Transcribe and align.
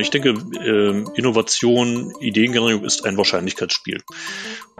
Ich 0.00 0.10
denke, 0.10 0.30
äh, 0.30 1.04
Innovation, 1.18 2.12
Ideengenerierung 2.20 2.84
ist 2.84 3.04
ein 3.04 3.16
Wahrscheinlichkeitsspiel. 3.16 4.02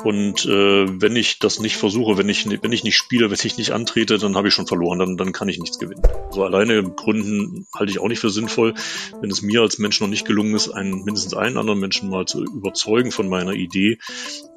Und 0.03 0.47
äh, 0.47 1.01
wenn 1.01 1.17
ich 1.17 1.39
das 1.39 1.61
nicht 1.61 1.77
versuche, 1.77 2.17
wenn 2.17 2.29
ich, 2.29 2.47
wenn 2.63 2.73
ich 2.73 2.85
nicht 2.85 2.97
spiele, 2.97 3.31
wenn 3.31 3.39
ich 3.43 3.59
nicht 3.59 3.73
antrete, 3.73 4.19
dann 4.19 4.37
habe 4.37 4.49
ich 4.49 4.55
schon 4.55 4.67
verloren, 4.67 4.99
dann, 4.99 5.17
dann 5.17 5.33
kann 5.33 5.49
ich 5.49 5.59
nichts 5.59 5.79
gewinnen. 5.79 6.03
So 6.31 6.45
alleine 6.45 6.83
Gründen 6.83 7.67
halte 7.75 7.93
ich 7.93 7.99
auch 7.99 8.09
nicht 8.09 8.21
für 8.21 8.31
sinnvoll. 8.31 8.75
Wenn 9.21 9.31
es 9.31 9.43
mir 9.43 9.61
als 9.61 9.79
Mensch 9.79 10.01
noch 10.01 10.09
nicht 10.09 10.27
gelungen 10.27 10.55
ist, 10.55 10.71
einen, 10.71 11.05
mindestens 11.05 11.35
einen 11.35 11.59
anderen 11.59 11.81
Menschen 11.81 12.09
mal 12.09 12.25
zu 12.25 12.45
überzeugen 12.45 13.13
von 13.13 13.29
meiner 13.29 13.53
Idee, 13.53 13.99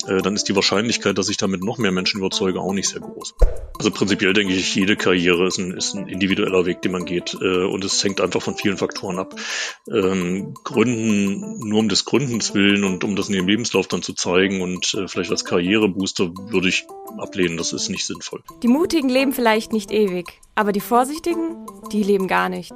äh, 0.08 0.22
dann 0.22 0.36
ist 0.36 0.48
die 0.48 0.56
Wahrscheinlichkeit, 0.56 1.18
dass 1.18 1.30
ich 1.30 1.38
damit 1.38 1.64
noch 1.64 1.78
mehr 1.78 1.92
Menschen 1.92 2.20
überzeuge, 2.20 2.60
auch 2.62 2.74
nicht 2.74 2.90
sehr 2.90 3.02
groß. 3.02 3.36
Also 3.78 3.92
prinzipiell 3.92 4.34
denke 4.34 4.54
ich, 4.54 4.76
jede 4.76 4.96
Karriere 4.96 5.48
ist 5.48 5.58
ein, 5.58 5.72
ist 5.72 5.94
ein 5.94 6.08
individueller 6.08 6.66
Weg, 6.66 6.82
den 6.82 6.92
man 6.92 7.06
geht. 7.06 7.36
Äh, 7.42 7.66
und 7.66 7.84
es 7.84 8.04
hängt 8.04 8.22
einfach 8.22 8.42
von 8.42 8.56
vielen 8.56 8.78
Faktoren 8.78 9.20
ab. 9.20 9.36
Ähm, 9.92 10.53
Gründen 10.64 11.60
nur 11.68 11.80
um 11.80 11.90
des 11.90 12.06
Gründens 12.06 12.54
willen 12.54 12.84
und 12.84 13.04
um 13.04 13.16
das 13.16 13.30
in 13.30 13.36
ihrem 13.36 13.48
Lebenslauf 13.48 13.88
dann 13.88 14.02
zu 14.02 14.14
zeigen 14.14 14.62
und 14.62 14.94
äh, 14.94 15.08
vielleicht 15.08 15.32
als 15.32 15.46
Karrierebooster 15.46 16.32
würde 16.50 16.70
ich 16.70 16.86
ablehnen. 17.18 17.58
Das 17.58 17.74
ist 17.74 17.90
nicht 17.90 18.06
sinnvoll. 18.06 18.44
Die 18.62 18.68
Mutigen 18.68 19.10
leben 19.10 19.34
vielleicht 19.34 19.74
nicht 19.74 19.92
ewig, 19.92 20.42
aber 20.56 20.72
die 20.72 20.80
Vorsichtigen, 20.80 21.66
die 21.92 22.04
leben 22.04 22.28
gar 22.28 22.50
nicht. 22.50 22.74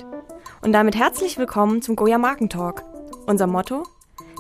Und 0.62 0.74
damit 0.74 0.96
herzlich 0.96 1.38
willkommen 1.38 1.82
zum 1.82 1.96
Goya 1.96 2.18
Markentalk. 2.18 2.84
Unser 3.26 3.48
Motto? 3.48 3.84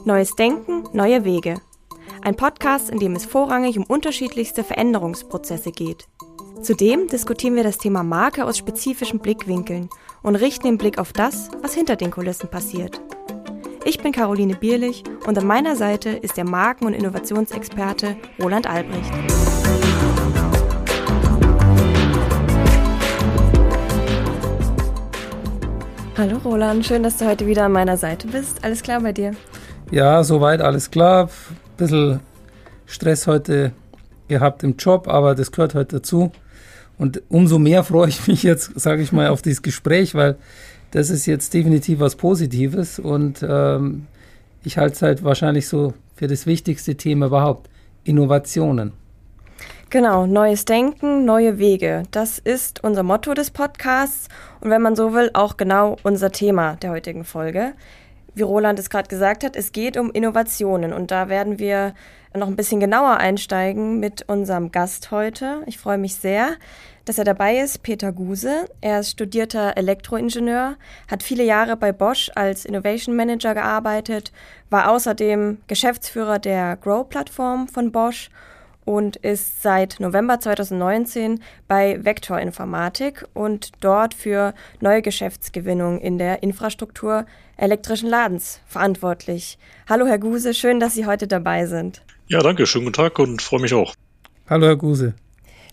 Neues 0.06 0.36
Denken, 0.36 0.84
neue 0.94 1.26
Wege. 1.26 1.62
Ein 2.22 2.36
Podcast, 2.36 2.90
in 2.90 3.00
dem 3.00 3.16
es 3.16 3.26
vorrangig 3.26 3.78
um 3.78 3.84
unterschiedlichste 3.84 4.64
Veränderungsprozesse 4.64 5.72
geht. 5.72 6.08
Zudem 6.62 7.08
diskutieren 7.08 7.56
wir 7.56 7.64
das 7.64 7.78
Thema 7.78 8.04
Marke 8.04 8.46
aus 8.46 8.58
spezifischen 8.58 9.20
Blickwinkeln 9.20 9.90
und 10.24 10.36
richten 10.36 10.66
den 10.66 10.78
Blick 10.78 10.98
auf 10.98 11.14
das, 11.14 11.52
was 11.62 11.74
hinter 11.74 11.96
den 11.96 12.12
Kulissen 12.12 12.50
passiert. 12.50 13.00
Ich 13.90 14.00
bin 14.00 14.12
Caroline 14.12 14.54
Bierlich 14.54 15.02
und 15.28 15.38
an 15.38 15.48
meiner 15.48 15.78
Seite 15.78 16.10
ist 16.10 16.36
der 16.36 16.44
Marken- 16.44 16.88
und 16.88 16.94
Innovationsexperte 16.94 18.18
Roland 18.38 18.70
Albrecht. 18.70 19.14
Hallo 26.18 26.38
Roland, 26.44 26.86
schön, 26.86 27.02
dass 27.02 27.16
du 27.16 27.28
heute 27.28 27.48
wieder 27.48 27.64
an 27.64 27.72
meiner 27.72 27.96
Seite 27.96 28.28
bist. 28.28 28.62
Alles 28.62 28.84
klar 28.84 29.00
bei 29.00 29.14
dir? 29.14 29.32
Ja, 29.90 30.22
soweit 30.26 30.60
alles 30.60 30.92
klar. 30.92 31.30
Bisschen 31.78 32.20
Stress 32.88 33.26
heute 33.26 33.72
gehabt 34.28 34.64
im 34.64 34.76
Job, 34.76 35.08
aber 35.08 35.34
das 35.34 35.54
gehört 35.54 35.76
heute 35.76 36.00
dazu. 36.00 36.34
Und 36.98 37.22
umso 37.30 37.58
mehr 37.58 37.86
freue 37.86 38.10
ich 38.10 38.28
mich 38.28 38.44
jetzt, 38.44 38.78
sage 38.78 39.02
ich 39.02 39.14
mal, 39.14 39.30
auf 39.30 39.42
dieses 39.42 39.62
Gespräch, 39.62 40.14
weil 40.14 40.36
das 40.98 41.12
ist 41.12 41.28
jetzt 41.28 41.54
definitiv 41.54 42.00
was 42.00 42.16
Positives 42.16 42.98
und 42.98 43.46
ähm, 43.48 44.08
ich 44.64 44.80
halte 44.80 44.96
es 44.96 45.02
halt 45.04 45.24
wahrscheinlich 45.24 45.68
so 45.68 45.94
für 46.16 46.26
das 46.26 46.48
wichtigste 46.48 46.96
Thema 46.96 47.28
überhaupt. 47.28 47.70
Innovationen. 48.04 48.94
Genau, 49.92 50.26
neues 50.26 50.66
Denken, 50.66 51.24
neue 51.24 51.60
Wege. 51.60 52.02
Das 52.10 52.40
ist 52.40 52.84
unser 52.84 53.04
Motto 53.04 53.36
des 53.36 53.52
Podcasts 53.52 54.28
und 54.60 54.72
wenn 54.72 54.82
man 54.82 54.96
so 54.96 55.14
will, 55.14 55.30
auch 55.36 55.58
genau 55.58 55.98
unser 56.02 56.32
Thema 56.32 56.78
der 56.78 56.90
heutigen 56.90 57.26
Folge. 57.26 57.74
Wie 58.34 58.42
Roland 58.42 58.80
es 58.80 58.90
gerade 58.90 59.08
gesagt 59.08 59.44
hat, 59.44 59.56
es 59.56 59.72
geht 59.72 59.98
um 59.98 60.10
Innovationen 60.10 60.94
und 60.94 61.12
da 61.12 61.30
werden 61.30 61.60
wir 61.60 61.94
noch 62.36 62.48
ein 62.48 62.56
bisschen 62.56 62.80
genauer 62.80 63.18
einsteigen 63.18 64.00
mit 64.00 64.28
unserem 64.28 64.72
Gast 64.72 65.12
heute. 65.12 65.62
Ich 65.68 65.78
freue 65.78 66.00
mich 66.00 66.16
sehr, 66.16 66.56
dass 67.08 67.18
er 67.18 67.24
dabei 67.24 67.60
ist, 67.60 67.84
Peter 67.84 68.12
Guse. 68.12 68.66
Er 68.82 69.00
ist 69.00 69.12
studierter 69.12 69.78
Elektroingenieur, 69.78 70.76
hat 71.10 71.24
viele 71.24 71.44
Jahre 71.44 71.78
bei 71.78 71.94
Bosch 71.94 72.30
als 72.36 72.66
Innovation 72.66 73.16
Manager 73.16 73.54
gearbeitet, 73.54 74.34
war 74.70 74.92
außerdem 74.92 75.60
Geschäftsführer 75.68 76.38
der 76.38 76.76
Grow-Plattform 76.76 77.70
von 77.70 77.94
Bosch 77.94 78.30
und 78.84 79.16
ist 79.18 79.62
seit 79.62 80.00
November 80.00 80.40
2019 80.40 81.42
bei 81.68 82.04
Vector 82.04 82.40
Informatik 82.40 83.26
und 83.34 83.72
dort 83.80 84.14
für 84.14 84.54
neue 84.82 85.02
Geschäftsgewinnung 85.02 86.00
in 86.00 86.18
der 86.18 86.44
Infrastruktur 86.44 87.26
elektrischen 87.56 88.10
Ladens 88.10 88.60
verantwortlich. 88.68 89.58
Hallo 89.90 90.06
Herr 90.08 90.20
Guse, 90.20 90.54
schön, 90.54 90.80
dass 90.80 90.94
Sie 90.94 91.06
heute 91.06 91.28
dabei 91.28 91.68
sind. 91.68 92.02
Ja, 92.28 92.40
danke, 92.42 92.66
schönen 92.66 92.86
guten 92.86 92.96
Tag 92.96 93.20
und 93.20 93.42
freue 93.42 93.62
mich 93.62 93.74
auch. 93.74 93.94
Hallo 94.50 94.68
Herr 94.68 94.76
Guse. 94.76 95.14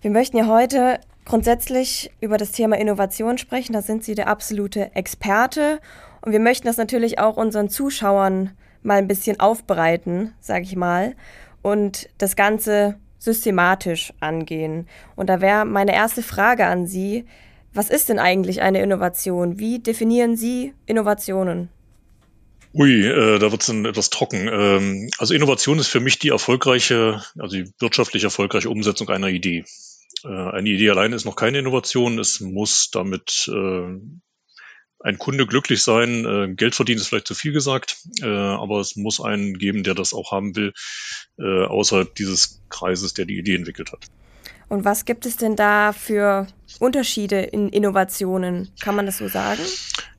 Wir 0.01 0.11
möchten 0.11 0.37
ja 0.37 0.47
heute 0.47 1.01
grundsätzlich 1.25 2.11
über 2.21 2.37
das 2.37 2.53
Thema 2.53 2.77
Innovation 2.79 3.39
sprechen. 3.39 3.73
Da 3.73 3.83
sind 3.83 4.05
Sie 4.05 4.15
der 4.15 4.29
absolute 4.29 4.95
Experte. 4.95 5.81
Und 6.21 6.33
wir 6.33 6.41
möchten 6.41 6.67
das 6.67 6.77
natürlich 6.77 7.19
auch 7.19 7.37
unseren 7.37 7.69
Zuschauern 7.69 8.53
mal 8.83 8.99
ein 8.99 9.09
bisschen 9.09 9.41
aufbereiten, 9.41 10.35
sage 10.41 10.65
ich 10.65 10.77
mal, 10.77 11.15
und 11.63 12.09
das 12.19 12.37
Ganze 12.37 12.97
systematisch 13.19 14.13
angehen. 14.21 14.87
Und 15.17 15.29
da 15.29 15.41
wäre 15.41 15.65
meine 15.65 15.95
erste 15.95 16.23
Frage 16.23 16.67
an 16.67 16.87
Sie, 16.87 17.25
was 17.73 17.91
ist 17.91 18.09
denn 18.09 18.19
eigentlich 18.19 18.63
eine 18.63 18.83
Innovation? 18.83 19.59
Wie 19.59 19.81
definieren 19.81 20.37
Sie 20.37 20.75
Innovationen? 20.87 21.71
Ui, 22.75 23.07
äh, 23.07 23.39
da 23.39 23.51
wird 23.51 23.63
es 23.63 23.69
dann 23.69 23.85
etwas 23.85 24.11
trocken. 24.11 24.49
Ähm, 24.53 25.11
also 25.19 25.33
Innovation 25.33 25.79
ist 25.79 25.89
für 25.89 26.01
mich 26.01 26.19
die 26.19 26.29
erfolgreiche, 26.29 27.23
also 27.39 27.57
die 27.57 27.73
wirtschaftlich 27.79 28.25
erfolgreiche 28.25 28.69
Umsetzung 28.69 29.09
einer 29.11 29.29
Idee. 29.29 29.65
Äh, 30.25 30.29
eine 30.29 30.69
Idee 30.69 30.91
allein 30.91 31.13
ist 31.13 31.25
noch 31.25 31.37
keine 31.37 31.59
Innovation. 31.59 32.19
Es 32.19 32.41
muss 32.41 32.91
damit 32.91 33.49
äh, 33.53 33.99
ein 35.01 35.19
Kunde 35.19 35.47
glücklich 35.47 35.83
sein. 35.83 36.25
Äh, 36.25 36.55
Geld 36.55 36.75
verdienen 36.75 37.01
ist 37.01 37.09
vielleicht 37.09 37.29
zu 37.29 37.35
viel 37.35 37.53
gesagt, 37.53 37.99
äh, 38.23 38.27
aber 38.27 38.81
es 38.81 38.97
muss 38.97 39.21
einen 39.21 39.59
geben, 39.59 39.83
der 39.83 39.95
das 39.95 40.15
auch 40.15 40.33
haben 40.33 40.57
will, 40.57 40.73
äh, 41.39 41.67
außerhalb 41.67 42.15
dieses 42.15 42.63
Kreises, 42.71 43.15
der 43.15 43.27
die 43.27 43.39
Idee 43.39 43.55
entwickelt 43.55 43.93
hat. 43.93 44.07
Und 44.69 44.85
was 44.85 45.05
gibt 45.05 45.27
es 45.27 45.37
denn 45.37 45.57
da 45.57 45.93
für 45.93 46.47
Unterschiede 46.81 47.41
in 47.41 47.69
Innovationen? 47.69 48.71
Kann 48.81 48.97
man 48.97 49.07
das 49.07 49.19
so 49.19 49.29
sagen? 49.29 49.63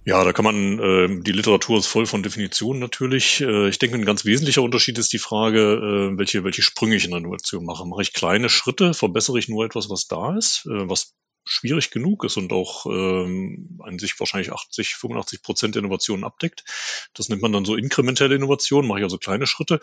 Ja, 0.05 0.23
da 0.23 0.33
kann 0.33 0.45
man, 0.45 0.79
äh, 0.79 1.21
die 1.23 1.31
Literatur 1.31 1.79
ist 1.79 1.87
voll 1.87 2.05
von 2.05 2.21
Definitionen 2.21 2.79
natürlich. 2.79 3.41
Äh, 3.41 3.69
ich 3.69 3.79
denke, 3.79 3.97
ein 3.97 4.05
ganz 4.05 4.23
wesentlicher 4.23 4.61
Unterschied 4.61 4.99
ist 4.99 5.11
die 5.13 5.17
Frage, 5.17 5.59
äh, 5.59 6.17
welche, 6.17 6.43
welche 6.43 6.61
Sprünge 6.61 6.95
ich 6.95 7.05
in 7.05 7.11
der 7.11 7.21
Innovation 7.21 7.65
mache. 7.65 7.87
Mache 7.87 8.03
ich 8.03 8.13
kleine 8.13 8.49
Schritte, 8.49 8.93
verbessere 8.93 9.39
ich 9.39 9.49
nur 9.49 9.65
etwas, 9.65 9.89
was 9.89 10.07
da 10.07 10.37
ist, 10.37 10.67
äh, 10.67 10.87
was 10.87 11.15
schwierig 11.45 11.91
genug 11.91 12.23
ist 12.23 12.37
und 12.37 12.51
auch 12.51 12.85
ähm, 12.87 13.79
an 13.83 13.99
sich 13.99 14.19
wahrscheinlich 14.19 14.51
80, 14.51 14.95
85 14.95 15.41
Prozent 15.41 15.75
Innovationen 15.75 16.25
abdeckt. 16.25 16.65
Das 17.13 17.29
nennt 17.29 17.41
man 17.41 17.53
dann 17.53 17.65
so 17.65 17.75
inkrementelle 17.75 18.35
Innovation, 18.35 18.87
mache 18.87 18.99
ich 18.99 19.03
also 19.03 19.17
kleine 19.17 19.47
Schritte. 19.47 19.79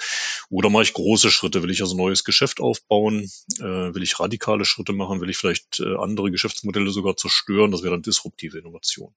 Oder 0.50 0.70
mache 0.70 0.82
ich 0.82 0.92
große 0.92 1.30
Schritte, 1.30 1.62
will 1.62 1.70
ich 1.70 1.80
also 1.80 1.96
neues 1.96 2.24
Geschäft 2.24 2.60
aufbauen, 2.60 3.30
äh, 3.60 3.62
will 3.94 4.02
ich 4.02 4.18
radikale 4.18 4.64
Schritte 4.64 4.92
machen, 4.92 5.20
will 5.20 5.30
ich 5.30 5.36
vielleicht 5.36 5.80
äh, 5.80 5.96
andere 5.96 6.30
Geschäftsmodelle 6.30 6.90
sogar 6.90 7.16
zerstören, 7.16 7.70
das 7.70 7.82
wäre 7.82 7.94
dann 7.94 8.02
disruptive 8.02 8.58
Innovation. 8.58 9.14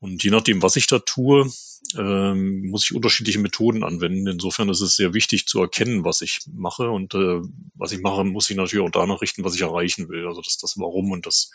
Und 0.00 0.22
je 0.22 0.30
nachdem, 0.30 0.62
was 0.62 0.76
ich 0.76 0.86
da 0.86 1.00
tue, 1.00 1.50
ähm, 1.96 2.68
muss 2.68 2.84
ich 2.84 2.94
unterschiedliche 2.94 3.38
Methoden 3.38 3.82
anwenden. 3.82 4.26
Insofern 4.26 4.68
ist 4.68 4.80
es 4.80 4.96
sehr 4.96 5.14
wichtig 5.14 5.46
zu 5.46 5.60
erkennen, 5.60 6.04
was 6.04 6.20
ich 6.20 6.40
mache. 6.52 6.90
Und 6.90 7.14
äh, 7.14 7.40
was 7.74 7.92
ich 7.92 8.00
mache, 8.00 8.24
muss 8.24 8.50
ich 8.50 8.56
natürlich 8.56 8.86
auch 8.86 8.90
danach 8.90 9.22
richten, 9.22 9.44
was 9.44 9.54
ich 9.54 9.62
erreichen 9.62 10.08
will. 10.08 10.26
Also 10.26 10.42
das, 10.42 10.58
das 10.58 10.78
Warum 10.78 11.10
und 11.12 11.26
das, 11.26 11.50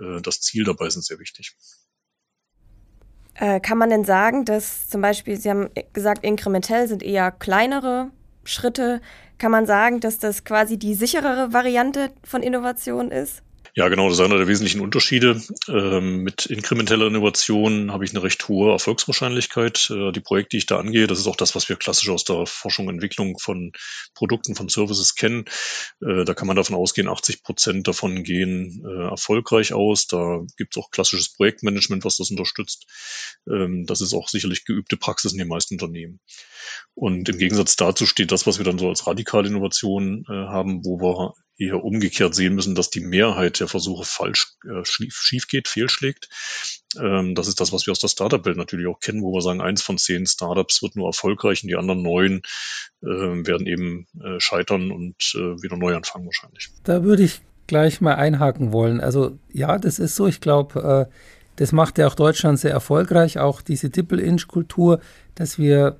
äh, 0.00 0.20
das 0.20 0.40
Ziel 0.40 0.64
dabei 0.64 0.90
sind 0.90 1.04
sehr 1.04 1.18
wichtig. 1.18 1.54
Äh, 3.34 3.60
kann 3.60 3.78
man 3.78 3.90
denn 3.90 4.04
sagen, 4.04 4.44
dass 4.44 4.88
zum 4.88 5.00
Beispiel, 5.00 5.36
Sie 5.36 5.48
haben 5.48 5.70
gesagt, 5.92 6.24
inkrementell 6.24 6.88
sind 6.88 7.02
eher 7.02 7.30
kleinere 7.30 8.10
Schritte. 8.44 9.00
Kann 9.38 9.50
man 9.50 9.66
sagen, 9.66 10.00
dass 10.00 10.18
das 10.18 10.44
quasi 10.44 10.78
die 10.78 10.94
sicherere 10.94 11.52
Variante 11.52 12.12
von 12.24 12.42
Innovation 12.42 13.10
ist? 13.10 13.42
Ja, 13.74 13.88
genau, 13.88 14.10
das 14.10 14.18
ist 14.18 14.24
einer 14.24 14.36
der 14.36 14.48
wesentlichen 14.48 14.82
Unterschiede. 14.82 15.40
Ähm, 15.66 16.18
mit 16.24 16.44
inkrementeller 16.44 17.06
Innovation 17.06 17.90
habe 17.90 18.04
ich 18.04 18.10
eine 18.10 18.22
recht 18.22 18.46
hohe 18.46 18.70
Erfolgswahrscheinlichkeit. 18.70 19.88
Äh, 19.88 20.12
die 20.12 20.20
Projekte, 20.20 20.50
die 20.50 20.58
ich 20.58 20.66
da 20.66 20.78
angehe, 20.78 21.06
das 21.06 21.18
ist 21.18 21.26
auch 21.26 21.36
das, 21.36 21.54
was 21.54 21.70
wir 21.70 21.76
klassisch 21.76 22.10
aus 22.10 22.24
der 22.24 22.44
Forschung 22.44 22.88
und 22.88 22.96
Entwicklung 22.96 23.38
von 23.38 23.72
Produkten, 24.14 24.54
von 24.56 24.68
Services 24.68 25.14
kennen. 25.14 25.46
Äh, 26.02 26.26
da 26.26 26.34
kann 26.34 26.48
man 26.48 26.56
davon 26.56 26.76
ausgehen, 26.76 27.08
80 27.08 27.42
Prozent 27.42 27.88
davon 27.88 28.24
gehen 28.24 28.84
äh, 28.86 29.08
erfolgreich 29.08 29.72
aus. 29.72 30.06
Da 30.06 30.42
gibt 30.58 30.76
es 30.76 30.82
auch 30.82 30.90
klassisches 30.90 31.32
Projektmanagement, 31.32 32.04
was 32.04 32.18
das 32.18 32.30
unterstützt. 32.30 32.84
Ähm, 33.48 33.86
das 33.86 34.02
ist 34.02 34.12
auch 34.12 34.28
sicherlich 34.28 34.66
geübte 34.66 34.98
Praxis 34.98 35.32
in 35.32 35.38
den 35.38 35.48
meisten 35.48 35.76
Unternehmen. 35.76 36.20
Und 36.94 37.26
im 37.30 37.38
Gegensatz 37.38 37.76
dazu 37.76 38.04
steht 38.04 38.32
das, 38.32 38.46
was 38.46 38.58
wir 38.58 38.66
dann 38.66 38.78
so 38.78 38.90
als 38.90 39.06
radikale 39.06 39.48
Innovation 39.48 40.26
äh, 40.28 40.32
haben, 40.32 40.84
wo 40.84 41.00
wir 41.00 41.32
eher 41.66 41.82
umgekehrt 41.84 42.34
sehen 42.34 42.54
müssen, 42.54 42.74
dass 42.74 42.90
die 42.90 43.00
Mehrheit 43.00 43.60
der 43.60 43.68
Versuche 43.68 44.04
falsch 44.04 44.54
äh, 44.64 44.84
schief, 44.84 45.46
geht, 45.48 45.68
fehlschlägt. 45.68 46.28
Ähm, 47.00 47.34
das 47.34 47.48
ist 47.48 47.60
das, 47.60 47.72
was 47.72 47.86
wir 47.86 47.92
aus 47.92 47.98
der 47.98 48.08
Startup-Welt 48.08 48.56
natürlich 48.56 48.86
auch 48.86 49.00
kennen, 49.00 49.22
wo 49.22 49.32
wir 49.32 49.40
sagen, 49.40 49.60
eins 49.60 49.82
von 49.82 49.98
zehn 49.98 50.26
Startups 50.26 50.82
wird 50.82 50.96
nur 50.96 51.06
erfolgreich 51.06 51.62
und 51.62 51.68
die 51.68 51.76
anderen 51.76 52.02
neun 52.02 52.42
äh, 53.02 53.06
werden 53.06 53.66
eben 53.66 54.06
äh, 54.22 54.40
scheitern 54.40 54.90
und 54.90 55.16
äh, 55.34 55.62
wieder 55.62 55.76
neu 55.76 55.94
anfangen 55.94 56.26
wahrscheinlich. 56.26 56.68
Da 56.84 57.02
würde 57.04 57.22
ich 57.22 57.40
gleich 57.66 58.00
mal 58.00 58.14
einhaken 58.14 58.72
wollen. 58.72 59.00
Also 59.00 59.38
ja, 59.52 59.78
das 59.78 59.98
ist 59.98 60.16
so. 60.16 60.26
Ich 60.26 60.40
glaube, 60.40 61.08
äh, 61.08 61.12
das 61.56 61.72
macht 61.72 61.98
ja 61.98 62.06
auch 62.06 62.14
Deutschland 62.14 62.58
sehr 62.58 62.72
erfolgreich, 62.72 63.38
auch 63.38 63.62
diese 63.62 63.90
Triple-Inch-Kultur, 63.90 65.00
dass 65.34 65.58
wir, 65.58 65.98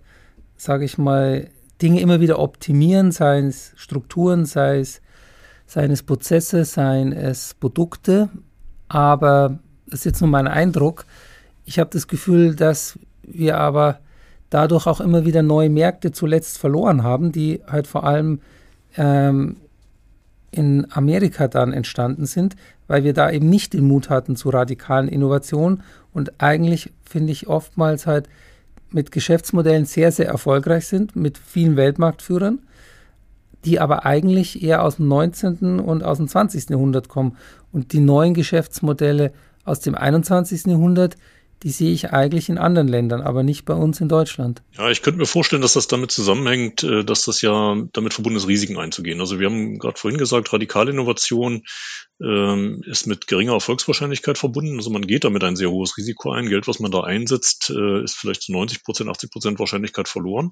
sage 0.57 0.85
ich 0.85 0.99
mal, 0.99 1.51
Dinge 1.81 2.01
immer 2.01 2.21
wieder 2.21 2.39
optimieren, 2.39 3.13
sei 3.13 3.41
es 3.41 3.73
Strukturen, 3.77 4.45
sei 4.45 4.79
es, 4.79 5.03
seien 5.73 5.91
es 5.91 6.03
Prozesse, 6.03 6.67
seien 6.67 7.13
es 7.13 7.55
Produkte. 7.55 8.29
Aber 8.89 9.59
das 9.87 10.01
ist 10.01 10.05
jetzt 10.05 10.21
nur 10.21 10.29
mein 10.29 10.47
Eindruck. 10.47 11.07
Ich 11.65 11.79
habe 11.79 11.89
das 11.91 12.09
Gefühl, 12.09 12.55
dass 12.55 12.99
wir 13.23 13.57
aber 13.57 14.01
dadurch 14.51 14.87
auch 14.87 15.01
immer 15.01 15.25
wieder 15.25 15.43
neue 15.43 15.71
Märkte 15.71 16.13
zuletzt 16.13 16.59
verloren 16.59 17.03
haben, 17.03 17.33
die 17.33 17.63
halt 17.67 17.87
vor 17.87 18.05
allem 18.05 18.41
ähm, 18.99 19.57
in 20.51 20.87
Amerika 20.91 21.49
dann 21.49 21.73
entstanden 21.73 22.27
sind, 22.27 22.55
weil 22.87 23.03
wir 23.05 23.15
da 23.15 23.31
eben 23.31 23.49
nicht 23.49 23.73
den 23.73 23.89
Mut 23.89 24.11
hatten 24.11 24.37
zu 24.37 24.51
radikalen 24.51 25.09
Innovationen 25.09 25.83
und 26.13 26.43
eigentlich 26.43 26.93
finde 27.03 27.33
ich 27.33 27.47
oftmals 27.47 28.07
halt 28.07 28.29
mit 28.91 29.11
Geschäftsmodellen 29.11 29.87
sehr, 29.87 30.13
sehr 30.13 30.27
erfolgreich 30.27 30.87
sind, 30.87 31.17
mit 31.17 31.39
vielen 31.39 31.77
Weltmarktführern, 31.77 32.59
die 33.65 33.81
aber 33.81 34.05
eigentlich 34.05 34.63
eher 34.63 34.83
aus 34.83 34.97
dem 34.97 35.09
19. 35.09 35.81
und 35.81 36.03
aus 36.03 36.19
dem 36.19 36.29
20. 36.29 36.71
Jahrhundert 36.71 37.09
kommen. 37.09 37.37
Und 37.71 37.93
die 37.93 38.01
neuen 38.01 38.35
Geschäftsmodelle 38.35 39.33
aus 39.65 39.81
dem 39.81 39.95
21. 39.95 40.67
Jahrhundert, 40.67 41.17
die 41.63 41.71
sehe 41.71 41.93
ich 41.93 42.11
eigentlich 42.11 42.49
in 42.49 42.59
anderen 42.59 42.89
Ländern, 42.89 43.21
aber 43.21 43.45
nicht 43.45 43.65
bei 43.65 43.75
uns 43.75 44.01
in 44.01 44.09
Deutschland. 44.09 44.63
Ja, 44.73 44.91
ich 44.91 45.03
könnte 45.03 45.21
mir 45.21 45.27
vorstellen, 45.27 45.63
dass 45.63 45.75
das 45.75 45.87
damit 45.87 46.11
zusammenhängt, 46.11 46.83
äh, 46.83 47.05
dass 47.05 47.25
das 47.25 47.41
ja 47.41 47.77
damit 47.93 48.15
verbunden 48.15 48.37
ist, 48.37 48.49
Risiken 48.49 48.79
einzugehen. 48.79 49.21
Also 49.21 49.39
wir 49.39 49.49
haben 49.49 49.79
gerade 49.79 49.99
vorhin 49.99 50.19
gesagt, 50.19 50.53
radikale 50.53 50.91
Innovation 50.91 51.63
ähm, 52.21 52.83
ist 52.85 53.07
mit 53.07 53.29
geringer 53.29 53.53
Erfolgswahrscheinlichkeit 53.53 54.39
verbunden. 54.39 54.77
Also 54.77 54.91
man 54.91 55.07
geht 55.07 55.23
damit 55.23 55.45
ein 55.45 55.57
sehr 55.57 55.71
hohes 55.71 55.97
Risiko 55.97 56.33
ein. 56.33 56.49
Geld, 56.49 56.67
was 56.67 56.81
man 56.81 56.91
da 56.91 57.03
einsetzt, 57.03 57.71
äh, 57.71 58.03
ist 58.03 58.17
vielleicht 58.17 58.43
zu 58.43 58.53
90 58.53 58.83
Prozent, 58.83 59.09
80 59.09 59.31
Prozent 59.31 59.59
Wahrscheinlichkeit 59.61 60.09
verloren. 60.09 60.51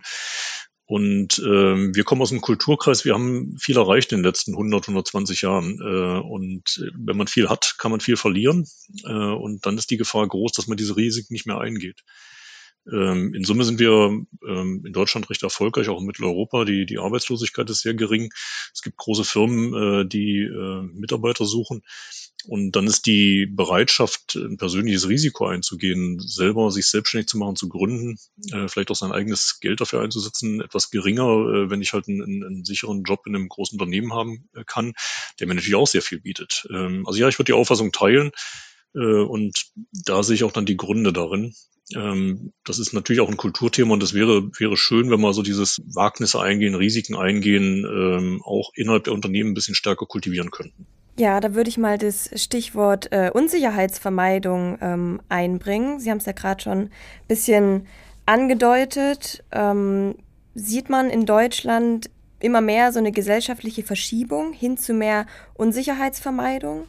Und 0.91 1.41
ähm, 1.47 1.95
wir 1.95 2.03
kommen 2.03 2.21
aus 2.21 2.33
einem 2.33 2.41
Kulturkreis, 2.41 3.05
wir 3.05 3.15
haben 3.15 3.57
viel 3.61 3.77
erreicht 3.77 4.11
in 4.11 4.19
den 4.19 4.25
letzten 4.25 4.55
100, 4.55 4.89
120 4.89 5.43
Jahren. 5.43 5.79
Äh, 5.81 6.19
und 6.19 6.85
wenn 6.97 7.17
man 7.17 7.29
viel 7.29 7.49
hat, 7.49 7.77
kann 7.79 7.93
man 7.93 8.01
viel 8.01 8.17
verlieren. 8.17 8.67
Äh, 9.05 9.13
und 9.13 9.67
dann 9.67 9.79
ist 9.79 9.93
die 9.93 9.99
Gefahr 9.99 10.27
groß, 10.27 10.51
dass 10.51 10.67
man 10.67 10.77
diese 10.77 10.97
Risiken 10.97 11.33
nicht 11.33 11.47
mehr 11.47 11.61
eingeht. 11.61 12.03
Ähm, 12.93 13.35
in 13.35 13.45
Summe 13.45 13.63
sind 13.63 13.79
wir 13.79 14.11
ähm, 14.49 14.83
in 14.85 14.93
Deutschland 14.93 15.31
recht 15.31 15.45
erfolgreich, 15.45 15.89
auch 15.89 16.01
in 16.01 16.07
Mitteleuropa. 16.07 16.65
Die, 16.65 16.87
die 16.87 16.99
Arbeitslosigkeit 16.99 17.71
ist 17.71 17.83
sehr 17.83 17.95
gering. 17.95 18.31
Es 18.75 18.83
gibt 18.83 18.97
große 18.97 19.23
Firmen, 19.23 19.75
äh, 19.75 20.09
die 20.09 20.41
äh, 20.41 20.83
Mitarbeiter 20.93 21.45
suchen. 21.45 21.83
Und 22.47 22.73
dann 22.73 22.87
ist 22.87 23.07
die 23.07 23.47
Bereitschaft, 23.47 24.35
ein 24.37 24.57
persönliches 24.57 25.09
Risiko 25.09 25.47
einzugehen, 25.47 26.19
selber 26.21 26.71
sich 26.71 26.87
selbstständig 26.87 27.29
zu 27.29 27.39
machen, 27.39 27.57
zu 27.57 27.69
gründen, 27.69 28.19
äh, 28.53 28.69
vielleicht 28.69 28.91
auch 28.91 28.97
sein 28.97 29.13
eigenes 29.13 29.59
Geld 29.61 29.81
dafür 29.81 30.01
einzusetzen, 30.01 30.61
etwas 30.61 30.91
geringer, 30.91 31.25
äh, 31.25 31.71
wenn 31.71 31.83
ich 31.83 31.93
halt 31.93 32.09
einen, 32.09 32.45
einen, 32.45 32.65
sicheren 32.65 33.03
Job 33.03 33.27
in 33.27 33.35
einem 33.35 33.49
großen 33.49 33.79
Unternehmen 33.79 34.13
haben 34.13 34.49
äh, 34.55 34.65
kann, 34.65 34.93
der 35.39 35.47
mir 35.47 35.55
natürlich 35.55 35.77
auch 35.77 35.87
sehr 35.87 36.03
viel 36.03 36.21
bietet. 36.21 36.67
Ähm, 36.71 37.07
also 37.07 37.19
ja, 37.19 37.29
ich 37.29 37.39
würde 37.39 37.53
die 37.53 37.59
Auffassung 37.59 37.93
teilen 37.93 38.33
und 38.93 39.71
da 39.93 40.25
sehe 40.25 40.35
ich 40.35 40.43
auch 40.43 40.51
dann 40.51 40.67
die 40.67 40.77
Gründe 40.77 41.13
darin. 41.13 41.55
Ähm, 41.95 42.53
das 42.65 42.79
ist 42.79 42.93
natürlich 42.93 43.21
auch 43.21 43.29
ein 43.29 43.37
Kulturthema 43.37 43.95
und 43.95 44.03
es 44.03 44.15
wäre, 44.15 44.51
wäre 44.59 44.77
schön, 44.77 45.11
wenn 45.11 45.21
wir 45.21 45.33
so 45.33 45.43
dieses 45.43 45.81
Wagnisse 45.85 46.41
eingehen, 46.41 46.75
Risiken 46.75 47.17
eingehen, 47.17 47.85
ähm, 47.85 48.43
auch 48.45 48.73
innerhalb 48.75 49.05
der 49.05 49.13
Unternehmen 49.13 49.51
ein 49.51 49.55
bisschen 49.55 49.75
stärker 49.75 50.07
kultivieren 50.07 50.51
könnten. 50.51 50.87
Ja, 51.20 51.38
da 51.38 51.55
würde 51.55 51.69
ich 51.69 51.76
mal 51.76 51.99
das 51.99 52.31
Stichwort 52.34 53.12
äh, 53.12 53.31
Unsicherheitsvermeidung 53.31 54.78
ähm, 54.81 55.20
einbringen. 55.28 56.00
Sie 56.00 56.11
haben 56.11 56.17
es 56.17 56.25
ja 56.25 56.32
gerade 56.32 56.62
schon 56.62 56.78
ein 56.78 56.90
bisschen 57.28 57.87
angedeutet. 58.25 59.44
Ähm, 59.52 60.14
sieht 60.55 60.88
man 60.88 61.11
in 61.11 61.26
Deutschland 61.26 62.08
immer 62.38 62.62
mehr 62.62 62.90
so 62.90 63.00
eine 63.00 63.12
gesellschaftliche 63.12 63.82
Verschiebung 63.82 64.55
hin 64.55 64.78
zu 64.78 64.94
mehr 64.94 65.26
Unsicherheitsvermeidung? 65.52 66.87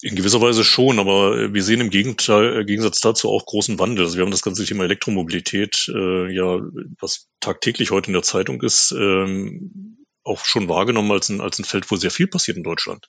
In 0.00 0.16
gewisser 0.16 0.40
Weise 0.40 0.64
schon, 0.64 0.98
aber 0.98 1.36
äh, 1.36 1.52
wir 1.52 1.62
sehen 1.62 1.82
im 1.82 1.90
Gegenteil, 1.90 2.60
äh, 2.60 2.64
Gegensatz 2.64 3.00
dazu 3.00 3.28
auch 3.28 3.44
großen 3.44 3.78
Wandel. 3.78 4.06
Also 4.06 4.16
wir 4.16 4.24
haben 4.24 4.30
das 4.30 4.40
ganze 4.40 4.64
Thema 4.64 4.84
Elektromobilität, 4.84 5.92
äh, 5.94 6.34
ja, 6.34 6.58
was 6.98 7.28
tagtäglich 7.40 7.90
heute 7.90 8.06
in 8.06 8.14
der 8.14 8.22
Zeitung 8.22 8.62
ist, 8.62 8.94
ähm, 8.98 9.98
auch 10.28 10.44
schon 10.44 10.68
wahrgenommen 10.68 11.10
als 11.10 11.28
ein, 11.28 11.40
als 11.40 11.58
ein 11.58 11.64
Feld, 11.64 11.90
wo 11.90 11.96
sehr 11.96 12.10
viel 12.10 12.28
passiert 12.28 12.56
in 12.56 12.62
Deutschland. 12.62 13.06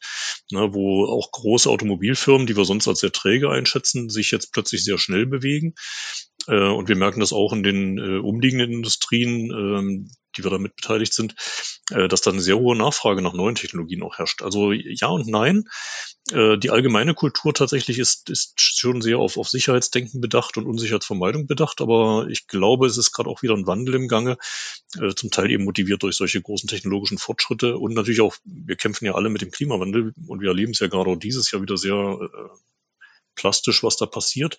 Ne, 0.52 0.74
wo 0.74 1.06
auch 1.06 1.32
große 1.32 1.70
Automobilfirmen, 1.70 2.48
die 2.48 2.58
wir 2.58 2.66
sonst 2.66 2.88
als 2.88 3.00
sehr 3.00 3.12
träge 3.12 3.50
einschätzen, 3.50 4.10
sich 4.10 4.32
jetzt 4.32 4.52
plötzlich 4.52 4.84
sehr 4.84 4.98
schnell 4.98 5.26
bewegen. 5.26 5.74
Äh, 6.50 6.70
und 6.70 6.90
wir 6.90 6.96
merken 6.96 7.20
das 7.20 7.34
auch 7.34 7.54
in 7.54 7.64
den 7.64 7.98
äh, 7.98 8.18
umliegenden 8.20 8.74
Industrien, 8.74 9.52
ähm, 9.52 10.12
die 10.38 10.44
wir 10.44 10.52
damit 10.52 10.76
beteiligt 10.76 11.14
sind, 11.14 11.36
äh, 11.92 12.08
dass 12.08 12.22
da 12.22 12.32
eine 12.32 12.42
sehr 12.42 12.58
hohe 12.58 12.76
Nachfrage 12.76 13.22
nach 13.22 13.34
neuen 13.34 13.56
Technologien 13.56 14.04
auch 14.04 14.18
herrscht. 14.18 14.42
Also 14.42 14.72
ja 14.72 15.08
und 15.08 15.28
nein. 15.28 15.66
Die 16.32 16.70
allgemeine 16.70 17.16
Kultur 17.16 17.56
tatsächlich 17.56 17.98
ist, 17.98 18.30
ist 18.30 18.62
schon 18.62 19.02
sehr 19.02 19.18
auf, 19.18 19.38
auf 19.38 19.50
Sicherheitsdenken 19.50 20.22
bedacht 20.22 20.58
und 20.58 20.68
Unsicherheitsvermeidung 20.68 21.48
bedacht, 21.48 21.82
aber 21.82 22.28
ich 22.30 22.46
glaube, 22.46 22.86
es 22.86 22.98
ist 22.98 23.14
gerade 23.14 23.28
auch 23.32 23.42
wieder 23.42 23.56
ein 23.56 23.66
Wandel 23.66 23.96
im 23.96 24.08
Gange, 24.08 24.38
zum 25.16 25.32
Teil 25.32 25.50
eben 25.50 25.64
motiviert 25.64 26.04
durch 26.04 26.16
solche 26.16 26.40
großen 26.40 26.70
technologischen 26.70 27.18
Fortschritte 27.18 27.80
und 27.80 27.96
natürlich 27.96 28.22
auch, 28.22 28.36
wir 28.44 28.76
kämpfen 28.76 29.06
ja 29.06 29.16
alle 29.16 29.30
mit 29.30 29.42
dem 29.42 29.50
Klimawandel 29.50 30.14
und 30.28 30.42
wir 30.42 30.50
erleben 30.50 30.74
es 30.74 30.80
ja 30.80 30.88
gerade 30.88 31.10
auch 31.10 31.16
dieses 31.16 31.50
Jahr 31.50 31.64
wieder 31.64 31.78
sehr 31.78 32.30
plastisch, 33.40 33.84
was 33.84 33.98
da 33.98 34.06
passiert. 34.06 34.58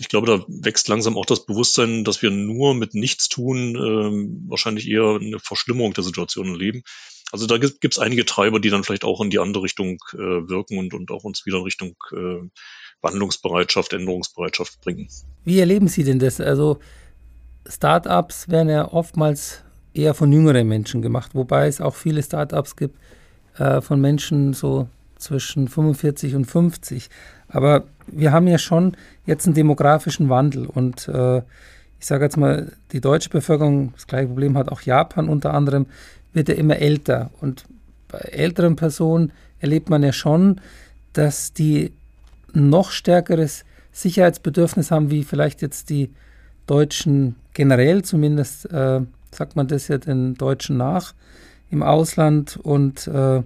Ich 0.00 0.08
glaube, 0.08 0.26
da 0.26 0.44
wächst 0.48 0.88
langsam 0.88 1.16
auch 1.16 1.26
das 1.26 1.46
Bewusstsein, 1.46 2.04
dass 2.04 2.22
wir 2.22 2.30
nur 2.30 2.74
mit 2.74 2.94
Nichtstun 2.94 3.76
ähm, 3.76 4.44
wahrscheinlich 4.48 4.88
eher 4.88 5.18
eine 5.20 5.38
Verschlimmerung 5.38 5.94
der 5.94 6.04
Situation 6.04 6.48
erleben. 6.48 6.82
Also 7.30 7.46
da 7.46 7.58
gibt 7.58 7.84
es 7.84 7.98
einige 7.98 8.24
Treiber, 8.24 8.58
die 8.58 8.70
dann 8.70 8.84
vielleicht 8.84 9.04
auch 9.04 9.20
in 9.20 9.30
die 9.30 9.38
andere 9.38 9.62
Richtung 9.62 9.98
äh, 10.14 10.16
wirken 10.16 10.78
und, 10.78 10.94
und 10.94 11.10
auch 11.10 11.24
uns 11.24 11.44
wieder 11.44 11.58
in 11.58 11.64
Richtung 11.64 11.94
äh, 12.12 12.48
Wandlungsbereitschaft, 13.02 13.92
Änderungsbereitschaft 13.92 14.80
bringen. 14.80 15.08
Wie 15.44 15.60
erleben 15.60 15.88
Sie 15.88 16.04
denn 16.04 16.18
das? 16.18 16.40
Also 16.40 16.78
Startups 17.68 18.48
werden 18.48 18.70
ja 18.70 18.90
oftmals 18.90 19.62
eher 19.92 20.14
von 20.14 20.32
jüngeren 20.32 20.66
Menschen 20.66 21.02
gemacht, 21.02 21.34
wobei 21.34 21.66
es 21.66 21.80
auch 21.80 21.94
viele 21.94 22.22
Startups 22.22 22.76
gibt 22.76 22.98
äh, 23.58 23.80
von 23.80 24.00
Menschen 24.00 24.54
so 24.54 24.88
zwischen 25.18 25.68
45 25.68 26.34
und 26.34 26.46
50. 26.46 27.08
Aber 27.48 27.84
wir 28.12 28.32
haben 28.32 28.46
ja 28.46 28.58
schon 28.58 28.96
jetzt 29.26 29.46
einen 29.46 29.54
demografischen 29.54 30.28
Wandel 30.28 30.66
und 30.66 31.08
äh, 31.08 31.42
ich 32.00 32.06
sage 32.06 32.24
jetzt 32.24 32.36
mal, 32.36 32.72
die 32.92 33.00
deutsche 33.00 33.28
Bevölkerung, 33.28 33.92
das 33.94 34.06
gleiche 34.06 34.28
Problem 34.28 34.56
hat 34.56 34.68
auch 34.68 34.82
Japan 34.82 35.28
unter 35.28 35.52
anderem, 35.52 35.86
wird 36.32 36.48
ja 36.48 36.54
immer 36.54 36.76
älter. 36.76 37.30
Und 37.40 37.64
bei 38.06 38.18
älteren 38.18 38.76
Personen 38.76 39.32
erlebt 39.58 39.90
man 39.90 40.02
ja 40.02 40.12
schon, 40.12 40.60
dass 41.12 41.52
die 41.52 41.92
noch 42.52 42.90
stärkeres 42.92 43.64
Sicherheitsbedürfnis 43.92 44.90
haben, 44.90 45.10
wie 45.10 45.24
vielleicht 45.24 45.60
jetzt 45.60 45.90
die 45.90 46.10
Deutschen 46.66 47.34
generell, 47.52 48.02
zumindest 48.02 48.70
äh, 48.70 49.00
sagt 49.32 49.56
man 49.56 49.66
das 49.66 49.88
ja 49.88 49.98
den 49.98 50.34
Deutschen 50.34 50.76
nach 50.76 51.14
im 51.70 51.82
Ausland. 51.82 52.58
Und 52.62 53.08
äh, 53.08 53.42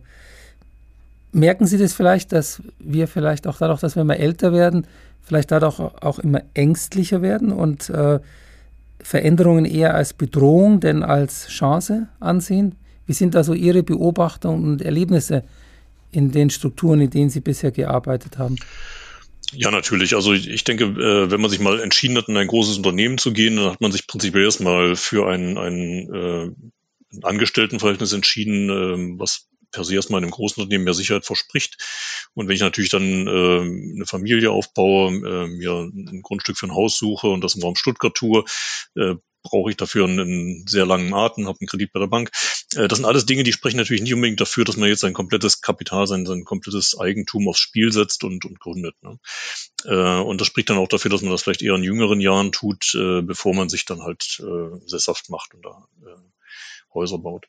merken 1.32 1.66
Sie 1.66 1.78
das 1.78 1.94
vielleicht, 1.94 2.32
dass 2.32 2.62
wir 2.78 3.08
vielleicht 3.08 3.46
auch 3.46 3.58
dadurch, 3.58 3.80
dass 3.80 3.96
wir 3.96 4.02
immer 4.02 4.18
älter 4.18 4.52
werden, 4.52 4.86
vielleicht 5.22 5.50
dadurch 5.50 5.78
auch 5.78 6.18
immer 6.18 6.42
ängstlicher 6.54 7.22
werden 7.22 7.52
und 7.52 7.90
äh, 7.90 8.20
Veränderungen 9.00 9.64
eher 9.64 9.94
als 9.94 10.12
Bedrohung 10.12 10.80
denn 10.80 11.02
als 11.02 11.48
Chance 11.48 12.08
ansehen? 12.20 12.76
Wie 13.06 13.12
sind 13.12 13.34
da 13.34 13.42
so 13.42 13.52
Ihre 13.54 13.82
Beobachtungen 13.82 14.64
und 14.64 14.82
Erlebnisse 14.82 15.44
in 16.12 16.30
den 16.30 16.50
Strukturen, 16.50 17.00
in 17.00 17.10
denen 17.10 17.30
Sie 17.30 17.40
bisher 17.40 17.72
gearbeitet 17.72 18.38
haben? 18.38 18.56
Ja, 19.54 19.70
natürlich. 19.70 20.14
Also 20.14 20.32
ich 20.32 20.64
denke, 20.64 20.84
äh, 20.84 21.30
wenn 21.30 21.40
man 21.40 21.50
sich 21.50 21.60
mal 21.60 21.80
entschieden 21.80 22.16
hat, 22.16 22.28
in 22.28 22.36
ein 22.36 22.46
großes 22.46 22.78
Unternehmen 22.78 23.18
zu 23.18 23.32
gehen, 23.32 23.56
dann 23.56 23.72
hat 23.72 23.80
man 23.80 23.92
sich 23.92 24.06
prinzipiell 24.06 24.44
erstmal 24.44 24.96
für 24.96 25.28
ein, 25.28 25.58
ein, 25.58 26.08
äh, 26.12 26.44
ein 27.14 27.24
Angestelltenverhältnis 27.24 28.12
entschieden, 28.12 28.70
ähm, 28.70 29.18
was 29.18 29.48
per 29.72 29.84
se 29.84 29.94
erstmal 29.94 30.22
einem 30.22 30.30
großen 30.30 30.62
Unternehmen 30.62 30.84
mehr 30.84 30.94
Sicherheit 30.94 31.26
verspricht. 31.26 31.76
Und 32.34 32.48
wenn 32.48 32.54
ich 32.54 32.60
natürlich 32.60 32.90
dann 32.90 33.26
äh, 33.26 33.60
eine 33.60 34.06
Familie 34.06 34.50
aufbaue, 34.50 35.10
äh, 35.10 35.48
mir 35.48 35.72
ein 35.72 36.22
Grundstück 36.22 36.56
für 36.56 36.66
ein 36.66 36.74
Haus 36.74 36.96
suche 36.96 37.28
und 37.28 37.42
das 37.42 37.56
im 37.56 37.62
Raum 37.62 37.76
Stuttgart 37.76 38.14
tue, 38.14 38.44
äh, 38.94 39.16
brauche 39.42 39.70
ich 39.70 39.76
dafür 39.76 40.04
einen, 40.04 40.20
einen 40.20 40.66
sehr 40.66 40.86
langen 40.86 41.12
Atem, 41.14 41.46
habe 41.46 41.58
einen 41.60 41.68
Kredit 41.68 41.92
bei 41.92 42.00
der 42.00 42.06
Bank. 42.06 42.30
Äh, 42.74 42.88
das 42.88 42.98
sind 42.98 43.06
alles 43.06 43.26
Dinge, 43.26 43.42
die 43.42 43.52
sprechen 43.52 43.76
natürlich 43.76 44.02
nicht 44.02 44.14
unbedingt 44.14 44.40
dafür, 44.40 44.64
dass 44.64 44.76
man 44.76 44.88
jetzt 44.88 45.00
sein 45.00 45.12
komplettes 45.12 45.60
Kapital, 45.60 46.06
sein, 46.06 46.26
sein 46.26 46.44
komplettes 46.44 46.98
Eigentum 46.98 47.48
aufs 47.48 47.60
Spiel 47.60 47.92
setzt 47.92 48.24
und, 48.24 48.44
und 48.44 48.60
gründet. 48.60 48.94
Ne? 49.02 49.18
Äh, 49.84 50.20
und 50.20 50.40
das 50.40 50.46
spricht 50.46 50.70
dann 50.70 50.78
auch 50.78 50.88
dafür, 50.88 51.10
dass 51.10 51.22
man 51.22 51.32
das 51.32 51.42
vielleicht 51.42 51.62
eher 51.62 51.74
in 51.74 51.82
jüngeren 51.82 52.20
Jahren 52.20 52.52
tut, 52.52 52.94
äh, 52.94 53.22
bevor 53.22 53.54
man 53.54 53.68
sich 53.68 53.84
dann 53.84 54.02
halt 54.02 54.40
äh, 54.40 54.78
sesshaft 54.86 55.28
macht 55.30 55.54
und 55.54 55.64
da 55.64 55.86
äh, 56.06 56.31
Häuser 56.94 57.18
baut. 57.18 57.46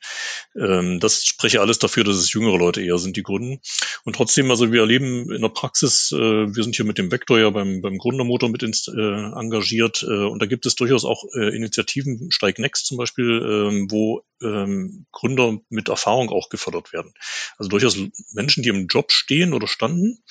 Ähm, 0.56 1.00
das 1.00 1.24
spreche 1.24 1.60
alles 1.60 1.78
dafür, 1.78 2.04
dass 2.04 2.16
es 2.16 2.32
jüngere 2.32 2.58
Leute 2.58 2.82
eher 2.82 2.98
sind, 2.98 3.16
die 3.16 3.22
gründen. 3.22 3.60
Und 4.04 4.16
trotzdem, 4.16 4.50
also 4.50 4.72
wir 4.72 4.80
erleben 4.80 5.30
in 5.32 5.42
der 5.42 5.48
Praxis, 5.48 6.12
äh, 6.12 6.16
wir 6.18 6.62
sind 6.62 6.76
hier 6.76 6.84
mit 6.84 6.98
dem 6.98 7.10
Vector 7.10 7.38
ja 7.38 7.50
beim, 7.50 7.82
beim 7.82 7.98
Gründermotor 7.98 8.48
mit 8.48 8.62
ins, 8.62 8.88
äh, 8.88 9.00
engagiert 9.00 10.02
äh, 10.02 10.24
und 10.24 10.40
da 10.40 10.46
gibt 10.46 10.66
es 10.66 10.74
durchaus 10.74 11.04
auch 11.04 11.24
äh, 11.34 11.54
Initiativen, 11.54 12.30
Steig 12.30 12.58
Next 12.58 12.86
zum 12.86 12.96
Beispiel, 12.96 13.40
äh, 13.42 13.86
wo 13.90 14.22
ähm, 14.42 15.06
Gründer 15.12 15.58
mit 15.68 15.88
Erfahrung 15.88 16.30
auch 16.30 16.48
gefördert 16.48 16.92
werden. 16.92 17.12
Also 17.56 17.68
durchaus 17.68 17.96
Menschen, 18.32 18.62
die 18.62 18.68
im 18.68 18.86
Job 18.86 19.12
stehen 19.12 19.52
oder 19.52 19.66
standen 19.66 20.22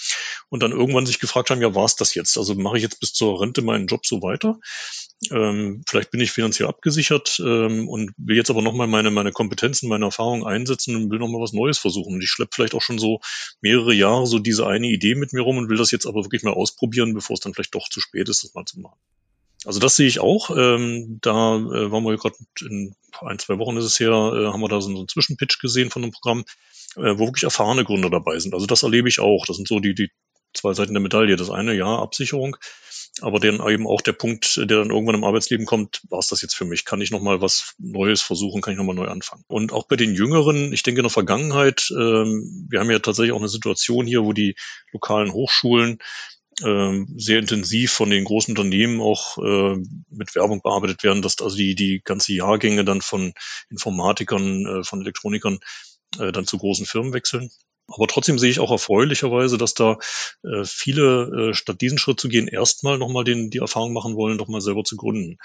und 0.50 0.64
dann 0.64 0.72
irgendwann 0.72 1.06
sich 1.06 1.20
gefragt 1.20 1.50
haben, 1.50 1.62
ja, 1.62 1.76
war 1.76 1.86
es 1.86 1.96
das 1.96 2.16
jetzt? 2.16 2.38
Also 2.38 2.56
mache 2.56 2.78
ich 2.78 2.84
jetzt 2.84 3.00
bis 3.00 3.14
zur 3.14 3.42
Rente 3.42 3.62
meinen 3.62 3.88
Job 3.88 4.06
so 4.06 4.22
weiter? 4.22 4.60
Ähm, 5.32 5.84
vielleicht 5.88 6.12
bin 6.12 6.20
ich 6.20 6.32
finanziell 6.32 6.68
abgesichert 6.68 7.40
ähm, 7.40 7.88
und 7.88 8.12
will 8.18 8.36
jetzt 8.36 8.50
aber 8.50 8.62
nochmal 8.62 8.88
meine, 8.88 9.10
meine 9.10 9.32
Kompetenzen, 9.32 9.88
meine 9.88 10.06
Erfahrungen 10.06 10.46
einsetzen 10.46 10.96
und 10.96 11.12
will 11.12 11.20
nochmal 11.20 11.42
was 11.42 11.54
Neues 11.54 11.78
versuchen. 11.78 12.16
Und 12.16 12.22
ich 12.22 12.30
schleppe 12.30 12.52
vielleicht 12.54 12.76
auch 12.76 12.82
schon 12.82 13.00
so 13.00 13.22
mehrere 13.62 13.94
Jahre 13.94 14.28
so 14.28 14.40
diese 14.40 14.68
eine 14.68 14.88
Idee 14.88 15.16
mit 15.16 15.34
mir 15.34 15.42
rum 15.42 15.58
und 15.58 15.70
will 15.70 15.78
das 15.78 15.92
jetzt 15.92 16.06
aber 16.06 16.26
wirklich 16.26 16.44
mal 16.44 16.54
ausprobieren, 16.54 17.14
bevor 17.14 17.36
es 17.36 17.40
dann 17.40 17.54
vielleicht 17.54 17.76
doch 17.76 17.88
zu 17.90 18.02
spät 18.02 18.28
ist, 18.30 18.44
das 18.44 18.54
mal 18.54 18.66
zu 18.66 18.80
machen. 18.80 19.00
Also 19.66 19.80
das 19.80 19.96
sehe 19.96 20.08
ich 20.08 20.20
auch. 20.20 20.50
Ähm, 20.50 21.20
da 21.22 21.56
äh, 21.56 21.92
waren 21.92 22.04
wir 22.04 22.18
gerade 22.18 22.36
in 22.62 22.96
ein, 23.22 23.40
zwei 23.40 23.58
Wochen 23.60 23.78
ist 23.78 23.86
es 23.86 24.00
her, 24.00 24.10
äh, 24.10 24.48
haben 24.48 24.62
wir 24.62 24.68
da 24.68 24.82
so 24.82 24.90
einen 24.90 25.08
Zwischenpitch 25.08 25.60
gesehen 25.60 25.90
von 25.90 26.04
einem 26.04 26.12
Programm, 26.12 26.44
äh, 26.98 27.18
wo 27.18 27.28
wirklich 27.28 27.44
erfahrene 27.44 27.86
Gründer 27.86 28.10
dabei 28.10 28.40
sind. 28.40 28.54
Also 28.54 28.66
das 28.66 28.84
erlebe 28.84 29.08
ich 29.08 29.20
auch. 29.20 29.46
Das 29.46 29.56
sind 29.56 29.68
so 29.68 29.80
die, 29.80 29.94
die 29.94 30.12
zwei 30.54 30.74
Seiten 30.74 30.94
der 30.94 31.02
Medaille. 31.02 31.36
Das 31.36 31.50
eine, 31.50 31.74
ja, 31.74 31.98
Absicherung, 31.98 32.58
aber 33.22 33.40
dann 33.40 33.66
eben 33.70 33.86
auch 33.86 34.02
der 34.02 34.14
Punkt, 34.14 34.58
der 34.58 34.66
dann 34.66 34.90
irgendwann 34.90 35.16
im 35.16 35.24
Arbeitsleben 35.24 35.66
kommt, 35.66 36.02
war 36.10 36.20
es 36.20 36.30
das 36.30 36.42
jetzt 36.42 36.56
für 36.56 36.66
mich? 36.66 36.84
Kann 36.84 37.02
ich 37.02 37.12
nochmal 37.12 37.42
was 37.42 37.76
Neues 37.78 38.22
versuchen? 38.22 38.62
Kann 38.62 38.74
ich 38.74 38.78
nochmal 38.78 38.96
neu 38.96 39.08
anfangen? 39.08 39.44
Und 39.48 39.72
auch 39.72 39.88
bei 39.88 39.96
den 39.96 40.16
Jüngeren, 40.16 40.74
ich 40.74 40.82
denke 40.82 41.00
in 41.00 41.04
der 41.04 41.12
Vergangenheit, 41.12 41.90
ähm, 41.92 42.68
wir 42.70 42.80
haben 42.80 42.90
ja 42.90 43.00
tatsächlich 43.00 43.34
auch 43.34 43.40
eine 43.40 43.50
Situation 43.50 44.08
hier, 44.08 44.24
wo 44.24 44.34
die 44.34 44.56
lokalen 44.92 45.32
Hochschulen 45.32 46.00
ähm, 46.64 47.08
sehr 47.18 47.40
intensiv 47.40 47.92
von 47.92 48.10
den 48.10 48.26
großen 48.26 48.52
Unternehmen 48.52 49.02
auch 49.02 49.38
äh, 49.38 49.78
mit 50.10 50.36
Werbung 50.36 50.62
bearbeitet 50.62 51.04
werden, 51.04 51.22
dass 51.22 51.40
also 51.40 51.56
die, 51.56 51.76
die 51.76 52.02
ganze 52.04 52.34
Jahrgänge 52.34 52.84
dann 52.86 53.02
von 53.02 53.34
Informatikern, 53.70 54.66
äh, 54.66 54.84
von 54.84 55.02
Elektronikern 55.02 55.60
äh, 56.20 56.32
dann 56.32 56.46
zu 56.46 56.58
großen 56.58 56.86
Firmen 56.86 57.14
wechseln. 57.14 57.50
Aber 57.88 58.08
trotzdem 58.08 58.40
sehe 58.40 58.50
ich 58.50 58.60
auch 58.60 58.72
erfreulicherweise, 58.72 59.58
dass 59.58 59.74
da 59.74 59.98
äh, 60.44 60.64
viele, 60.64 61.50
äh, 61.50 61.54
statt 61.54 61.82
diesen 61.82 61.98
Schritt 61.98 62.20
zu 62.20 62.30
gehen, 62.30 62.48
erstmal 62.48 62.98
nochmal 62.98 63.24
den, 63.24 63.50
die 63.50 63.58
Erfahrung 63.58 63.94
machen 63.94 64.16
wollen, 64.16 64.38
doch 64.38 64.48
mal 64.48 64.62
selber 64.62 64.84
zu 64.84 64.96
gründen. 64.96 65.38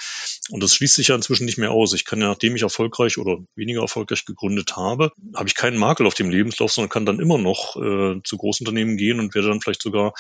Und 0.51 0.63
das 0.63 0.75
schließt 0.75 0.95
sich 0.95 1.09
ja 1.09 1.17
inzwischen 1.17 1.47
nicht 1.47 1.59
mehr 1.59 1.73
aus. 1.73 1.93
Ich 1.95 2.05
kann 2.05 2.21
ja, 2.21 2.29
nachdem 2.29 2.55
ich 2.55 2.63
erfolgreich 2.63 3.19
oder 3.19 3.39
weniger 3.57 3.83
erfolgreich 3.83 4.25
gegründet 4.25 4.77
habe, 4.77 5.11
habe 5.35 5.49
ich 5.49 5.57
keinen 5.57 5.79
Makel 5.79 6.07
auf 6.07 6.15
dem 6.15 6.31
Lebenslauf, 6.31 6.73
sondern 6.73 6.91
kann 6.91 7.07
dann 7.07 7.19
immer 7.19 7.39
noch 7.39 7.77
äh, 7.77 8.21
zu 8.23 8.37
Großunternehmen 8.37 8.97
gehen 8.97 9.19
und 9.19 9.35
werde 9.35 9.49
dann 9.49 9.61
vielleicht 9.61 9.83
sogar 9.83 10.15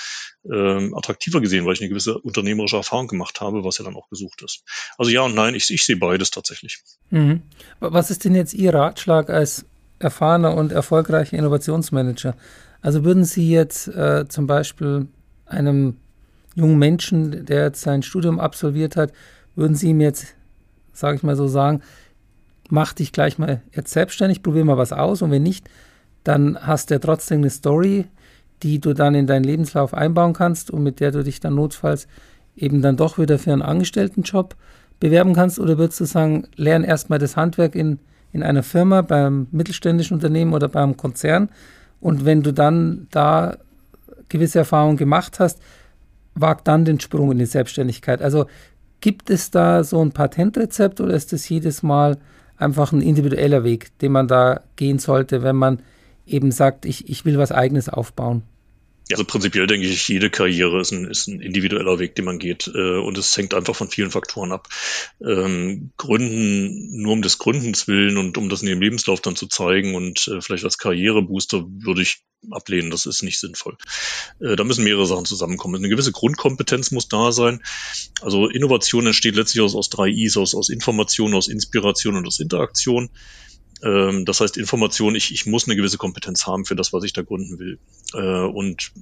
äh, 0.51 0.91
attraktiver 0.95 1.41
gesehen, 1.41 1.67
weil 1.67 1.75
ich 1.75 1.81
eine 1.81 1.89
gewisse 1.89 2.19
unternehmerische 2.19 2.77
Erfahrung 2.77 3.07
gemacht 3.07 3.41
habe, 3.41 3.65
was 3.65 3.79
ja 3.79 3.85
dann 3.85 3.97
auch 3.97 4.09
gesucht 4.09 4.43
ist. 4.43 4.65
Also 4.99 5.11
ja 5.13 5.23
und 5.23 5.35
nein, 5.35 5.55
ich, 5.55 5.71
ich 5.71 5.85
sehe 5.85 5.97
beides 5.97 6.31
tatsächlich. 6.31 6.79
Mhm. 7.11 7.43
Was 7.81 8.11
ist 8.11 8.25
denn 8.25 8.35
jetzt 8.35 8.55
Ihr 8.55 8.75
Ratschlag 8.75 9.31
als 9.31 9.65
erfahrener 9.99 10.55
und 10.55 10.73
erfolgreicher 10.73 11.37
Innovationsmanager. 11.37 12.35
Also 12.81 13.05
würden 13.05 13.25
Sie 13.25 13.51
jetzt 13.51 13.89
äh, 13.89 14.27
zum 14.29 14.47
Beispiel 14.47 15.07
einem 15.47 15.97
jungen 16.55 16.79
Menschen, 16.79 17.45
der 17.47 17.65
jetzt 17.65 17.83
sein 17.83 18.03
Studium 18.03 18.41
absolviert 18.41 18.97
hat, 18.97 19.13
würden 19.57 19.75
Sie 19.75 19.91
ihm 19.91 20.01
jetzt, 20.01 20.35
sage 20.93 21.17
ich 21.17 21.23
mal 21.23 21.37
so 21.37 21.49
sagen, 21.49 21.83
mach 22.71 22.93
dich 22.93 23.13
gleich 23.13 23.39
mal 23.39 23.63
jetzt 23.73 23.93
selbstständig, 23.93 24.43
probier 24.43 24.65
mal 24.65 24.77
was 24.77 24.93
aus 24.93 25.23
und 25.23 25.31
wenn 25.31 25.43
nicht, 25.43 25.69
dann 26.25 26.59
hast 26.61 26.91
du 26.91 27.01
trotzdem 27.01 27.39
eine 27.39 27.51
Story, 27.51 28.07
die 28.63 28.81
du 28.81 28.93
dann 28.93 29.15
in 29.15 29.27
deinen 29.27 29.45
Lebenslauf 29.45 29.95
einbauen 29.95 30.33
kannst 30.33 30.71
und 30.71 30.83
mit 30.83 31.01
der 31.01 31.11
du 31.11 31.25
dich 31.25 31.41
dann 31.41 31.55
notfalls 31.55 32.09
eben 32.57 32.83
dann 32.83 32.97
doch 32.97 33.19
wieder 33.19 33.39
für 33.39 33.53
einen 33.53 33.63
Angestelltenjob 33.63 34.57
bewerben 35.01 35.35
kannst 35.35 35.59
oder 35.59 35.79
würdest 35.79 36.01
du 36.01 36.05
sagen, 36.05 36.49
lern 36.57 36.85
erstmal 36.85 37.19
das 37.19 37.37
Handwerk 37.37 37.75
in 37.75 37.99
in 38.33 38.43
einer 38.43 38.63
Firma, 38.63 39.03
beim 39.03 39.47
mittelständischen 39.51 40.15
Unternehmen 40.15 40.55
oder 40.55 40.69
beim 40.69 40.97
Konzern. 40.97 41.49
Und 42.01 42.25
wenn 42.25 42.43
du 42.43 42.53
dann 42.53 43.09
da 43.11 43.57
gewisse 44.29 44.59
Erfahrungen 44.59 44.97
gemacht 44.97 45.41
hast, 45.41 45.61
wag 46.35 46.63
dann 46.65 46.85
den 46.85 47.01
Sprung 47.01 47.33
in 47.33 47.39
die 47.39 47.47
Selbstständigkeit. 47.47 48.23
Also 48.23 48.47
gibt 49.01 49.31
es 49.31 49.51
da 49.51 49.85
so 49.85 50.01
ein 50.03 50.13
Patentrezept 50.13 51.01
oder 51.01 51.15
ist 51.15 51.33
das 51.33 51.49
jedes 51.49 51.83
Mal 51.83 52.19
einfach 52.57 52.93
ein 52.93 53.03
individueller 53.03 53.65
Weg, 53.65 53.97
den 53.99 54.13
man 54.13 54.29
da 54.29 54.61
gehen 54.77 54.99
sollte, 54.99 55.43
wenn 55.43 55.57
man 55.57 55.81
eben 56.27 56.51
sagt, 56.51 56.85
ich, 56.85 57.09
ich 57.09 57.25
will 57.25 57.39
was 57.39 57.53
eigenes 57.53 57.89
aufbauen? 57.89 58.43
Also 59.11 59.25
prinzipiell 59.25 59.67
denke 59.67 59.87
ich, 59.87 60.09
jede 60.09 60.29
Karriere 60.31 60.81
ist 60.81 60.93
ein, 60.93 61.07
ist 61.07 61.29
ein 61.29 61.41
individueller 61.41 61.99
Weg, 61.99 62.15
den 62.15 62.27
man 62.27 62.39
geht. 62.39 62.71
Äh, 62.75 62.99
und 62.99 63.17
es 63.17 63.37
hängt 63.37 63.55
einfach 63.55 63.75
von 63.75 63.89
vielen 63.89 64.11
Faktoren 64.11 64.53
ab. 64.53 64.69
Ähm, 65.25 65.93
Gründen 65.97 67.01
nur 67.03 67.15
um 67.15 67.23
des 67.23 67.39
Gründens 67.39 67.89
willen 67.89 68.19
und 68.19 68.37
um 68.37 68.49
das 68.49 68.63
in 68.63 68.69
dem 68.69 68.83
Lebenslauf 68.83 69.21
dann 69.21 69.37
zu 69.37 69.47
zeigen 69.47 69.95
und 69.95 70.29
äh, 70.29 70.41
vielleicht 70.41 70.65
als 70.65 70.79
Karrierebooster 70.79 71.65
würde 71.67 72.03
ich 72.03 72.23
ablehnen. 72.51 72.91
Das 72.91 73.07
ist 73.07 73.23
nicht 73.23 73.41
sinnvoll. 73.41 73.77
Äh, 74.41 74.57
da 74.57 74.65
müssen 74.65 74.85
mehrere 74.85 75.07
Sachen 75.07 75.25
zusammenkommen. 75.25 75.77
Eine 75.77 75.89
gewisse 75.89 76.13
Grundkompetenz 76.13 76.91
muss 76.91 77.09
da 77.09 77.33
sein. 77.33 77.63
Also 78.21 78.49
Innovation 78.49 79.07
entsteht 79.07 79.37
letztlich 79.37 79.63
aus, 79.63 79.75
aus 79.75 79.89
drei 79.89 80.09
Is, 80.11 80.37
aus, 80.37 80.55
aus 80.55 80.69
Information, 80.69 81.35
aus 81.35 81.49
Inspiration 81.49 82.17
und 82.17 82.27
aus 82.27 82.41
Interaktion. 82.41 83.11
Ähm, 83.83 84.25
das 84.25 84.41
heißt, 84.41 84.57
Information, 84.57 85.15
ich, 85.15 85.33
ich 85.33 85.47
muss 85.47 85.67
eine 85.67 85.77
gewisse 85.77 85.99
Kompetenz 85.99 86.47
haben 86.47 86.65
für 86.65 86.77
das, 86.77 86.93
was 86.93 87.05
ich 87.05 87.13
da 87.13 87.23
gründen 87.23 87.59
will. 87.59 87.79
Äh, 88.15 88.19
und 88.19 88.93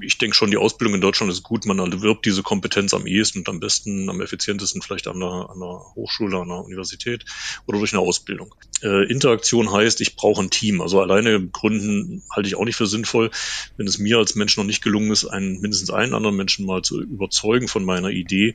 ich 0.00 0.18
denke 0.18 0.36
schon, 0.36 0.50
die 0.50 0.56
Ausbildung 0.56 0.94
in 0.94 1.00
Deutschland 1.00 1.32
ist 1.32 1.42
gut. 1.42 1.66
Man 1.66 1.78
erwirbt 1.78 2.26
diese 2.26 2.42
Kompetenz 2.42 2.94
am 2.94 3.06
ehesten 3.06 3.40
und 3.40 3.48
am 3.48 3.60
besten, 3.60 4.08
am 4.08 4.20
effizientesten 4.20 4.82
vielleicht 4.82 5.08
an 5.08 5.16
einer, 5.16 5.50
an 5.50 5.56
einer 5.56 5.94
Hochschule, 5.94 6.36
an 6.36 6.50
einer 6.50 6.64
Universität 6.64 7.24
oder 7.66 7.78
durch 7.78 7.92
eine 7.92 8.02
Ausbildung. 8.02 8.54
Äh, 8.82 9.10
Interaktion 9.10 9.72
heißt, 9.72 10.00
ich 10.00 10.16
brauche 10.16 10.42
ein 10.42 10.50
Team. 10.50 10.80
Also 10.80 11.00
alleine 11.00 11.48
gründen 11.48 12.22
halte 12.30 12.48
ich 12.48 12.56
auch 12.56 12.64
nicht 12.64 12.76
für 12.76 12.86
sinnvoll. 12.86 13.30
Wenn 13.76 13.86
es 13.86 13.98
mir 13.98 14.18
als 14.18 14.34
Mensch 14.34 14.56
noch 14.56 14.64
nicht 14.64 14.82
gelungen 14.82 15.10
ist, 15.10 15.26
einen, 15.26 15.60
mindestens 15.60 15.90
einen 15.90 16.14
anderen 16.14 16.36
Menschen 16.36 16.66
mal 16.66 16.82
zu 16.82 17.00
überzeugen 17.00 17.68
von 17.68 17.84
meiner 17.84 18.10
Idee, 18.10 18.54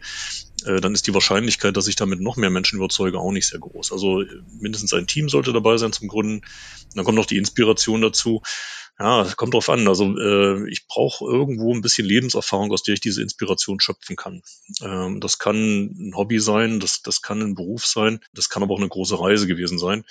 dann 0.63 0.93
ist 0.93 1.07
die 1.07 1.13
Wahrscheinlichkeit, 1.13 1.77
dass 1.77 1.87
ich 1.87 1.95
damit 1.95 2.19
noch 2.19 2.35
mehr 2.35 2.49
Menschen 2.49 2.77
überzeuge, 2.77 3.19
auch 3.19 3.31
nicht 3.31 3.47
sehr 3.47 3.59
groß. 3.59 3.91
Also 3.91 4.23
mindestens 4.59 4.93
ein 4.93 5.07
Team 5.07 5.29
sollte 5.29 5.53
dabei 5.53 5.77
sein 5.77 5.93
zum 5.93 6.07
Gründen. 6.07 6.41
Dann 6.95 7.05
kommt 7.05 7.17
noch 7.17 7.25
die 7.25 7.37
Inspiration 7.37 8.01
dazu. 8.01 8.41
Ja, 8.99 9.31
kommt 9.35 9.53
drauf 9.53 9.69
an. 9.69 9.87
Also 9.87 10.17
äh, 10.17 10.67
ich 10.69 10.87
brauche 10.87 11.25
irgendwo 11.25 11.73
ein 11.73 11.81
bisschen 11.81 12.07
Lebenserfahrung, 12.07 12.71
aus 12.71 12.81
der 12.81 12.95
ich 12.95 12.99
diese 12.99 13.21
Inspiration 13.21 13.79
schöpfen 13.79 14.15
kann. 14.15 14.41
Ähm, 14.81 15.19
das 15.19 15.37
kann 15.37 15.55
ein 15.55 16.15
Hobby 16.15 16.39
sein, 16.39 16.79
das, 16.79 17.03
das 17.03 17.21
kann 17.21 17.41
ein 17.41 17.53
Beruf 17.53 17.85
sein, 17.85 18.19
das 18.33 18.49
kann 18.49 18.63
aber 18.63 18.73
auch 18.73 18.79
eine 18.79 18.89
große 18.89 19.19
Reise 19.19 19.45
gewesen 19.45 19.77
sein. 19.77 20.03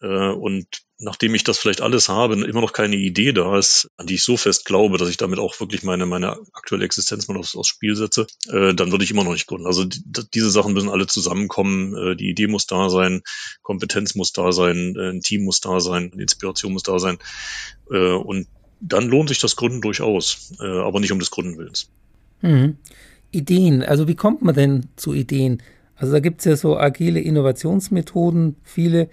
Äh, 0.00 0.30
und 0.30 0.66
nachdem 0.98 1.34
ich 1.34 1.44
das 1.44 1.58
vielleicht 1.58 1.80
alles 1.80 2.08
habe, 2.08 2.34
immer 2.34 2.60
noch 2.60 2.72
keine 2.72 2.96
Idee 2.96 3.32
da 3.32 3.58
ist, 3.58 3.90
an 3.96 4.06
die 4.06 4.14
ich 4.14 4.22
so 4.22 4.36
fest 4.36 4.64
glaube, 4.64 4.98
dass 4.98 5.08
ich 5.08 5.16
damit 5.16 5.38
auch 5.38 5.58
wirklich 5.60 5.82
meine, 5.82 6.06
meine 6.06 6.38
aktuelle 6.52 6.84
Existenz 6.84 7.28
mal 7.28 7.36
aufs, 7.36 7.56
aufs 7.56 7.68
Spiel 7.68 7.96
setze, 7.96 8.26
äh, 8.48 8.74
dann 8.74 8.92
würde 8.92 9.04
ich 9.04 9.10
immer 9.10 9.24
noch 9.24 9.32
nicht 9.32 9.46
gründen. 9.46 9.66
Also 9.66 9.84
die, 9.84 10.02
diese 10.32 10.50
Sachen 10.50 10.72
müssen 10.72 10.88
alle 10.88 11.06
zusammenkommen. 11.06 11.94
Äh, 11.96 12.16
die 12.16 12.30
Idee 12.30 12.46
muss 12.46 12.66
da 12.66 12.90
sein, 12.90 13.22
Kompetenz 13.62 14.14
muss 14.14 14.32
da 14.32 14.52
sein, 14.52 14.96
ein 14.96 15.20
Team 15.20 15.44
muss 15.44 15.60
da 15.60 15.80
sein, 15.80 16.10
Inspiration 16.18 16.72
muss 16.72 16.82
da 16.82 16.98
sein. 16.98 17.18
Und 17.86 18.46
dann 18.80 19.08
lohnt 19.08 19.28
sich 19.28 19.40
das 19.40 19.56
Gründen 19.56 19.82
durchaus, 19.82 20.52
aber 20.58 21.00
nicht 21.00 21.12
um 21.12 21.18
des 21.18 21.30
Gründen 21.30 21.58
willens. 21.58 21.90
Mhm. 22.40 22.78
Ideen, 23.30 23.82
also 23.82 24.08
wie 24.08 24.14
kommt 24.14 24.42
man 24.42 24.54
denn 24.54 24.86
zu 24.96 25.12
Ideen? 25.12 25.62
Also 25.96 26.12
da 26.12 26.20
gibt 26.20 26.40
es 26.40 26.44
ja 26.44 26.56
so 26.56 26.76
agile 26.76 27.20
Innovationsmethoden, 27.20 28.56
viele, 28.62 29.08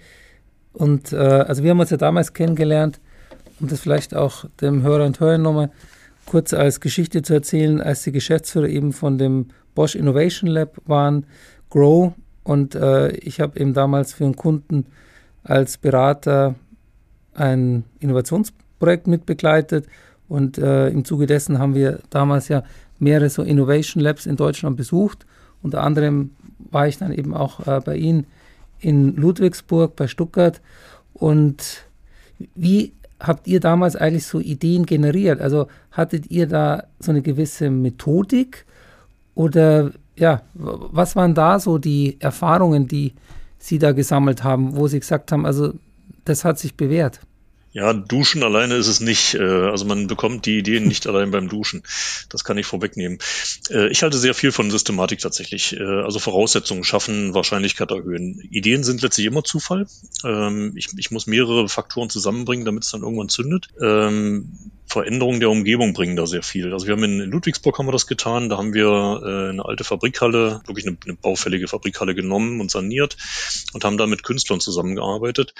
und 0.72 1.12
äh, 1.12 1.16
also 1.16 1.62
wir 1.62 1.70
haben 1.70 1.80
uns 1.80 1.90
ja 1.90 1.96
damals 1.96 2.32
kennengelernt, 2.32 3.00
um 3.60 3.68
das 3.68 3.80
vielleicht 3.80 4.14
auch 4.14 4.46
dem 4.60 4.82
Hörer 4.82 5.06
und 5.06 5.20
Hörer 5.20 5.38
nochmal 5.38 5.70
kurz 6.26 6.54
als 6.54 6.80
Geschichte 6.80 7.22
zu 7.22 7.34
erzählen, 7.34 7.80
als 7.80 8.02
die 8.02 8.12
Geschäftsführer 8.12 8.68
eben 8.68 8.92
von 8.92 9.18
dem 9.18 9.46
Bosch 9.74 9.94
Innovation 9.94 10.48
Lab 10.50 10.76
waren, 10.86 11.26
Grow. 11.70 12.12
Und 12.44 12.74
äh, 12.74 13.10
ich 13.12 13.40
habe 13.40 13.58
eben 13.58 13.72
damals 13.72 14.12
für 14.12 14.24
einen 14.24 14.36
Kunden 14.36 14.86
als 15.44 15.78
Berater 15.78 16.54
ein 17.34 17.84
Innovationsprojekt 18.00 19.06
mitbegleitet. 19.06 19.86
Und 20.28 20.58
äh, 20.58 20.88
im 20.88 21.04
Zuge 21.04 21.26
dessen 21.26 21.58
haben 21.58 21.74
wir 21.74 22.00
damals 22.10 22.48
ja 22.48 22.62
mehrere 22.98 23.30
so 23.30 23.42
Innovation 23.42 24.02
Labs 24.02 24.26
in 24.26 24.36
Deutschland 24.36 24.76
besucht. 24.76 25.26
Unter 25.62 25.82
anderem 25.82 26.30
war 26.70 26.88
ich 26.88 26.98
dann 26.98 27.12
eben 27.12 27.34
auch 27.34 27.66
äh, 27.66 27.80
bei 27.80 27.96
Ihnen 27.96 28.26
in 28.82 29.16
Ludwigsburg 29.16 29.96
bei 29.96 30.06
Stuttgart. 30.06 30.60
Und 31.14 31.84
wie 32.54 32.92
habt 33.20 33.46
ihr 33.46 33.60
damals 33.60 33.96
eigentlich 33.96 34.26
so 34.26 34.40
Ideen 34.40 34.84
generiert? 34.84 35.40
Also 35.40 35.68
hattet 35.92 36.30
ihr 36.30 36.46
da 36.46 36.84
so 36.98 37.12
eine 37.12 37.22
gewisse 37.22 37.70
Methodik 37.70 38.66
oder 39.34 39.92
ja, 40.16 40.42
was 40.54 41.16
waren 41.16 41.34
da 41.34 41.58
so 41.58 41.78
die 41.78 42.20
Erfahrungen, 42.20 42.86
die 42.86 43.14
Sie 43.58 43.78
da 43.78 43.92
gesammelt 43.92 44.44
haben, 44.44 44.76
wo 44.76 44.88
Sie 44.88 45.00
gesagt 45.00 45.32
haben, 45.32 45.46
also 45.46 45.72
das 46.24 46.44
hat 46.44 46.58
sich 46.58 46.76
bewährt. 46.76 47.20
Ja, 47.72 47.94
Duschen 47.94 48.42
alleine 48.42 48.74
ist 48.74 48.86
es 48.86 49.00
nicht. 49.00 49.34
Äh, 49.34 49.42
also 49.42 49.86
man 49.86 50.06
bekommt 50.06 50.44
die 50.44 50.58
Ideen 50.58 50.84
nicht 50.84 51.06
allein 51.06 51.30
beim 51.30 51.48
Duschen. 51.48 51.82
Das 52.28 52.44
kann 52.44 52.58
ich 52.58 52.66
vorwegnehmen. 52.66 53.18
Äh, 53.70 53.88
ich 53.88 54.02
halte 54.02 54.18
sehr 54.18 54.34
viel 54.34 54.52
von 54.52 54.70
Systematik 54.70 55.20
tatsächlich. 55.20 55.76
Äh, 55.76 55.82
also 55.82 56.18
Voraussetzungen 56.18 56.84
schaffen, 56.84 57.34
Wahrscheinlichkeit 57.34 57.90
erhöhen. 57.90 58.40
Ideen 58.50 58.84
sind 58.84 59.00
letztlich 59.00 59.26
immer 59.26 59.42
Zufall. 59.42 59.86
Ähm, 60.22 60.74
ich, 60.76 60.90
ich 60.98 61.10
muss 61.10 61.26
mehrere 61.26 61.66
Faktoren 61.68 62.10
zusammenbringen, 62.10 62.66
damit 62.66 62.84
es 62.84 62.90
dann 62.90 63.02
irgendwann 63.02 63.30
zündet. 63.30 63.68
Veränderungen 64.92 65.40
der 65.40 65.50
Umgebung 65.50 65.92
bringen 65.92 66.16
da 66.16 66.26
sehr 66.26 66.42
viel. 66.42 66.72
Also 66.72 66.86
wir 66.86 66.92
haben 66.92 67.04
in 67.04 67.18
Ludwigsburg 67.18 67.78
haben 67.78 67.86
wir 67.86 67.92
das 67.92 68.06
getan. 68.06 68.48
Da 68.48 68.58
haben 68.58 68.74
wir 68.74 69.50
eine 69.50 69.64
alte 69.64 69.84
Fabrikhalle, 69.84 70.60
wirklich 70.66 70.86
eine, 70.86 70.96
eine 71.04 71.14
baufällige 71.14 71.68
Fabrikhalle 71.68 72.14
genommen 72.14 72.60
und 72.60 72.70
saniert 72.70 73.16
und 73.72 73.84
haben 73.84 73.98
da 73.98 74.06
mit 74.06 74.22
Künstlern 74.22 74.60
zusammengearbeitet 74.60 75.54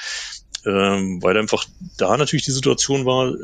ähm, 0.64 1.22
weil 1.22 1.36
einfach 1.36 1.64
da 1.96 2.16
natürlich 2.16 2.44
die 2.44 2.52
Situation 2.52 3.04
war, 3.04 3.34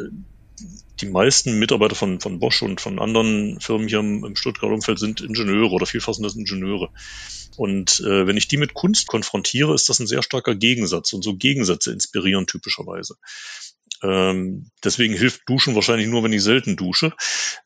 die 1.00 1.06
meisten 1.06 1.58
Mitarbeiter 1.58 1.94
von, 1.94 2.20
von 2.20 2.40
Bosch 2.40 2.62
und 2.62 2.80
von 2.80 2.98
anderen 2.98 3.60
Firmen 3.60 3.88
hier 3.88 4.00
im, 4.00 4.24
im 4.24 4.36
Stuttgarter 4.36 4.74
Umfeld 4.74 4.98
sind 4.98 5.20
Ingenieure 5.20 5.70
oder 5.70 5.86
vielfach 5.86 6.18
Ingenieure. 6.18 6.90
Und 7.56 8.00
äh, 8.00 8.26
wenn 8.26 8.36
ich 8.36 8.48
die 8.48 8.56
mit 8.56 8.74
Kunst 8.74 9.06
konfrontiere, 9.06 9.74
ist 9.74 9.88
das 9.88 10.00
ein 10.00 10.06
sehr 10.06 10.22
starker 10.22 10.54
Gegensatz. 10.54 11.12
Und 11.12 11.22
so 11.22 11.34
Gegensätze 11.34 11.92
inspirieren 11.92 12.46
typischerweise. 12.46 13.16
Ähm, 14.02 14.70
deswegen 14.84 15.14
hilft 15.14 15.48
Duschen 15.48 15.74
wahrscheinlich 15.74 16.08
nur, 16.08 16.22
wenn 16.22 16.32
ich 16.32 16.42
selten 16.42 16.76
dusche. 16.76 17.12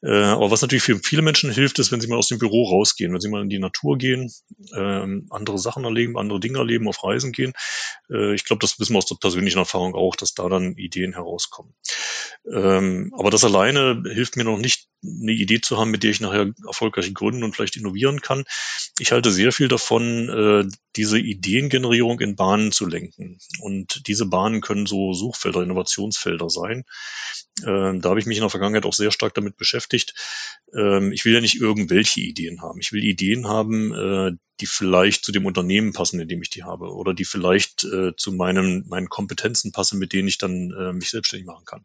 Äh, 0.03 0.11
aber 0.11 0.51
was 0.51 0.63
natürlich 0.63 0.83
für 0.83 0.99
viele 0.99 1.23
Menschen 1.23 1.51
hilft, 1.51 1.79
ist, 1.79 1.93
wenn 1.93 2.01
sie 2.01 2.09
mal 2.09 2.17
aus 2.17 2.29
dem 2.29 2.39
Büro 2.39 2.69
rausgehen, 2.71 3.13
wenn 3.13 3.21
sie 3.21 3.29
mal 3.29 3.43
in 3.43 3.49
die 3.49 3.59
Natur 3.59 3.99
gehen, 3.99 4.33
ähm, 4.75 5.27
andere 5.31 5.59
Sachen 5.59 5.85
erleben, 5.85 6.19
andere 6.19 6.41
Dinge 6.41 6.59
erleben, 6.59 6.89
auf 6.89 7.05
Reisen 7.05 7.33
gehen. 7.33 7.53
Äh, 8.11 8.35
ich 8.35 8.45
glaube, 8.45 8.61
das 8.61 8.79
wissen 8.79 8.95
wir 8.95 8.99
aus 8.99 9.07
der 9.07 9.17
persönlichen 9.17 9.59
Erfahrung 9.59 9.95
auch, 9.95 10.17
dass 10.17 10.35
da 10.35 10.49
dann 10.49 10.77
Ideen 10.77 11.13
herauskommen. 11.13 11.75
Ähm, 12.51 13.13
aber 13.17 13.31
das 13.31 13.45
alleine 13.45 14.03
hilft 14.13 14.37
mir 14.37 14.45
noch 14.45 14.59
nicht, 14.59 14.89
eine 15.05 15.33
Idee 15.33 15.61
zu 15.61 15.79
haben, 15.79 15.91
mit 15.91 16.05
der 16.05 16.13
ich 16.13 16.21
nachher 16.21 16.53
erfolgreich 16.65 17.13
gründen 17.13 17.43
und 17.43 17.57
vielleicht 17.57 17.77
innovieren 17.77 18.21
kann. 18.21 18.45
Ich 19.01 19.11
halte 19.11 19.33
sehr 19.33 19.51
viel 19.51 19.67
davon, 19.67 20.29
äh, 20.29 20.69
diese 20.95 21.19
Ideengenerierung 21.19 22.21
in 22.21 22.37
Bahnen 22.37 22.71
zu 22.71 22.87
lenken. 22.87 23.39
Und 23.61 24.07
diese 24.07 24.27
Bahnen 24.27 24.61
können 24.61 24.87
so 24.87 25.13
Suchfelder, 25.13 25.63
Innovationsfelder 25.63 26.22
sein. 26.49 26.85
Ähm, 27.67 28.01
da 28.01 28.11
habe 28.11 28.21
ich 28.21 28.27
mich 28.27 28.39
in 28.39 28.43
der 28.43 28.51
Vergangenheit 28.51 28.87
auch 28.87 28.95
sehr 28.95 29.13
stark 29.13 29.35
damit 29.35 29.57
beschäftigt. 29.57 30.15
Ähm, 30.75 31.13
ich 31.13 31.25
will 31.25 31.35
ja 31.35 31.41
nicht 31.41 31.61
irgendwelche 31.61 32.21
Ideen 32.21 32.63
haben. 32.63 32.81
Ich 32.81 32.93
will 32.93 33.05
Ideen 33.05 33.47
haben, 33.47 33.93
äh, 33.93 34.33
die 34.63 34.67
vielleicht 34.67 35.25
zu 35.25 35.33
dem 35.33 35.45
Unternehmen 35.45 35.93
passen, 35.93 36.21
in 36.21 36.29
dem 36.29 36.41
ich 36.41 36.49
die 36.49 36.63
habe, 36.63 36.93
oder 36.93 37.15
die 37.15 37.25
vielleicht 37.25 37.83
äh, 37.83 38.15
zu 38.17 38.33
meinen, 38.33 38.89
meinen 38.89 39.09
Kompetenzen 39.09 39.73
passen, 39.73 39.99
mit 39.99 40.13
denen 40.13 40.29
ich 40.29 40.39
dann 40.39 40.71
äh, 40.71 40.93
mich 40.93 41.11
selbstständig 41.11 41.47
machen 41.47 41.65
kann. 41.65 41.83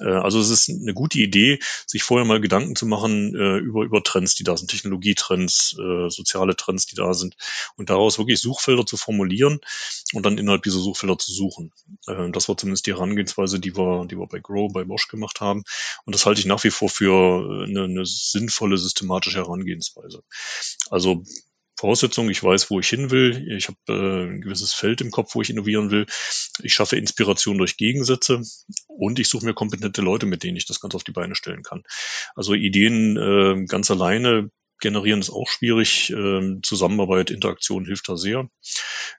Äh, 0.00 0.08
also 0.08 0.40
es 0.40 0.48
ist 0.48 0.70
eine 0.70 0.94
gute 0.94 1.18
Idee, 1.18 1.58
sich 1.86 2.02
vorher 2.02 2.24
mal 2.24 2.40
Gedanken 2.40 2.76
zu 2.76 2.86
machen 2.86 3.34
äh, 3.34 3.58
über, 3.58 3.84
über 3.84 4.02
Trends, 4.02 4.34
die 4.34 4.44
da 4.44 4.56
sind, 4.56 4.70
Technologietrends, 4.70 5.76
äh, 5.78 6.08
soziale 6.08 6.56
Trends, 6.56 6.86
die 6.86 6.96
da 6.96 7.12
sind, 7.12 7.36
und 7.76 7.90
daraus 7.90 8.18
wirklich 8.18 8.40
Suchfelder 8.40 8.86
zu 8.86 8.96
formulieren 8.96 9.60
und 10.14 10.24
dann 10.24 10.38
innerhalb 10.38 10.62
dieser 10.62 10.78
Suchfelder 10.78 11.18
zu 11.18 11.32
suchen. 11.32 11.72
Äh, 12.06 12.30
das 12.30 12.48
war 12.48 12.56
zumindest 12.56 12.86
die 12.86 12.94
Herangehensweise, 12.94 13.60
die 13.60 13.76
wir, 13.76 14.06
die 14.06 14.16
wir 14.18 14.26
bei 14.26 14.38
Grow, 14.38 14.72
bei 14.72 14.84
Bosch 14.84 15.08
gemacht 15.08 15.42
haben. 15.42 15.62
Und 16.06 16.14
das 16.14 16.24
halte 16.24 16.40
ich 16.40 16.46
nach 16.46 16.64
wie 16.64 16.70
vor 16.70 16.88
für 16.88 17.66
eine, 17.66 17.84
eine 17.84 18.06
sinnvolle, 18.06 18.78
systematische 18.78 19.38
Herangehensweise. 19.38 20.22
Also 20.88 21.24
Voraussetzung, 21.78 22.28
ich 22.28 22.42
weiß, 22.42 22.70
wo 22.70 22.80
ich 22.80 22.88
hin 22.88 23.12
will, 23.12 23.52
ich 23.56 23.68
habe 23.68 23.78
äh, 23.88 24.26
ein 24.26 24.40
gewisses 24.40 24.72
Feld 24.72 25.00
im 25.00 25.12
Kopf, 25.12 25.36
wo 25.36 25.42
ich 25.42 25.50
innovieren 25.50 25.92
will, 25.92 26.06
ich 26.60 26.74
schaffe 26.74 26.96
Inspiration 26.96 27.56
durch 27.56 27.76
Gegensätze 27.76 28.42
und 28.88 29.20
ich 29.20 29.28
suche 29.28 29.44
mir 29.44 29.54
kompetente 29.54 30.02
Leute, 30.02 30.26
mit 30.26 30.42
denen 30.42 30.56
ich 30.56 30.66
das 30.66 30.80
Ganze 30.80 30.96
auf 30.96 31.04
die 31.04 31.12
Beine 31.12 31.36
stellen 31.36 31.62
kann. 31.62 31.84
Also 32.34 32.54
Ideen 32.54 33.16
äh, 33.16 33.64
ganz 33.66 33.92
alleine 33.92 34.50
generieren 34.80 35.20
ist 35.20 35.30
auch 35.30 35.48
schwierig. 35.48 36.10
Ähm, 36.10 36.60
Zusammenarbeit, 36.64 37.30
Interaktion 37.30 37.84
hilft 37.84 38.08
da 38.08 38.16
sehr. 38.16 38.40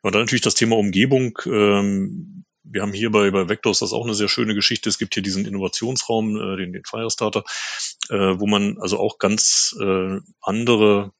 Und 0.01 0.15
dann 0.15 0.21
natürlich 0.21 0.41
das 0.41 0.55
Thema 0.55 0.75
Umgebung. 0.75 1.37
Ähm, 1.45 2.43
wir 2.63 2.81
haben 2.81 2.93
hier 2.93 3.09
bei, 3.09 3.31
bei 3.31 3.49
Vectors 3.49 3.79
das 3.79 3.93
auch 3.93 4.03
eine 4.03 4.13
sehr 4.13 4.27
schöne 4.27 4.53
Geschichte. 4.53 4.89
Es 4.89 4.97
gibt 4.97 5.13
hier 5.13 5.23
diesen 5.23 5.45
Innovationsraum, 5.45 6.35
äh, 6.35 6.57
den, 6.57 6.73
den 6.73 6.83
Firestarter, 6.83 7.43
äh, 8.09 8.39
wo 8.39 8.47
man 8.47 8.77
also 8.79 8.99
auch 8.99 9.17
ganz 9.17 9.75
äh, 9.79 10.19
andere 10.41 11.13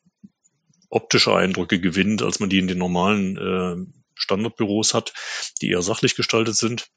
optische 0.90 1.36
Eindrücke 1.36 1.80
gewinnt, 1.80 2.22
als 2.22 2.40
man 2.40 2.50
die 2.50 2.60
in 2.60 2.68
den 2.68 2.78
normalen 2.78 3.38
äh, 3.38 4.00
Standardbüros 4.16 4.94
hat, 4.94 5.14
die 5.62 5.70
eher 5.72 5.82
sachlich 5.82 6.16
gestaltet 6.16 6.56
sind. 6.56 6.90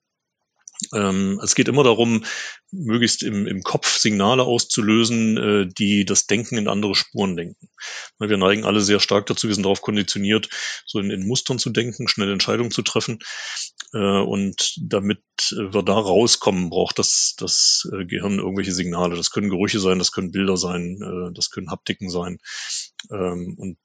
Ähm, 0.92 1.40
es 1.42 1.54
geht 1.54 1.68
immer 1.68 1.84
darum, 1.84 2.24
möglichst 2.70 3.22
im, 3.22 3.46
im 3.46 3.62
Kopf 3.62 3.98
Signale 3.98 4.44
auszulösen, 4.44 5.36
äh, 5.36 5.66
die 5.66 6.04
das 6.04 6.26
Denken 6.26 6.56
in 6.56 6.68
andere 6.68 6.94
Spuren 6.94 7.36
denken. 7.36 7.68
Wir 8.18 8.36
neigen 8.36 8.64
alle 8.64 8.80
sehr 8.80 9.00
stark 9.00 9.26
dazu, 9.26 9.48
wir 9.48 9.54
sind 9.54 9.64
darauf 9.64 9.82
konditioniert, 9.82 10.48
so 10.86 10.98
in, 10.98 11.10
in 11.10 11.26
Mustern 11.26 11.58
zu 11.58 11.70
denken, 11.70 12.08
schnell 12.08 12.32
Entscheidungen 12.32 12.70
zu 12.70 12.82
treffen. 12.82 13.18
Äh, 13.92 13.98
und 13.98 14.74
damit 14.80 15.22
wir 15.50 15.82
da 15.82 15.94
rauskommen, 15.94 16.70
braucht 16.70 16.98
das, 16.98 17.34
das 17.36 17.88
äh, 17.92 18.04
Gehirn 18.04 18.38
irgendwelche 18.38 18.72
Signale. 18.72 19.16
Das 19.16 19.30
können 19.30 19.50
Gerüche 19.50 19.80
sein, 19.80 19.98
das 19.98 20.12
können 20.12 20.32
Bilder 20.32 20.56
sein, 20.56 20.98
äh, 21.02 21.34
das 21.34 21.50
können 21.50 21.70
Haptiken 21.70 22.08
sein. 22.08 22.38
Ähm, 23.10 23.56
und 23.58 23.76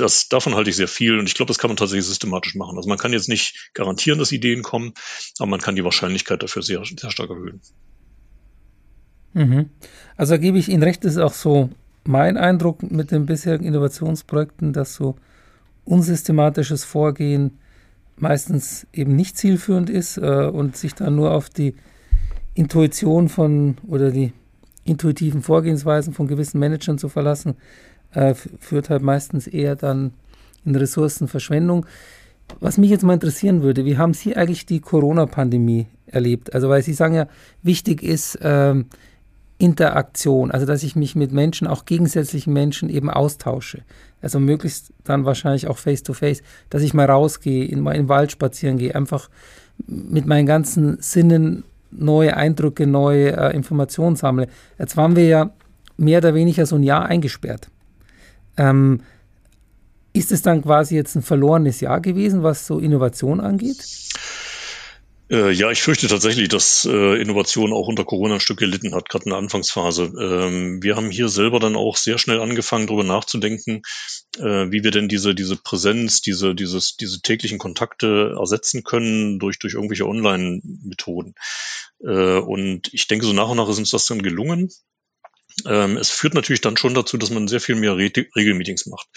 das, 0.00 0.28
davon 0.28 0.54
halte 0.54 0.70
ich 0.70 0.76
sehr 0.76 0.88
viel 0.88 1.18
und 1.18 1.26
ich 1.26 1.34
glaube, 1.34 1.48
das 1.48 1.58
kann 1.58 1.70
man 1.70 1.76
tatsächlich 1.76 2.06
systematisch 2.06 2.54
machen. 2.54 2.76
Also 2.76 2.88
man 2.88 2.98
kann 2.98 3.12
jetzt 3.12 3.28
nicht 3.28 3.70
garantieren, 3.74 4.18
dass 4.18 4.32
Ideen 4.32 4.62
kommen, 4.62 4.92
aber 5.38 5.48
man 5.48 5.60
kann 5.60 5.76
die 5.76 5.84
Wahrscheinlichkeit 5.84 6.42
dafür 6.42 6.62
sehr, 6.62 6.82
sehr 6.84 7.10
stark 7.10 7.30
erhöhen. 7.30 7.60
Mhm. 9.34 9.70
Also 10.16 10.38
gebe 10.38 10.58
ich 10.58 10.68
Ihnen 10.68 10.82
recht, 10.82 11.04
das 11.04 11.12
ist 11.12 11.18
auch 11.18 11.32
so 11.32 11.70
mein 12.04 12.36
Eindruck 12.36 12.82
mit 12.82 13.10
den 13.10 13.26
bisherigen 13.26 13.64
Innovationsprojekten, 13.64 14.72
dass 14.72 14.94
so 14.94 15.16
unsystematisches 15.84 16.84
Vorgehen 16.84 17.58
meistens 18.16 18.86
eben 18.92 19.14
nicht 19.14 19.36
zielführend 19.36 19.90
ist 19.90 20.16
äh, 20.16 20.50
und 20.52 20.76
sich 20.76 20.94
dann 20.94 21.16
nur 21.16 21.32
auf 21.32 21.50
die 21.50 21.74
Intuition 22.54 23.28
von 23.28 23.76
oder 23.86 24.10
die 24.10 24.32
intuitiven 24.84 25.42
Vorgehensweisen 25.42 26.14
von 26.14 26.26
gewissen 26.26 26.58
Managern 26.58 26.98
zu 26.98 27.08
verlassen, 27.08 27.56
äh, 28.18 28.34
führt 28.34 28.90
halt 28.90 29.02
meistens 29.02 29.46
eher 29.46 29.76
dann 29.76 30.12
in 30.64 30.74
Ressourcenverschwendung. 30.74 31.86
Was 32.60 32.78
mich 32.78 32.90
jetzt 32.90 33.04
mal 33.04 33.14
interessieren 33.14 33.62
würde, 33.62 33.84
wie 33.84 33.98
haben 33.98 34.14
Sie 34.14 34.36
eigentlich 34.36 34.66
die 34.66 34.80
Corona-Pandemie 34.80 35.86
erlebt? 36.06 36.54
Also, 36.54 36.68
weil 36.68 36.82
Sie 36.82 36.94
sagen 36.94 37.14
ja, 37.14 37.28
wichtig 37.62 38.02
ist 38.02 38.38
ähm, 38.42 38.86
Interaktion, 39.58 40.50
also 40.50 40.66
dass 40.66 40.82
ich 40.82 40.96
mich 40.96 41.14
mit 41.14 41.32
Menschen, 41.32 41.66
auch 41.66 41.84
gegensätzlichen 41.84 42.52
Menschen 42.52 42.88
eben 42.88 43.10
austausche. 43.10 43.82
Also 44.22 44.40
möglichst 44.40 44.92
dann 45.04 45.24
wahrscheinlich 45.24 45.68
auch 45.68 45.78
face-to-face, 45.78 46.38
-face, 46.40 46.44
dass 46.70 46.82
ich 46.82 46.94
mal 46.94 47.06
rausgehe, 47.06 47.64
in, 47.66 47.80
mal 47.80 47.94
den 47.94 48.08
Wald 48.08 48.32
spazieren 48.32 48.78
gehe, 48.78 48.94
einfach 48.94 49.28
mit 49.86 50.26
meinen 50.26 50.46
ganzen 50.46 51.00
Sinnen 51.00 51.64
neue 51.90 52.36
Eindrücke, 52.36 52.86
neue 52.86 53.36
äh, 53.36 53.54
Informationen 53.54 54.16
sammle. 54.16 54.48
Jetzt 54.78 54.96
waren 54.96 55.16
wir 55.16 55.26
ja 55.26 55.50
mehr 55.96 56.18
oder 56.18 56.34
weniger 56.34 56.64
so 56.66 56.76
ein 56.76 56.82
Jahr 56.82 57.06
eingesperrt. 57.06 57.68
Ähm, 58.58 59.00
ist 60.12 60.32
es 60.32 60.42
dann 60.42 60.62
quasi 60.62 60.96
jetzt 60.96 61.14
ein 61.14 61.22
verlorenes 61.22 61.80
Jahr 61.80 62.00
gewesen, 62.00 62.42
was 62.42 62.66
so 62.66 62.78
Innovation 62.78 63.40
angeht? 63.40 63.86
Äh, 65.30 65.50
ja, 65.50 65.70
ich 65.70 65.82
fürchte 65.82 66.08
tatsächlich, 66.08 66.48
dass 66.48 66.86
äh, 66.90 67.20
Innovation 67.20 67.74
auch 67.74 67.86
unter 67.86 68.04
Corona 68.04 68.34
ein 68.34 68.40
Stück 68.40 68.58
gelitten 68.58 68.94
hat, 68.94 69.10
gerade 69.10 69.26
in 69.26 69.30
der 69.30 69.38
Anfangsphase. 69.38 70.10
Ähm, 70.18 70.82
wir 70.82 70.96
haben 70.96 71.10
hier 71.10 71.28
selber 71.28 71.60
dann 71.60 71.76
auch 71.76 71.98
sehr 71.98 72.16
schnell 72.16 72.40
angefangen, 72.40 72.86
darüber 72.86 73.04
nachzudenken, 73.04 73.82
äh, 74.38 74.70
wie 74.70 74.82
wir 74.82 74.90
denn 74.90 75.08
diese, 75.08 75.34
diese 75.34 75.56
Präsenz, 75.56 76.22
diese, 76.22 76.54
dieses, 76.54 76.96
diese 76.96 77.20
täglichen 77.20 77.58
Kontakte 77.58 78.36
ersetzen 78.38 78.84
können 78.84 79.38
durch, 79.38 79.58
durch 79.58 79.74
irgendwelche 79.74 80.06
Online-Methoden. 80.06 81.34
Und 82.00 82.82
ich 82.92 83.08
denke, 83.08 83.26
so 83.26 83.32
nach 83.32 83.48
und 83.48 83.56
nach 83.56 83.68
ist 83.68 83.78
uns 83.78 83.90
das 83.90 84.06
dann 84.06 84.22
gelungen. 84.22 84.70
Ähm, 85.66 85.96
es 85.96 86.10
führt 86.10 86.34
natürlich 86.34 86.60
dann 86.60 86.76
schon 86.76 86.94
dazu, 86.94 87.16
dass 87.16 87.30
man 87.30 87.48
sehr 87.48 87.60
viel 87.60 87.74
mehr 87.74 87.96
Re 87.96 88.10
Regelmeetings 88.36 88.86
macht. 88.86 89.08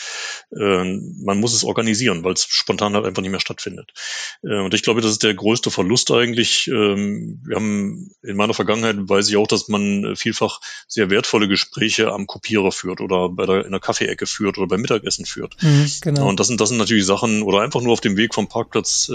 Ähm, 0.58 1.15
man 1.23 1.39
muss 1.39 1.54
es 1.54 1.63
organisieren, 1.63 2.23
weil 2.23 2.34
es 2.34 2.45
spontan 2.49 2.95
halt 2.95 3.06
einfach 3.06 3.21
nicht 3.21 3.32
mehr 3.32 3.39
stattfindet. 3.39 3.91
Äh, 4.43 4.60
und 4.60 4.73
ich 4.73 4.84
glaube, 4.84 5.01
das 5.01 5.12
ist 5.12 5.23
der 5.23 5.34
größte 5.34 5.71
Verlust 5.71 6.12
eigentlich. 6.12 6.67
Ähm, 6.67 7.41
wir 7.45 7.56
haben 7.56 8.12
in 8.23 8.36
meiner 8.36 8.54
Vergangenheit 8.54 8.97
weiß 8.97 9.30
ich 9.30 9.38
auch, 9.38 9.47
dass 9.47 9.67
man 9.67 10.15
vielfach 10.15 10.62
sehr 10.88 11.10
wertvolle 11.10 11.47
Gespräche 11.47 12.12
am 12.12 12.27
Kopierer 12.27 12.71
führt 12.71 13.01
oder 13.01 13.30
bei 13.30 13.45
der, 13.45 13.65
in 13.65 13.71
der 13.71 13.80
Kaffeeecke 13.80 14.25
führt 14.25 14.58
oder 14.58 14.67
beim 14.67 14.82
Mittagessen 14.82 15.25
führt. 15.25 15.56
Mhm, 15.62 15.91
genau. 16.01 16.27
Und 16.27 16.39
das 16.39 16.47
sind, 16.47 16.60
das 16.60 16.69
sind 16.69 16.77
natürlich 16.77 17.06
Sachen 17.06 17.43
oder 17.43 17.62
einfach 17.62 17.82
nur 17.82 17.93
auf 17.93 18.01
dem 18.01 18.17
Weg 18.17 18.34
vom 18.34 18.47
Parkplatz 18.47 19.10
äh, 19.10 19.13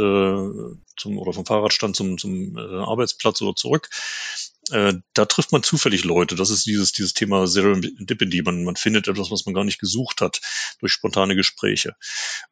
zum, 0.96 1.18
oder 1.18 1.32
vom 1.32 1.46
Fahrradstand 1.46 1.96
zum, 1.96 2.18
zum 2.18 2.56
äh, 2.56 2.60
Arbeitsplatz 2.60 3.42
oder 3.42 3.54
zurück. 3.54 3.90
Äh, 4.70 4.94
da 5.14 5.24
trifft 5.26 5.52
man 5.52 5.62
zufällig 5.62 6.04
Leute. 6.04 6.34
Das 6.34 6.50
ist 6.50 6.66
dieses, 6.66 6.92
dieses 6.92 7.14
Thema 7.14 7.46
Serendipity. 7.46 8.42
Man, 8.42 8.64
man 8.64 8.76
findet 8.76 9.08
etwas, 9.08 9.30
was 9.30 9.46
man 9.46 9.54
gar 9.54 9.64
nicht 9.64 9.78
gesucht 9.78 10.20
hat 10.20 10.40
durch 10.80 10.92
spontane 10.92 11.36
Gespräche. 11.36 11.94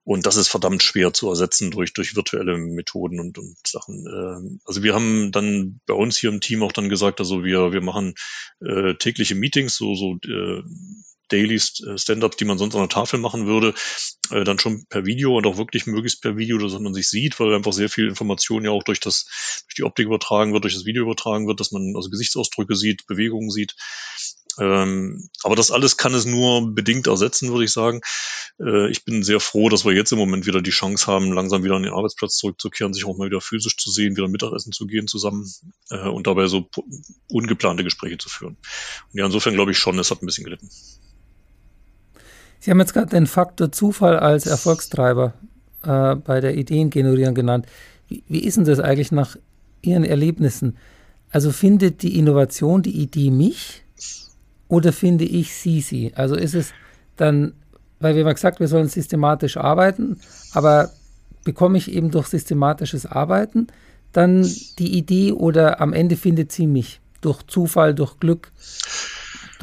Und 0.05 0.27
das 0.27 0.37
ist 0.37 0.49
verdammt 0.49 0.83
schwer 0.83 1.13
zu 1.13 1.29
ersetzen 1.29 1.71
durch, 1.71 1.93
durch 1.93 2.15
virtuelle 2.15 2.57
Methoden 2.59 3.21
und, 3.21 3.39
und 3.39 3.57
Sachen. 3.67 4.07
Äh, 4.07 4.59
also 4.65 4.83
wir 4.83 4.95
haben 4.95 5.33
dann 5.33 5.81
bei 5.87 5.95
uns 5.95 6.17
hier 6.17 6.31
im 6.31 6.41
Team 6.41 6.63
auch 6.63 6.73
dann 6.73 6.89
gesagt, 6.89 7.21
also 7.21 7.45
wir, 7.45 7.73
wir 7.73 7.83
machen 7.83 8.15
äh, 8.61 8.95
tägliche 8.95 9.35
Meetings, 9.35 9.77
so, 9.77 9.95
so 9.95 10.19
äh, 10.25 10.63
Daily 11.35 11.57
äh, 11.57 11.99
Stand-ups, 11.99 12.37
die 12.37 12.45
man 12.45 12.59
sonst 12.59 12.75
an 12.75 12.83
der 12.83 12.89
Tafel 12.89 13.19
machen 13.19 13.47
würde, 13.47 13.75
äh, 14.31 14.45
dann 14.45 14.59
schon 14.59 14.87
per 14.89 15.05
Video 15.05 15.37
und 15.37 15.47
auch 15.47 15.57
wirklich 15.57 15.87
möglichst 15.87 16.23
per 16.23 16.37
Video, 16.37 16.59
dass 16.59 16.79
man 16.79 16.95
sich 16.95 17.09
sieht, 17.09 17.41
weil 17.41 17.55
einfach 17.55 17.73
sehr 17.73 17.89
viel 17.89 18.09
Information 18.09 18.65
ja 18.65 18.71
auch 18.71 18.85
durch 18.85 19.01
das, 19.01 19.27
durch 19.67 19.75
die 19.77 19.83
Optik 19.83 20.07
übertragen 20.07 20.53
wird, 20.53 20.65
durch 20.65 20.75
das 20.75 20.85
Video 20.85 21.03
übertragen 21.03 21.49
wird, 21.49 21.61
dass 21.61 21.73
man 21.73 21.95
also 21.97 22.09
Gesichtsausdrücke 22.09 22.77
sieht, 22.77 23.07
Bewegungen 23.07 23.51
sieht. 23.51 23.75
Ähm, 24.61 25.29
aber 25.43 25.57
das 25.57 25.73
alles 25.73 25.97
kann 25.97 26.15
es 26.15 26.27
nur 26.27 26.73
bedingt 26.75 27.09
ersetzen, 27.09 27.51
würde 27.51 27.65
ich 27.65 27.73
sagen. 27.73 28.01
Äh, 28.61 28.89
ich 28.91 29.05
bin 29.05 29.25
sehr 29.25 29.41
froh, 29.41 29.69
dass 29.69 29.85
wir 29.85 29.93
jetzt 29.93 30.13
im 30.13 30.19
Moment 30.19 30.47
wieder 30.47 30.63
die 30.63 30.71
Chance 30.71 31.09
haben, 31.09 31.33
langsam 31.33 31.65
wieder 31.65 31.75
an 31.75 31.83
den 31.83 31.93
Arbeitsplatz 31.93 32.37
zurückzukehren, 32.37 32.95
sich 32.95 33.05
auch 33.05 33.17
mal 33.17 33.27
wieder 33.27 33.41
physisch 33.41 33.77
zu 33.77 33.91
sehen, 33.91 34.17
wieder 34.17 34.29
Mittagessen 34.29 34.73
zu 34.73 34.87
gehen 34.87 35.09
zusammen 35.09 35.51
äh, 35.91 36.09
und 36.09 36.29
dabei 36.29 36.47
so 36.47 36.69
ungeplante 37.29 37.83
Gespräche 37.83 38.19
zu 38.19 38.29
führen. 38.29 38.57
Und 39.13 39.19
ja, 39.19 39.27
insofern 39.27 39.55
glaube 39.55 39.73
ich 39.73 39.79
schon, 39.79 39.99
es 39.99 40.13
hat 40.13 40.23
ein 40.23 40.27
bisschen 40.27 40.45
gelitten. 40.45 40.71
Sie 42.65 42.71
haben 42.71 42.81
jetzt 42.81 42.95
gerade 42.95 43.11
den 43.11 43.27
Faktor 43.27 43.73
Zufall 43.73 44.19
als 44.19 44.47
Erfolgstreiber 44.47 45.35
äh, 45.83 46.15
bei 46.15 46.41
der 46.41 46.57
Ideengenerieren 46.57 47.35
genannt. 47.35 47.67
Wie, 48.09 48.25
wie 48.27 48.39
ist 48.39 48.57
denn 48.57 48.65
das 48.65 48.81
eigentlich 48.81 49.13
nach 49.13 49.37
Ihren 49.83 50.03
Erlebnissen? 50.03 50.79
Also 51.31 51.53
findet 51.53 52.01
die 52.01 52.19
Innovation, 52.19 52.81
die 52.81 53.03
Idee 53.03 53.31
mich 53.31 53.85
oder 54.69 54.95
finde 54.95 55.27
ich 55.27 55.55
sie 55.55 55.83
sie? 55.83 56.15
Also 56.15 56.37
ist 56.37 56.55
es 56.55 56.73
dann, 57.17 57.53
weil 58.01 58.17
wir 58.17 58.25
haben 58.25 58.33
gesagt, 58.33 58.61
wir 58.61 58.69
sollen 58.69 58.89
systematisch 58.89 59.59
arbeiten, 59.59 60.19
aber 60.55 60.89
bekomme 61.45 61.77
ich 61.77 61.93
eben 61.93 62.11
durch 62.11 62.29
systematisches 62.29 63.05
Arbeiten 63.05 63.67
dann 64.13 64.51
die 64.79 64.97
Idee 64.97 65.33
oder 65.33 65.83
am 65.83 65.93
Ende 65.93 66.17
findet 66.17 66.51
sie 66.51 66.67
mich 66.67 67.03
durch 67.21 67.43
Zufall, 67.43 67.95
durch 67.95 68.19
Glück? 68.21 68.53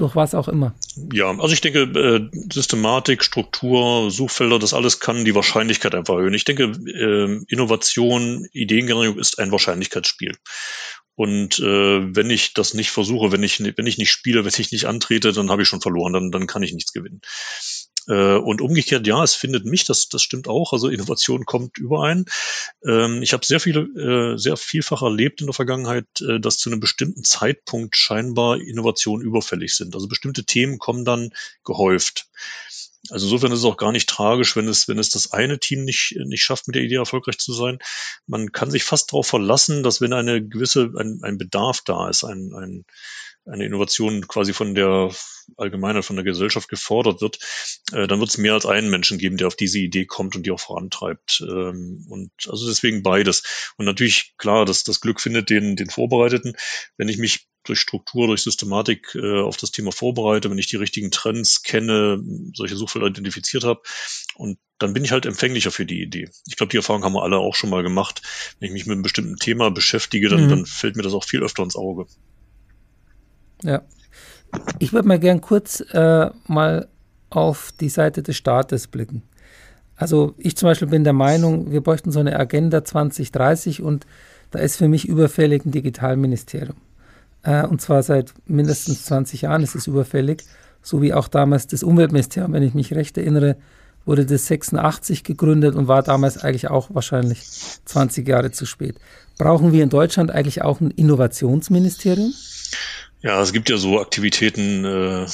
durch 0.02 0.16
was 0.16 0.36
auch 0.36 0.48
immer. 0.48 0.74
Ja, 1.14 1.30
also 1.30 1.54
ich 1.54 1.62
denke, 1.62 1.82
äh, 1.84 2.30
Systematik, 2.52 3.24
Struktur, 3.24 4.12
Suchfelder, 4.12 4.60
das 4.60 4.74
alles 4.74 5.00
kann 5.00 5.24
die 5.24 5.36
Wahrscheinlichkeit 5.36 5.96
einfach 5.96 6.16
erhöhen. 6.16 6.34
Ich 6.34 6.44
denke, 6.44 6.64
äh, 6.64 7.40
Innovation, 7.48 8.46
Ideengenerierung 8.52 9.18
ist 9.18 9.40
ein 9.40 9.52
Wahrscheinlichkeitsspiel. 9.52 10.36
Und 11.16 11.60
äh, 11.60 12.16
wenn 12.16 12.30
ich 12.30 12.54
das 12.54 12.74
nicht 12.74 12.92
versuche, 12.92 13.32
wenn 13.32 13.44
ich, 13.44 13.60
wenn 13.60 13.88
ich 13.88 13.98
nicht 13.98 14.12
spiele, 14.12 14.44
wenn 14.44 14.54
ich 14.58 14.72
nicht 14.72 14.86
antrete, 14.86 15.32
dann 15.32 15.50
habe 15.50 15.62
ich 15.62 15.68
schon 15.68 15.82
verloren, 15.82 16.14
dann, 16.14 16.32
dann 16.32 16.48
kann 16.48 16.64
ich 16.64 16.74
nichts 16.74 16.94
gewinnen. 16.94 17.22
Äh, 18.08 18.36
und 18.36 18.62
umgekehrt, 18.62 19.06
ja, 19.08 19.24
es 19.24 19.36
findet 19.36 19.66
mich, 19.66 19.84
das, 19.86 20.10
das 20.10 20.22
stimmt 20.22 20.48
auch. 20.48 20.74
Also 20.74 20.88
Innovation 20.88 21.46
kommt 21.46 21.78
überein. 21.78 22.26
Ähm, 22.86 23.22
ich 23.22 23.34
habe 23.34 23.46
sehr 23.46 23.60
viele, 23.60 23.82
äh, 23.82 24.38
sehr 24.38 24.58
vielfach 24.58 25.02
erlebt 25.02 25.42
in 25.42 25.48
der 25.48 25.54
Vergangenheit, 25.54 26.06
äh, 26.22 26.40
dass 26.40 26.58
zu 26.58 26.70
einem 26.70 26.80
bestimmten 26.80 27.24
Zeitpunkt 27.24 27.96
scheinbar 27.96 28.60
Innovationen 28.60 29.26
überfällig 29.26 29.76
sind. 29.76 29.96
Also 29.96 30.08
bestimmte 30.08 30.46
Themen 30.46 30.80
kommen 30.80 31.06
dann 31.06 31.32
gehäuft. 31.64 32.28
Also 33.10 33.26
insofern 33.26 33.52
ist 33.52 33.60
es 33.60 33.66
auch 33.66 33.78
gar 33.78 33.92
nicht 33.92 34.08
tragisch, 34.08 34.56
wenn 34.56 34.68
es, 34.68 34.88
wenn 34.88 35.00
es 35.00 35.10
das 35.10 35.32
eine 35.32 35.60
Team 35.60 35.84
nicht, 35.84 36.16
nicht 36.24 36.44
schafft, 36.44 36.68
mit 36.68 36.76
der 36.76 36.84
Idee 36.84 36.96
erfolgreich 36.96 37.40
zu 37.40 37.52
sein. 37.52 37.80
Man 38.28 38.52
kann 38.52 38.70
sich 38.70 38.84
fast 38.84 39.12
darauf 39.12 39.28
verlassen, 39.28 39.82
dass 39.82 40.02
wenn 40.02 40.14
eine 40.14 40.46
gewisse, 40.46 40.92
ein, 40.96 41.20
ein 41.24 41.38
Bedarf 41.38 41.82
da 41.84 42.10
ist, 42.10 42.24
ein, 42.24 42.54
ein, 42.54 42.86
eine 43.46 43.66
Innovation 43.66 44.28
quasi 44.28 44.54
von 44.54 44.76
der 44.76 45.12
Allgemeinheit, 45.58 46.06
von 46.06 46.16
der 46.16 46.26
Gesellschaft 46.26 46.70
gefordert 46.70 47.22
wird, 47.22 47.40
äh, 47.94 48.08
dann 48.08 48.20
wird 48.20 48.30
es 48.30 48.38
mehr 48.38 48.54
als 48.54 48.66
einen 48.66 48.90
Menschen 48.90 49.18
geben, 49.18 49.38
der 49.38 49.48
auf 49.48 49.56
diese 49.56 49.80
Idee 49.80 50.06
kommt 50.06 50.36
und 50.36 50.46
die 50.46 50.52
auch 50.52 50.60
vorantreibt. 50.60 51.44
Ähm, 51.48 52.06
und 52.10 52.32
also 52.48 52.68
deswegen 52.68 53.04
beides. 53.04 53.74
Und 53.78 53.86
natürlich, 53.86 54.36
klar, 54.38 54.66
dass 54.66 54.84
das 54.84 55.02
Glück 55.02 55.20
findet 55.20 55.50
den, 55.50 55.76
den 55.76 55.90
Vorbereiteten. 55.90 56.54
Wenn 56.98 57.10
ich 57.10 57.18
mich 57.18 57.48
durch 57.64 57.80
Struktur, 57.80 58.28
durch 58.28 58.42
Systematik 58.42 59.14
äh, 59.16 59.40
auf 59.40 59.58
das 59.58 59.72
Thema 59.72 59.92
vorbereite, 59.92 60.50
wenn 60.50 60.58
ich 60.58 60.68
die 60.68 60.78
richtigen 60.78 61.12
Trends 61.12 61.62
kenne, 61.64 62.24
solche 62.56 62.76
Suchfelder 62.76 63.08
identifiziert 63.08 63.64
habe 63.64 63.82
und 64.36 64.58
dann 64.80 64.94
bin 64.94 65.06
ich 65.06 65.12
halt 65.12 65.28
empfänglicher 65.28 65.70
für 65.70 65.86
die 65.86 66.02
Idee. 66.02 66.30
Ich 66.48 66.56
glaube, 66.56 66.72
die 66.72 66.78
Erfahrung 66.78 67.04
haben 67.04 67.14
wir 67.14 67.22
alle 67.22 67.38
auch 67.38 67.54
schon 67.54 67.70
mal 67.70 67.84
gemacht. 67.84 68.24
Wenn 68.60 68.68
ich 68.68 68.74
mich 68.74 68.86
mit 68.88 68.94
einem 68.94 69.04
bestimmten 69.04 69.36
Thema 69.36 69.70
beschäftige, 69.70 70.28
dann, 70.28 70.46
mhm. 70.46 70.50
dann 70.50 70.66
fällt 70.66 70.96
mir 70.96 71.04
das 71.04 71.14
auch 71.14 71.24
viel 71.24 71.44
öfter 71.44 71.62
ins 71.62 71.76
Auge. 71.76 72.08
Ja. 73.64 73.82
Ich 74.80 74.94
würde 74.94 75.08
mal 75.08 75.20
gern 75.20 75.42
kurz 75.42 75.82
äh, 75.92 76.30
mal 76.48 76.88
auf 77.30 77.72
die 77.80 77.90
Seite 77.90 78.22
des 78.22 78.36
Staates 78.36 78.88
blicken. 78.88 79.24
Also 79.96 80.34
ich 80.38 80.58
zum 80.58 80.68
Beispiel 80.68 80.88
bin 80.88 81.04
der 81.04 81.14
Meinung, 81.14 81.72
wir 81.72 81.82
bräuchten 81.82 82.12
so 82.12 82.20
eine 82.20 82.38
Agenda 82.40 82.84
2030 82.84 83.82
und 83.82 84.06
da 84.50 84.60
ist 84.60 84.78
für 84.78 84.88
mich 84.88 85.08
überfällig 85.08 85.66
ein 85.66 85.72
Digitalministerium. 85.72 86.78
Äh, 87.44 87.66
und 87.66 87.82
zwar 87.82 88.04
seit 88.04 88.34
mindestens 88.46 89.06
20 89.06 89.44
Jahren 89.44 89.64
ist 89.64 89.76
es 89.76 89.88
überfällig, 89.88 90.44
so 90.82 91.02
wie 91.02 91.14
auch 91.14 91.28
damals 91.28 91.68
das 91.68 91.84
Umweltministerium, 91.84 92.54
wenn 92.54 92.64
ich 92.64 92.74
mich 92.74 92.94
recht 92.94 93.18
erinnere, 93.18 93.58
wurde 94.06 94.26
das 94.26 94.48
86 94.48 95.24
gegründet 95.24 95.76
und 95.76 95.88
war 95.88 96.02
damals 96.04 96.44
eigentlich 96.44 96.70
auch 96.70 96.90
wahrscheinlich 96.94 97.44
20 97.86 98.28
Jahre 98.28 98.52
zu 98.52 98.66
spät. 98.66 98.96
Brauchen 99.38 99.72
wir 99.72 99.84
in 99.84 99.90
Deutschland 99.90 100.32
eigentlich 100.32 100.64
auch 100.64 100.82
ein 100.82 100.92
Innovationsministerium? 100.92 102.34
Ja, 103.22 103.42
es 103.42 103.54
gibt 103.54 103.70
ja 103.70 103.78
so 103.78 104.00
Aktivitäten, 104.00 104.86
äh, 104.86 105.26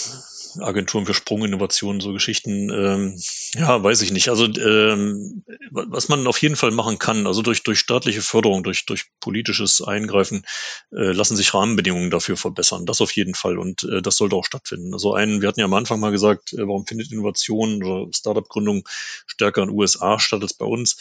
Agenturen 0.60 1.06
für 1.06 1.13
Sprunginnovationen, 1.13 2.02
so 2.02 2.13
Geschichten. 2.13 2.71
Ähm, 2.71 3.21
ja, 3.54 3.84
weiß 3.84 4.02
ich 4.02 4.12
nicht. 4.12 4.30
Also 4.30 4.45
ähm, 4.45 5.43
was 5.71 6.10
man 6.10 6.26
auf 6.26 6.41
jeden 6.41 6.56
Fall 6.56 6.71
machen 6.71 6.97
kann, 6.97 7.28
also 7.28 7.43
durch, 7.43 7.63
durch 7.63 7.80
staatliche 7.80 8.21
Förderung, 8.21 8.63
durch, 8.63 8.86
durch 8.86 9.06
politisches 9.19 9.82
Eingreifen, 9.82 10.45
äh, 10.91 11.12
lassen 11.12 11.36
sich 11.36 11.54
Rahmenbedingungen 11.54 12.10
dafür 12.10 12.38
verbessern. 12.38 12.86
Das 12.88 13.02
auf 13.02 13.12
jeden 13.12 13.36
Fall. 13.36 13.60
Und 13.60 13.84
äh, 13.84 14.02
das 14.02 14.17
sollte 14.17 14.36
auch 14.36 14.45
stattfinden. 14.45 14.93
Also 14.93 15.13
ein, 15.13 15.41
wir 15.41 15.47
hatten 15.47 15.60
ja 15.60 15.65
am 15.65 15.73
Anfang 15.73 16.00
mal 16.00 16.12
gesagt, 16.12 16.54
äh, 16.54 16.67
warum 16.67 16.88
findet 16.88 17.12
Innovation 17.12 17.84
oder 17.84 18.12
Startup-Gründung 18.12 18.88
stärker 19.28 19.62
in 19.63 19.69
den 19.69 19.78
USA 19.78 20.19
statt 20.19 20.41
als 20.41 20.54
bei 20.56 20.65
uns? 20.65 20.97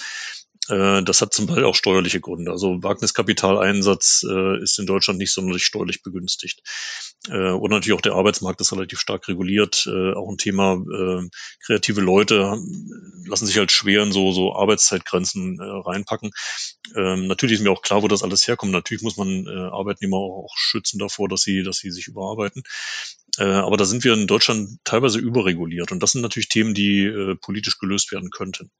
Äh, 0.68 1.02
das 1.02 1.20
hat 1.20 1.33
zum 1.33 1.46
Beispiel 1.46 1.64
auch 1.64 1.74
steuerliche 1.74 2.20
Gründe. 2.20 2.50
Also 2.50 2.83
Wagniskapitaleinsatz 2.83 4.24
äh, 4.29 4.62
ist 4.62 4.79
in 4.79 4.87
Deutschland 4.87 5.18
nicht 5.18 5.33
sonderlich 5.33 5.64
steuerlich 5.64 6.02
begünstigt. 6.02 6.62
Äh, 7.29 7.50
und 7.50 7.70
natürlich 7.70 7.96
auch 7.96 8.00
der 8.02 8.14
Arbeitsmarkt 8.14 8.61
ist 8.61 8.72
relativ 8.72 9.00
stark 9.00 9.29
reguliert. 9.29 9.87
Auch 9.87 10.31
ein 10.31 10.38
Thema, 10.38 10.83
kreative 11.64 12.00
Leute 12.00 12.59
lassen 13.26 13.46
sich 13.46 13.59
halt 13.59 13.72
schwer 13.72 14.02
in 14.02 14.12
so, 14.12 14.33
so 14.33 14.55
Arbeitszeitgrenzen 14.55 15.61
reinpacken. 15.61 16.31
Ähm, 16.94 17.26
natürlich 17.26 17.57
ist 17.57 17.62
mir 17.62 17.70
auch 17.70 17.83
klar, 17.83 18.02
wo 18.02 18.09
das 18.09 18.22
alles 18.22 18.46
herkommt. 18.46 18.72
Natürlich 18.72 19.02
muss 19.02 19.16
man 19.16 19.46
Arbeitnehmer 19.48 20.16
auch, 20.16 20.44
auch 20.44 20.57
schützen 20.57 20.98
davor, 20.98 21.29
dass 21.29 21.42
sie, 21.42 21.62
dass 21.62 21.79
sie 21.79 21.90
sich 21.90 22.09
überarbeiten. 22.09 22.62
Äh, 23.38 23.44
aber 23.44 23.77
da 23.77 23.85
sind 23.85 24.05
wir 24.05 24.14
in 24.14 24.27
Deutschland 24.27 24.79
teilweise 24.85 25.18
überreguliert. 25.18 25.92
Und 25.92 26.03
das 26.03 26.12
sind 26.12 26.22
natürlich 26.22 26.49
Themen, 26.49 26.75
die 26.75 27.05
äh, 27.05 27.37
politisch 27.37 27.79
gelöst 27.79 28.12
werden 28.12 28.31
könnten. 28.31 28.70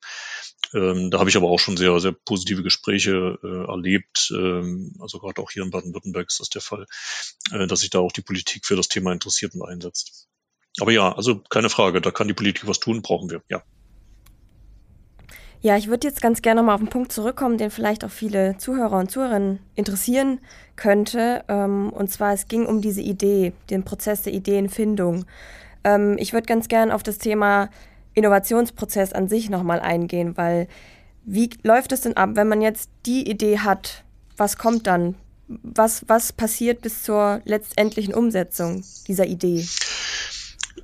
Ähm, 0.75 1.11
da 1.11 1.19
habe 1.19 1.31
ich 1.31 1.37
aber 1.37 1.49
auch 1.49 1.59
schon 1.59 1.77
sehr, 1.77 1.99
sehr 2.01 2.13
positive 2.13 2.63
Gespräche 2.63 3.39
äh, 3.43 3.71
erlebt. 3.71 4.33
Ähm, 4.35 4.95
also 5.01 5.19
gerade 5.19 5.41
auch 5.43 5.51
hier 5.51 5.63
in 5.63 5.71
Baden-Württemberg 5.71 6.29
ist 6.29 6.41
das 6.41 6.49
der 6.49 6.63
Fall, 6.63 6.87
äh, 7.53 7.67
dass 7.67 7.81
sich 7.81 7.91
da 7.91 7.99
auch 7.99 8.13
die 8.13 8.23
Politik 8.23 8.67
für 8.67 8.77
das 8.77 8.89
Thema 8.89 9.13
interessiert 9.13 9.55
und 9.55 9.63
einsetzt. 9.63 10.29
Aber 10.81 10.93
ja, 10.93 11.15
also 11.15 11.41
keine 11.49 11.71
Frage, 11.71 12.01
da 12.01 12.11
kann 12.11 12.29
die 12.29 12.35
Politik 12.35 12.67
was 12.67 12.81
tun, 12.81 13.03
brauchen 13.03 13.31
wir, 13.31 13.43
ja. 13.49 13.63
Ja, 15.63 15.77
ich 15.77 15.89
würde 15.89 16.07
jetzt 16.07 16.23
ganz 16.23 16.43
gerne 16.43 16.63
mal 16.63 16.75
auf 16.75 16.81
einen 16.81 16.91
Punkt 16.91 17.13
zurückkommen, 17.13 17.59
den 17.59 17.71
vielleicht 17.71 18.05
auch 18.05 18.11
viele 18.11 18.57
Zuhörer 18.59 18.99
und 18.99 19.11
Zuhörerinnen 19.11 19.59
interessieren 19.75 20.41
könnte. 20.77 21.45
Ähm, 21.49 21.91
und 21.91 22.11
zwar, 22.11 22.33
es 22.33 22.49
ging 22.49 22.67
um 22.67 22.81
diese 22.81 23.01
Idee, 23.01 23.53
den 23.71 23.83
Prozess 23.83 24.23
der 24.23 24.33
Ideenfindung. 24.33 25.25
Ähm, 25.85 26.17
ich 26.19 26.33
würde 26.33 26.47
ganz 26.47 26.69
gerne 26.69 26.95
auf 26.95 27.03
das 27.03 27.19
Thema 27.19 27.71
Innovationsprozess 28.15 29.13
an 29.13 29.29
sich 29.29 29.51
nochmal 29.51 29.81
eingehen, 29.81 30.37
weil 30.37 30.69
wie 31.25 31.51
läuft 31.63 31.93
es 31.93 32.03
denn 32.03 32.17
ab, 32.17 32.31
wenn 32.35 32.49
man 32.49 32.63
jetzt 32.63 32.91
die 33.05 33.29
Idee 33.29 33.59
hat? 33.59 34.05
Was 34.37 34.59
kommt 34.59 34.87
dann? 34.87 35.17
Was, 35.49 36.05
was 36.09 36.33
passiert 36.33 36.83
bis 36.83 37.03
zur 37.03 37.41
letztendlichen 37.45 38.15
Umsetzung 38.15 38.85
dieser 39.07 39.27
Idee? 39.27 39.67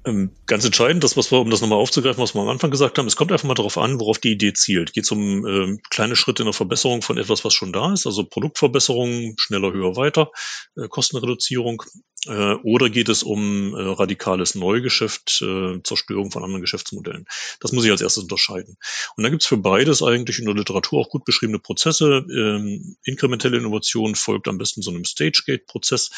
Ähm, 0.04 0.32
ganz 0.46 0.64
entscheidend, 0.64 1.04
das, 1.04 1.16
was 1.16 1.30
wir, 1.30 1.40
um 1.40 1.50
das 1.50 1.60
nochmal 1.60 1.78
aufzugreifen, 1.78 2.20
was 2.20 2.34
wir 2.34 2.42
am 2.42 2.48
Anfang 2.48 2.72
gesagt 2.72 2.98
haben, 2.98 3.06
es 3.06 3.14
kommt 3.14 3.30
einfach 3.30 3.46
mal 3.46 3.54
darauf 3.54 3.78
an, 3.78 4.00
worauf 4.00 4.18
die 4.18 4.32
Idee 4.32 4.52
zielt. 4.52 4.92
Geht 4.92 5.04
es 5.04 5.12
um 5.12 5.46
ähm, 5.46 5.80
kleine 5.90 6.16
Schritte 6.16 6.42
in 6.42 6.46
der 6.46 6.52
Verbesserung 6.52 7.02
von 7.02 7.18
etwas, 7.18 7.44
was 7.44 7.54
schon 7.54 7.72
da 7.72 7.92
ist, 7.92 8.06
also 8.06 8.24
Produktverbesserung, 8.24 9.34
schneller, 9.38 9.72
höher, 9.72 9.94
weiter, 9.94 10.32
äh, 10.76 10.88
Kostenreduzierung. 10.88 11.82
Äh, 12.26 12.54
oder 12.62 12.88
geht 12.88 13.08
es 13.08 13.24
um 13.24 13.74
äh, 13.74 13.80
radikales 13.80 14.54
Neugeschäft, 14.54 15.42
äh, 15.42 15.82
Zerstörung 15.82 16.30
von 16.30 16.44
anderen 16.44 16.60
Geschäftsmodellen? 16.60 17.26
Das 17.60 17.72
muss 17.72 17.84
ich 17.84 17.90
als 17.90 18.00
erstes 18.00 18.22
unterscheiden. 18.22 18.76
Und 19.16 19.24
da 19.24 19.30
gibt 19.30 19.42
es 19.42 19.48
für 19.48 19.56
beides 19.56 20.02
eigentlich 20.02 20.38
in 20.38 20.44
der 20.44 20.54
Literatur 20.54 21.00
auch 21.00 21.08
gut 21.08 21.24
beschriebene 21.24 21.58
Prozesse. 21.58 22.24
Ähm, 22.30 22.96
inkrementelle 23.02 23.56
Innovation 23.58 24.14
folgt 24.14 24.46
am 24.46 24.58
besten 24.58 24.82
so 24.82 24.90
einem 24.90 25.04
Stage-Gate-Prozess. 25.04 26.10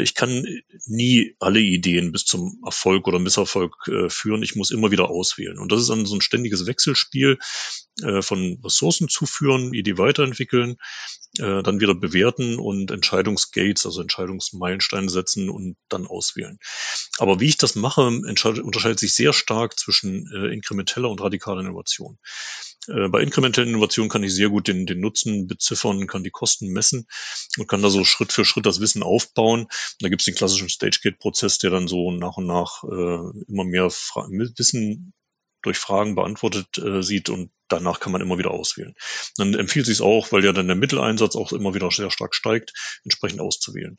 Ich 0.00 0.14
kann 0.14 0.46
nie 0.86 1.36
alle 1.38 1.60
Ideen 1.60 2.10
bis 2.10 2.24
zum 2.24 2.62
Erfolg 2.64 3.06
oder 3.06 3.18
Misserfolg 3.18 3.74
führen. 4.08 4.42
Ich 4.42 4.56
muss 4.56 4.70
immer 4.70 4.90
wieder 4.90 5.10
auswählen. 5.10 5.58
Und 5.58 5.70
das 5.70 5.82
ist 5.82 5.90
dann 5.90 6.06
so 6.06 6.14
ein 6.14 6.22
ständiges 6.22 6.66
Wechselspiel 6.66 7.38
von 8.20 8.58
Ressourcen 8.64 9.08
zuführen, 9.08 9.74
Idee 9.74 9.98
weiterentwickeln, 9.98 10.78
äh, 11.40 11.62
dann 11.62 11.80
wieder 11.80 11.94
bewerten 11.94 12.58
und 12.58 12.90
Entscheidungsgates, 12.90 13.86
also 13.86 14.00
Entscheidungsmeilensteine 14.02 15.08
setzen 15.08 15.50
und 15.50 15.76
dann 15.88 16.06
auswählen. 16.06 16.58
Aber 17.18 17.40
wie 17.40 17.48
ich 17.48 17.56
das 17.56 17.74
mache, 17.74 18.06
unterscheidet 18.06 18.98
sich 18.98 19.14
sehr 19.14 19.32
stark 19.32 19.78
zwischen 19.78 20.30
äh, 20.32 20.52
inkrementeller 20.52 21.08
und 21.10 21.20
radikaler 21.20 21.60
Innovation. 21.60 22.18
Äh, 22.88 23.08
bei 23.08 23.20
inkrementellen 23.20 23.70
Innovationen 23.70 24.10
kann 24.10 24.22
ich 24.22 24.34
sehr 24.34 24.48
gut 24.48 24.68
den, 24.68 24.86
den 24.86 25.00
Nutzen 25.00 25.46
beziffern, 25.46 26.06
kann 26.06 26.24
die 26.24 26.30
Kosten 26.30 26.68
messen 26.68 27.06
und 27.58 27.68
kann 27.68 27.82
da 27.82 27.90
so 27.90 28.04
Schritt 28.04 28.32
für 28.32 28.44
Schritt 28.44 28.66
das 28.66 28.80
Wissen 28.80 29.02
aufbauen. 29.02 29.66
Da 30.00 30.08
gibt 30.08 30.22
es 30.22 30.26
den 30.26 30.34
klassischen 30.34 30.68
Stage-Gate-Prozess, 30.68 31.58
der 31.58 31.70
dann 31.70 31.88
so 31.88 32.10
nach 32.12 32.36
und 32.36 32.46
nach 32.46 32.84
äh, 32.84 33.42
immer 33.48 33.64
mehr 33.64 33.90
Fra 33.90 34.26
Wissen 34.28 35.12
durch 35.62 35.78
Fragen 35.78 36.14
beantwortet 36.14 36.78
äh, 36.78 37.02
sieht 37.02 37.28
und 37.28 37.50
danach 37.68 38.00
kann 38.00 38.12
man 38.12 38.20
immer 38.20 38.38
wieder 38.38 38.50
auswählen. 38.50 38.94
Dann 39.36 39.54
empfiehlt 39.54 39.86
sich 39.86 39.96
es 39.96 40.00
auch, 40.00 40.30
weil 40.32 40.44
ja 40.44 40.52
dann 40.52 40.66
der 40.66 40.76
Mitteleinsatz 40.76 41.36
auch 41.36 41.52
immer 41.52 41.74
wieder 41.74 41.90
sehr 41.90 42.10
stark 42.10 42.34
steigt, 42.34 42.72
entsprechend 43.04 43.40
auszuwählen. 43.40 43.96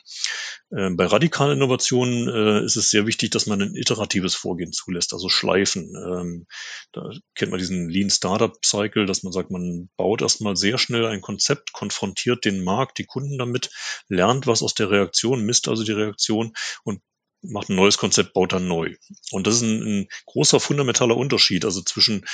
Ähm, 0.76 0.96
bei 0.96 1.06
radikalen 1.06 1.58
Innovationen 1.58 2.28
äh, 2.28 2.65
ist 2.65 2.76
es 2.76 2.89
sehr 2.89 3.08
wichtig, 3.08 3.32
dass 3.32 3.46
man 3.46 3.62
ein 3.62 3.76
iteratives 3.76 4.36
Vorgehen 4.36 4.72
zulässt, 4.72 5.13
also 5.13 5.30
Schleifen. 5.30 5.93
Ähm, 5.96 6.48
da 6.93 7.10
kennt 7.36 7.52
man 7.52 7.60
diesen 7.60 7.89
Lean 7.89 8.10
Startup 8.10 8.54
Cycle, 8.63 9.06
dass 9.06 9.24
man 9.24 9.34
sagt, 9.34 9.52
man 9.52 9.89
baut 9.98 10.22
erstmal 10.22 10.56
sehr 10.56 10.78
schnell 10.78 11.06
ein 11.06 11.22
Konzept, 11.22 11.74
konfrontiert 11.74 12.46
den 12.46 12.63
Markt, 12.63 12.98
die 12.98 13.06
Kunden 13.06 13.38
damit, 13.38 13.70
lernt 14.08 14.48
was 14.48 14.63
aus 14.63 14.74
der 14.74 14.89
Reaktion, 14.89 15.46
misst 15.46 15.67
also 15.67 15.84
die 15.84 15.91
Reaktion 15.91 16.54
und 16.84 17.02
macht 17.41 17.69
ein 17.69 17.76
neues 17.76 17.97
Konzept, 17.97 18.34
baut 18.34 18.54
dann 18.54 18.67
neu. 18.67 18.95
Und 19.32 19.47
das 19.47 19.56
ist 19.56 19.62
ein, 19.62 19.82
ein 19.84 20.08
großer 20.26 20.60
fundamentaler 20.60 21.15
Unterschied, 21.15 21.65
also 21.65 21.82
zwischen 21.82 22.26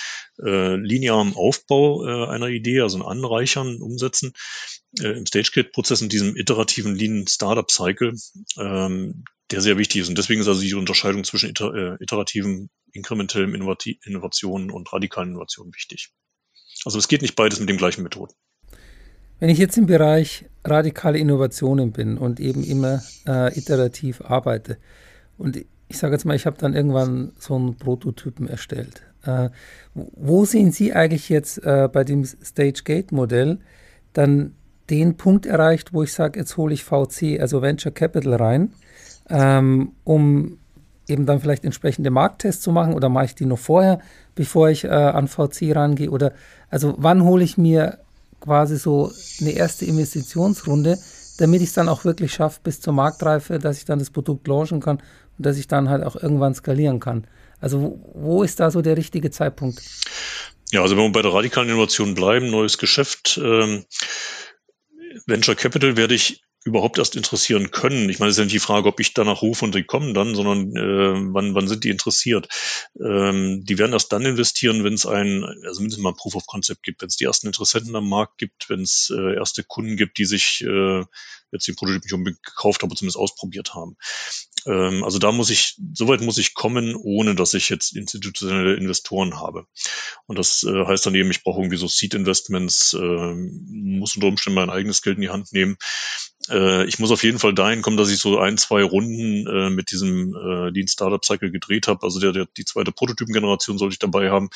äh, 0.44 0.76
linearem 0.76 1.36
Aufbau 1.36 2.06
äh, 2.06 2.28
einer 2.30 2.48
Idee, 2.48 2.82
also 2.82 2.98
ein 2.98 3.06
Anreichern, 3.06 3.82
Umsetzen 3.82 4.34
äh, 5.00 5.18
im 5.18 5.26
Stage-Gate-Prozess 5.26 6.02
und 6.02 6.12
diesem 6.12 6.36
iterativen 6.36 6.96
Lean 6.96 7.28
Startup 7.28 7.70
Cycle, 7.70 8.14
ähm, 8.58 9.24
der 9.52 9.62
sehr 9.62 9.78
wichtig 9.78 10.02
ist. 10.02 10.10
Und 10.10 10.18
deswegen 10.18 10.42
ist 10.42 10.48
also 10.48 10.62
die 10.62 10.74
Unterscheidung 10.74 11.24
zwischen 11.24 11.50
iter 11.50 11.74
äh, 11.74 12.04
iterativen, 12.04 12.70
inkrementellem 12.92 13.56
Innovationen 13.56 14.72
und 14.72 14.92
radikalen 14.94 15.30
Innovationen 15.30 15.74
wichtig. 15.74 16.12
Also 16.86 16.98
es 16.98 17.08
geht 17.08 17.22
nicht 17.22 17.36
beides 17.36 17.60
mit 17.60 17.70
den 17.70 17.78
gleichen 17.78 18.04
Methoden. 18.04 18.34
Wenn 19.44 19.50
ich 19.50 19.58
jetzt 19.58 19.78
im 19.78 19.88
Bereich 19.88 20.46
radikale 20.64 21.18
Innovationen 21.18 21.92
bin 21.92 22.18
und 22.18 22.40
eben 22.40 22.64
immer 22.64 23.02
äh, 23.28 23.54
iterativ 23.60 24.22
arbeite 24.22 24.78
und 25.38 25.58
ich 25.90 25.98
sage 25.98 26.14
jetzt 26.14 26.24
mal, 26.24 26.34
ich 26.34 26.46
habe 26.46 26.56
dann 26.58 26.74
irgendwann 26.74 27.34
so 27.38 27.58
einen 27.58 27.76
Prototypen 27.76 28.48
erstellt. 28.48 29.02
Äh, 29.26 29.50
wo 29.94 30.46
sehen 30.46 30.72
Sie 30.72 30.94
eigentlich 30.94 31.28
jetzt 31.28 31.58
äh, 31.58 31.90
bei 31.92 32.06
dem 32.06 32.24
Stage-Gate-Modell 32.24 33.60
dann 34.14 34.54
den 34.90 35.18
Punkt 35.18 35.46
erreicht, 35.46 35.92
wo 35.92 36.04
ich 36.04 36.14
sage, 36.14 36.40
jetzt 36.40 36.56
hole 36.56 36.74
ich 36.74 36.86
VC, 36.86 37.42
also 37.42 37.62
Venture 37.62 37.92
Capital 37.92 38.36
rein, 38.36 38.72
ähm, 39.30 39.92
um 40.06 40.58
eben 41.10 41.26
dann 41.26 41.42
vielleicht 41.42 41.66
entsprechende 41.66 42.12
Markttests 42.12 42.64
zu 42.64 42.72
machen 42.72 42.94
oder 42.94 43.10
mache 43.10 43.26
ich 43.26 43.36
die 43.36 43.46
noch 43.46 43.60
vorher, 43.60 44.00
bevor 44.36 44.70
ich 44.70 44.86
äh, 44.86 44.88
an 44.88 45.28
VC 45.28 45.76
rangehe? 45.76 46.12
Oder 46.12 46.32
also 46.70 46.96
wann 46.98 47.26
hole 47.26 47.44
ich 47.44 47.58
mir 47.58 48.00
quasi 48.44 48.78
so 48.78 49.12
eine 49.40 49.52
erste 49.52 49.86
Investitionsrunde, 49.86 51.00
damit 51.38 51.62
ich 51.62 51.70
es 51.70 51.74
dann 51.74 51.90
auch 51.90 52.06
wirklich 52.06 52.34
schaffe 52.34 52.60
bis 52.64 52.82
zur 52.82 52.94
Marktreife, 52.94 53.58
dass 53.58 53.78
ich 53.78 53.86
dann 53.86 54.00
das 54.00 54.12
Produkt 54.12 54.48
launchen 54.48 54.82
kann 54.82 54.98
und 54.98 55.46
dass 55.46 55.58
ich 55.58 55.68
dann 55.68 55.90
halt 55.90 56.04
auch 56.04 56.16
irgendwann 56.16 56.54
skalieren 56.54 57.00
kann. 57.00 57.26
Also 57.60 58.00
wo 58.14 58.44
ist 58.44 58.60
da 58.60 58.70
so 58.70 58.82
der 58.82 58.98
richtige 58.98 59.32
Zeitpunkt? 59.32 59.82
Ja, 60.72 60.82
also 60.82 60.98
wenn 60.98 61.06
wir 61.06 61.12
bei 61.12 61.22
der 61.22 61.34
radikalen 61.34 61.70
Innovation 61.70 62.14
bleiben, 62.14 62.52
neues 62.52 62.78
Geschäft, 62.78 63.40
ähm, 63.42 63.86
Venture 65.26 65.56
Capital 65.56 65.96
werde 65.96 66.16
ich 66.16 66.44
überhaupt 66.66 66.98
erst 66.98 67.16
interessieren 67.16 67.72
können. 67.72 68.10
Ich 68.10 68.20
meine, 68.20 68.30
es 68.30 68.36
ist 68.36 68.40
ja 68.40 68.46
nicht 68.46 68.56
die 68.56 68.60
Frage, 68.60 68.88
ob 68.88 69.00
ich 69.00 69.14
danach 69.14 69.42
rufe 69.42 69.66
und 69.66 69.76
die 69.76 69.84
kommen 69.84 70.14
dann, 70.14 70.36
sondern 70.36 70.76
äh, 70.76 71.34
wann, 71.34 71.56
wann 71.56 71.68
sind 71.68 71.84
die 71.84 71.90
interessiert? 71.90 72.48
Ähm, 73.00 73.64
die 73.66 73.78
werden 73.78 73.94
erst 73.94 74.12
dann 74.14 74.26
investieren, 74.26 74.84
wenn 74.84 74.94
es 74.94 75.06
ein, 75.06 75.44
also 75.44 75.82
mindestens 75.82 76.04
mal 76.04 76.12
ein 76.12 76.18
Proof 76.18 76.36
of 76.36 76.46
Concept 76.46 76.84
gibt, 76.84 77.02
wenn 77.02 77.08
es 77.08 77.18
die 77.18 77.26
ersten 77.26 77.48
Interessenten 77.48 77.96
am 77.96 78.08
Markt 78.08 78.38
gibt, 78.38 78.70
wenn 78.70 78.82
es 78.82 79.12
äh, 79.16 79.36
erste 79.36 79.64
Kunden 79.64 79.98
gibt, 79.98 80.18
die 80.18 80.26
sich 80.26 80.64
äh, 80.66 81.04
jetzt 81.52 81.68
den 81.68 81.76
Prototyp 81.76 82.04
nicht 82.04 82.14
unbedingt 82.14 82.44
gekauft 82.44 82.84
aber 82.84 82.96
zumindest 82.96 83.18
ausprobiert 83.18 83.74
haben. 83.74 83.96
Ähm, 84.66 85.04
also 85.04 85.20
da 85.20 85.32
muss 85.32 85.50
ich, 85.50 85.78
soweit 85.94 86.22
muss 86.22 86.38
ich 86.38 86.54
kommen, 86.54 86.96
ohne 86.96 87.36
dass 87.36 87.54
ich 87.54 87.70
jetzt 87.70 87.96
institutionelle 87.96 88.76
Investoren 88.76 89.40
habe. 89.40 89.66
Und 90.26 90.38
das 90.38 90.64
äh, 90.64 90.86
heißt 90.86 91.06
dann 91.06 91.16
eben, 91.16 91.32
ich 91.32 91.44
brauche 91.44 91.62
irgendwie 91.62 91.78
so 91.78 91.88
Seed 91.88 92.14
Investments, 92.14 92.94
äh, 92.94 93.34
muss 93.36 94.16
unter 94.16 94.28
Umständen 94.28 94.56
mein 94.56 94.70
eigenes 94.70 95.02
Geld 95.02 95.18
in 95.18 95.22
die 95.22 95.30
Hand 95.30 95.54
nehmen. 95.54 95.78
Äh, 96.50 96.86
ich 96.86 97.00
muss 97.00 97.12
auf 97.12 97.24
jeden 97.24 97.40
Fall 97.40 97.54
dahin 97.54 97.82
kommen, 97.82 97.98
dass 97.98 98.10
ich 98.10 98.20
so 98.20 98.38
ein, 98.38 98.58
zwei 98.58 98.84
Runden 98.84 99.48
äh, 99.48 99.70
mit 99.70 99.92
diesem 99.92 100.36
äh, 100.36 100.70
Lean 100.70 100.88
Startup 100.88 101.24
Cycle 101.24 101.52
gedreht 101.52 101.88
habe. 101.88 102.04
Also 102.04 102.20
der, 102.20 102.32
der, 102.34 102.48
die 102.58 102.66
zweite 102.66 102.92
Prototypengeneration 102.92 103.78
sollte 103.78 103.94
ich 103.94 104.00
dabei 104.00 104.30
haben. 104.30 104.50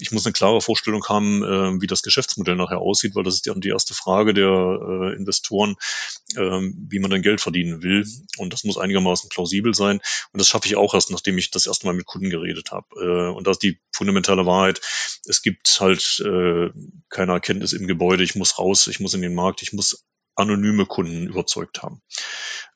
Ich 0.00 0.10
muss 0.10 0.26
eine 0.26 0.32
klare 0.32 0.60
Vorstellung 0.60 1.06
haben, 1.08 1.42
äh, 1.44 1.80
wie 1.80 1.86
das 1.86 2.02
Geschäftsmodell 2.02 2.56
nachher 2.56 2.78
aussieht, 2.78 3.14
weil 3.14 3.22
das 3.22 3.34
ist 3.34 3.46
dann 3.46 3.60
die 3.60 3.68
erste 3.68 3.94
Frage 3.94 4.34
der 4.34 4.48
äh, 4.48 5.16
Investoren, 5.16 5.76
äh, 6.34 6.40
wie 6.40 6.98
man 6.98 7.10
dann 7.10 7.22
Geld 7.22 7.40
verdienen 7.40 7.82
will. 7.82 8.04
Und 8.38 8.52
das 8.52 8.64
muss 8.64 8.78
einigermaßen 8.78 9.28
plausibel 9.28 9.74
sein. 9.74 10.00
Und 10.32 10.40
das 10.40 10.48
schaffe 10.48 10.66
ich 10.66 10.76
auch 10.76 10.94
erst, 10.94 11.10
nachdem 11.10 11.38
ich 11.38 11.50
das 11.50 11.66
erste 11.66 11.86
Mal 11.86 11.94
mit 11.94 12.06
Kunden 12.06 12.30
geredet 12.30 12.72
habe. 12.72 12.86
Äh, 12.96 13.36
und 13.36 13.46
das 13.46 13.56
ist 13.56 13.62
die 13.62 13.78
fundamentale 13.92 14.46
Wahrheit. 14.46 14.80
Es 15.26 15.42
gibt 15.42 15.78
halt 15.80 16.20
äh, 16.26 16.70
keine 17.08 17.32
Erkenntnis 17.32 17.72
im 17.72 17.86
Gebäude. 17.86 18.24
Ich 18.24 18.34
muss 18.34 18.58
raus, 18.58 18.88
ich 18.88 18.98
muss 18.98 19.14
in 19.14 19.22
den 19.22 19.34
Markt, 19.34 19.62
ich 19.62 19.72
muss 19.72 20.04
anonyme 20.36 20.86
Kunden 20.86 21.26
überzeugt 21.26 21.82
haben. 21.82 22.00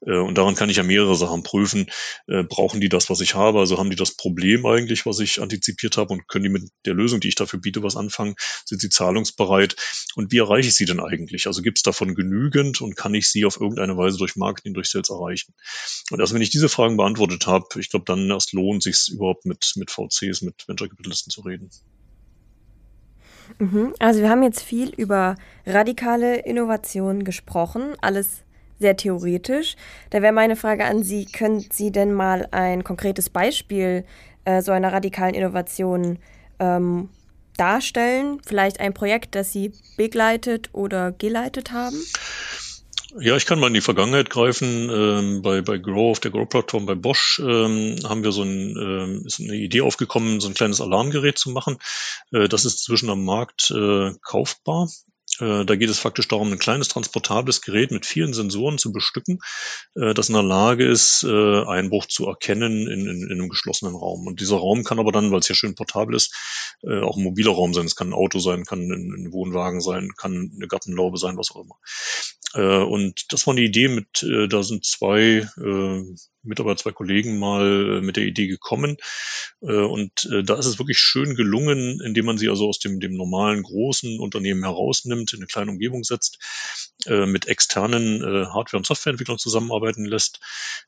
Äh, 0.07 0.19
und 0.19 0.37
daran 0.37 0.55
kann 0.55 0.71
ich 0.71 0.77
ja 0.77 0.83
mehrere 0.83 1.17
Sachen 1.17 1.43
prüfen. 1.43 1.87
Äh, 2.27 2.45
brauchen 2.45 2.81
die 2.81 2.88
das, 2.88 3.11
was 3.11 3.21
ich 3.21 3.35
habe? 3.35 3.59
Also 3.59 3.79
haben 3.79 3.90
die 3.90 3.97
das 3.97 4.17
Problem 4.17 4.67
eigentlich, 4.67 5.07
was 5.07 5.19
ich 5.21 5.40
antizipiert 5.40 5.97
habe 5.97 6.12
und 6.12 6.29
können 6.29 6.45
die 6.45 6.51
mit 6.51 6.71
der 6.85 6.95
Lösung, 6.95 7.21
die 7.21 7.29
ich 7.29 7.35
dafür 7.35 7.61
biete, 7.61 7.83
was 7.83 7.97
anfangen? 7.97 8.35
Sind 8.64 8.81
sie 8.81 8.88
zahlungsbereit? 8.88 9.77
Und 10.14 10.33
wie 10.33 10.38
erreiche 10.38 10.69
ich 10.69 10.75
sie 10.75 10.85
denn 10.85 11.01
eigentlich? 11.01 11.47
Also 11.47 11.62
gibt 11.62 11.79
es 11.79 11.83
davon 11.83 12.14
genügend 12.14 12.81
und 12.81 12.97
kann 12.97 13.14
ich 13.14 13.31
sie 13.31 13.45
auf 13.45 13.61
irgendeine 13.61 13.97
Weise 13.97 14.19
durch 14.19 14.37
Marketing, 14.37 14.75
durch 14.75 14.88
Sales 14.88 15.11
erreichen? 15.11 15.55
Und 16.11 16.21
erst 16.21 16.35
wenn 16.35 16.43
ich 16.43 16.51
diese 16.51 16.69
Fragen 16.69 16.97
beantwortet 16.97 17.47
habe, 17.47 17.67
ich 17.79 17.90
glaube, 17.90 18.05
dann 18.05 18.31
erst 18.31 18.53
lohnt 18.53 18.83
sich 18.83 19.09
überhaupt 19.11 19.47
mit, 19.47 19.73
mit 19.77 19.90
VCs, 19.90 20.43
mit 20.43 20.67
Venture 20.69 20.88
Capitalisten 20.88 21.31
zu 21.31 21.43
reden. 21.43 21.71
Mhm. 23.59 23.94
Also 23.98 24.20
wir 24.20 24.30
haben 24.30 24.42
jetzt 24.42 24.62
viel 24.62 24.90
über 24.90 25.37
radikale 25.66 26.37
Innovation 26.37 27.24
gesprochen, 27.24 27.94
alles 28.00 28.42
sehr 28.78 28.96
theoretisch. 28.96 29.76
Da 30.11 30.22
wäre 30.22 30.33
meine 30.33 30.57
Frage 30.57 30.85
an 30.85 31.02
Sie, 31.02 31.26
können 31.26 31.64
Sie 31.70 31.90
denn 31.90 32.12
mal 32.12 32.48
ein 32.50 32.85
konkretes 32.85 33.30
Beispiel 33.30 34.04
äh, 34.44 34.62
so 34.62 34.72
einer 34.72 34.92
radikalen 34.92 35.35
Innovation 35.35 36.18
ähm, 36.59 37.09
darstellen? 37.57 38.40
Vielleicht 38.44 38.80
ein 38.80 38.94
Projekt, 38.94 39.35
das 39.35 39.52
Sie 39.52 39.72
begleitet 39.96 40.70
oder 40.72 41.12
geleitet 41.12 41.72
haben? 41.72 41.96
Ja, 43.20 43.37
ich 43.37 43.46
kann 43.46 43.61
mal 43.61 43.68
in 43.68 43.74
die 43.74 43.81
Vergangenheit 43.81 44.29
greifen. 44.29 44.90
Ähm, 44.90 45.42
bei, 45.42 45.61
bei 45.62 45.79
Grow 45.79 46.11
auf 46.11 46.20
der 46.20 46.33
Grow-Plattform 46.33 46.85
bei 46.85 46.96
Bosch 46.96 47.38
ähm, 47.38 47.96
haben 48.03 48.24
wir 48.24 48.33
so 48.33 48.42
ein, 48.42 48.77
ähm, 48.77 49.22
ist 49.24 49.40
eine 49.40 49.55
Idee 49.55 49.83
aufgekommen, 49.83 50.40
so 50.40 50.48
ein 50.48 50.55
kleines 50.55 50.81
Alarmgerät 50.81 51.38
zu 51.38 51.50
machen. 51.50 51.79
Äh, 52.33 52.48
das 52.48 52.64
ist 52.64 52.83
zwischen 52.83 53.11
am 53.11 53.24
Markt 53.24 53.70
äh, 53.70 54.12
kaufbar. 54.20 54.88
Äh, 55.40 55.64
da 55.64 55.77
geht 55.77 55.90
es 55.90 55.99
faktisch 55.99 56.29
darum, 56.29 56.53
ein 56.53 56.59
kleines 56.59 56.88
transportables 56.88 57.61
Gerät 57.61 57.90
mit 57.90 58.07
vielen 58.07 58.33
Sensoren 58.33 58.79
zu 58.79 58.92
bestücken, 58.92 59.40
äh, 59.94 60.14
das 60.14 60.29
in 60.29 60.35
der 60.35 60.42
Lage 60.42 60.87
ist, 60.87 61.25
äh, 61.25 61.64
Einbruch 61.64 62.07
zu 62.07 62.27
erkennen 62.27 62.87
in, 62.87 63.07
in, 63.07 63.23
in 63.23 63.33
einem 63.33 63.49
geschlossenen 63.49 63.94
Raum. 63.94 64.27
Und 64.27 64.40
dieser 64.40 64.57
Raum 64.57 64.85
kann 64.85 64.99
aber 64.99 65.12
dann, 65.12 65.31
weil 65.31 65.40
es 65.40 65.49
ja 65.49 65.55
schön 65.55 65.75
portabel 65.75 66.14
ist, 66.14 66.35
auch 66.83 67.16
ein 67.16 67.23
mobiler 67.23 67.53
Raum 67.53 67.73
sein. 67.73 67.87
Es 67.87 67.97
kann 67.97 68.11
ein 68.11 68.14
Auto 68.14 68.38
sein, 68.38 68.64
kann 68.64 68.81
ein, 68.90 69.33
Wohnwagen 69.33 69.81
sein, 69.81 70.11
kann 70.16 70.53
eine 70.55 70.68
Gartenlaube 70.68 71.18
sein, 71.18 71.37
was 71.37 71.51
auch 71.51 71.64
immer. 71.64 72.87
Und 72.87 73.33
das 73.33 73.47
war 73.47 73.55
eine 73.55 73.62
Idee 73.62 73.88
mit, 73.88 74.27
da 74.51 74.62
sind 74.62 74.85
zwei 74.85 75.49
Mitarbeiter, 76.44 76.76
zwei 76.76 76.92
Kollegen 76.92 77.38
mal 77.38 78.00
mit 78.00 78.16
der 78.16 78.24
Idee 78.24 78.46
gekommen. 78.46 78.96
Und 79.61 80.28
da 80.44 80.54
ist 80.59 80.66
es 80.66 80.78
wirklich 80.78 80.98
schön 80.98 81.35
gelungen, 81.35 82.00
indem 82.00 82.26
man 82.26 82.38
sie 82.38 82.48
also 82.48 82.68
aus 82.68 82.78
dem, 82.78 83.00
dem 83.00 83.14
normalen 83.14 83.62
großen 83.62 84.20
Unternehmen 84.20 84.62
herausnimmt, 84.62 85.33
in 85.33 85.40
eine 85.40 85.46
kleine 85.46 85.70
Umgebung 85.70 86.04
setzt 86.04 86.38
äh, 87.07 87.26
mit 87.26 87.46
externen 87.48 88.22
äh, 88.22 88.46
Hardware- 88.46 88.78
und 88.78 88.87
Softwareentwicklern 88.87 89.38
zusammenarbeiten 89.38 90.04
lässt, 90.04 90.40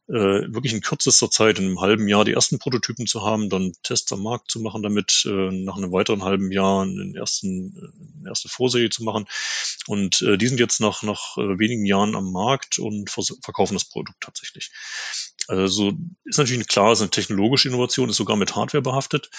äh, 0.09 0.13
wirklich 0.13 0.73
in 0.73 0.81
kürzester 0.81 1.31
Zeit, 1.31 1.59
in 1.59 1.67
einem 1.67 1.81
halben 1.81 2.09
Jahr 2.09 2.25
die 2.25 2.33
ersten 2.33 2.59
Prototypen 2.59 3.07
zu 3.07 3.23
haben, 3.23 3.51
dann 3.51 3.73
Tests 3.83 4.13
am 4.13 4.23
Markt 4.23 4.51
zu 4.51 4.61
machen 4.61 4.83
damit, 4.83 5.25
äh, 5.27 5.51
nach 5.51 5.77
einem 5.77 5.93
weiteren 5.93 6.23
halben 6.23 6.51
Jahr 6.53 6.83
einen 6.83 7.15
ersten, 7.15 7.93
eine 8.21 8.31
erste 8.31 8.49
Vorserie 8.49 8.91
zu 8.91 9.05
machen. 9.05 9.27
Und 9.87 10.23
äh, 10.23 10.39
die 10.39 10.47
sind 10.47 10.61
jetzt 10.61 10.81
nach, 10.81 11.03
nach 11.03 11.37
äh, 11.37 11.59
wenigen 11.59 11.85
Jahren 11.85 12.15
am 12.15 12.33
Markt 12.33 12.79
und 12.79 13.11
verkaufen 13.11 13.75
das 13.75 13.85
Produkt 13.85 14.21
tatsächlich. 14.21 14.71
Also 15.49 15.93
ist 16.25 16.39
natürlich 16.39 16.67
klar, 16.69 16.93
es 16.93 16.99
ist 16.99 17.03
eine 17.03 17.11
technologische 17.11 17.69
Innovation, 17.69 18.09
ist 18.09 18.17
sogar 18.17 18.37
mit 18.37 18.57
Hardware 18.57 18.83
behaftet, 18.83 19.31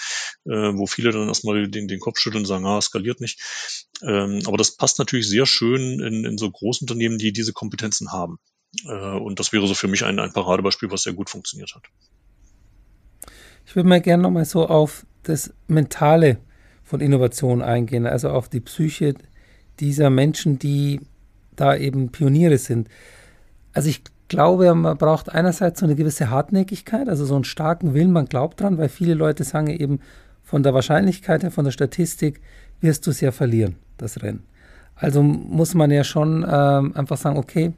äh, 0.44 0.50
wo 0.50 0.86
viele 0.86 1.10
dann 1.10 1.28
erstmal 1.28 1.68
den, 1.68 1.88
den 1.88 2.00
Kopf 2.00 2.18
schütteln 2.18 2.42
und 2.42 2.46
sagen, 2.46 2.66
ah, 2.66 2.80
skaliert 2.80 3.20
nicht. 3.20 3.40
Ähm, 4.02 4.40
aber 4.46 4.56
das 4.56 4.76
passt 4.76 4.98
natürlich 4.98 5.28
sehr 5.28 5.46
schön 5.46 6.00
in, 6.00 6.24
in 6.24 6.38
so 6.38 6.50
Großunternehmen, 6.50 7.18
die 7.18 7.32
diese 7.32 7.52
Kompetenzen 7.52 8.12
haben. 8.12 8.38
Äh, 8.84 9.16
und 9.16 9.38
das 9.38 9.52
wäre 9.52 9.66
so 9.66 9.74
für 9.74 9.88
mich 9.88 10.04
ein, 10.04 10.18
ein 10.18 10.32
Paradebeispiel, 10.32 10.90
was 10.90 11.02
sehr 11.02 11.14
gut 11.14 11.30
funktioniert 11.30 11.74
hat. 11.74 11.84
Ich 13.66 13.76
würde 13.76 13.88
mal 13.88 14.00
gerne 14.00 14.22
nochmal 14.22 14.46
so 14.46 14.66
auf 14.66 15.04
das 15.24 15.52
Mentale 15.66 16.38
von 16.84 17.00
Innovation 17.00 17.60
eingehen, 17.60 18.06
also 18.06 18.30
auf 18.30 18.48
die 18.48 18.60
Psyche 18.60 19.14
dieser 19.78 20.08
Menschen, 20.08 20.58
die 20.58 21.00
da 21.54 21.76
eben 21.76 22.10
Pioniere 22.10 22.56
sind. 22.56 22.88
Also 23.72 23.90
ich 23.90 24.02
glaube, 24.28 24.74
man 24.74 24.96
braucht 24.96 25.32
einerseits 25.32 25.80
so 25.80 25.86
eine 25.86 25.94
gewisse 25.94 26.30
Hartnäckigkeit, 26.30 27.08
also 27.08 27.24
so 27.24 27.34
einen 27.34 27.44
starken 27.44 27.94
Willen, 27.94 28.12
man 28.12 28.26
glaubt 28.26 28.60
dran, 28.60 28.78
weil 28.78 28.88
viele 28.88 29.14
Leute 29.14 29.44
sagen 29.44 29.68
eben, 29.68 30.00
von 30.42 30.62
der 30.62 30.72
Wahrscheinlichkeit 30.74 31.42
her, 31.42 31.50
von 31.50 31.64
der 31.64 31.72
Statistik, 31.72 32.40
wirst 32.80 33.06
du 33.06 33.10
es 33.10 33.20
ja 33.20 33.32
verlieren, 33.32 33.76
das 33.96 34.22
Rennen. 34.22 34.44
Also 34.94 35.22
muss 35.22 35.74
man 35.74 35.90
ja 35.90 36.04
schon 36.04 36.46
ähm, 36.48 36.96
einfach 36.96 37.16
sagen, 37.16 37.36
okay, 37.36 37.72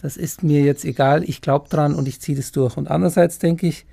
das 0.00 0.16
ist 0.16 0.42
mir 0.42 0.62
jetzt 0.62 0.84
egal, 0.84 1.24
ich 1.24 1.40
glaube 1.40 1.68
dran 1.68 1.94
und 1.94 2.06
ich 2.06 2.20
ziehe 2.20 2.36
das 2.36 2.52
durch. 2.52 2.76
Und 2.76 2.90
andererseits 2.90 3.38
denke 3.38 3.66
ich, 3.66 3.86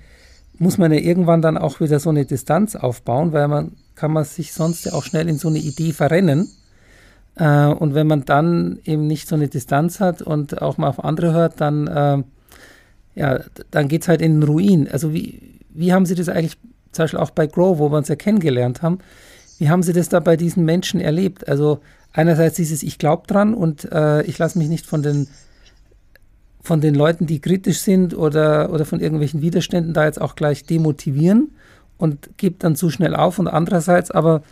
muss 0.59 0.77
man 0.77 0.91
ja 0.91 0.99
irgendwann 0.99 1.41
dann 1.41 1.57
auch 1.57 1.79
wieder 1.79 1.99
so 1.99 2.09
eine 2.09 2.25
Distanz 2.25 2.75
aufbauen, 2.75 3.31
weil 3.33 3.47
man 3.47 3.71
kann 3.95 4.11
man 4.11 4.23
sich 4.23 4.53
sonst 4.53 4.85
ja 4.85 4.93
auch 4.93 5.03
schnell 5.03 5.27
in 5.27 5.37
so 5.37 5.47
eine 5.47 5.59
Idee 5.59 5.93
verrennen 5.93 6.49
äh, 7.35 7.67
und 7.67 7.95
wenn 7.95 8.07
man 8.07 8.25
dann 8.25 8.79
eben 8.85 9.07
nicht 9.07 9.27
so 9.27 9.35
eine 9.35 9.47
Distanz 9.47 9.99
hat 9.99 10.21
und 10.21 10.61
auch 10.61 10.77
mal 10.77 10.87
auf 10.87 11.03
andere 11.03 11.33
hört, 11.33 11.59
dann, 11.61 11.87
äh, 11.87 12.23
ja, 13.15 13.39
dann 13.71 13.87
geht 13.87 14.03
es 14.03 14.07
halt 14.07 14.21
in 14.21 14.39
den 14.39 14.43
Ruin. 14.43 14.87
Also 14.91 15.13
wie, 15.13 15.59
wie 15.69 15.93
haben 15.93 16.05
Sie 16.05 16.15
das 16.15 16.29
eigentlich, 16.29 16.57
zum 16.91 17.03
Beispiel 17.03 17.19
auch 17.19 17.31
bei 17.31 17.47
Grow, 17.47 17.79
wo 17.79 17.91
wir 17.91 17.97
uns 17.97 18.07
ja 18.07 18.15
kennengelernt 18.15 18.81
haben, 18.81 18.99
wie 19.57 19.69
haben 19.69 19.83
Sie 19.83 19.93
das 19.93 20.09
da 20.09 20.19
bei 20.19 20.35
diesen 20.35 20.65
Menschen 20.65 20.99
erlebt? 20.99 21.47
Also 21.47 21.79
einerseits 22.11 22.55
dieses 22.55 22.83
Ich 22.83 22.97
glaube 22.97 23.27
dran 23.27 23.53
und 23.53 23.91
äh, 23.91 24.23
ich 24.23 24.37
lasse 24.37 24.57
mich 24.57 24.67
nicht 24.67 24.85
von 24.85 25.01
den 25.01 25.27
von 26.63 26.79
den 26.79 26.95
Leuten, 26.95 27.27
die 27.27 27.41
kritisch 27.41 27.79
sind 27.79 28.15
oder, 28.15 28.71
oder 28.71 28.85
von 28.85 29.01
irgendwelchen 29.01 29.41
Widerständen 29.41 29.93
da 29.93 30.05
jetzt 30.05 30.21
auch 30.21 30.35
gleich 30.35 30.63
demotivieren 30.63 31.51
und 31.97 32.37
gebe 32.37 32.55
dann 32.57 32.77
zu 32.77 32.89
schnell 32.89 33.17
auf 33.17 33.37
und 33.37 33.49
andererseits 33.49 34.11
aber 34.11 34.43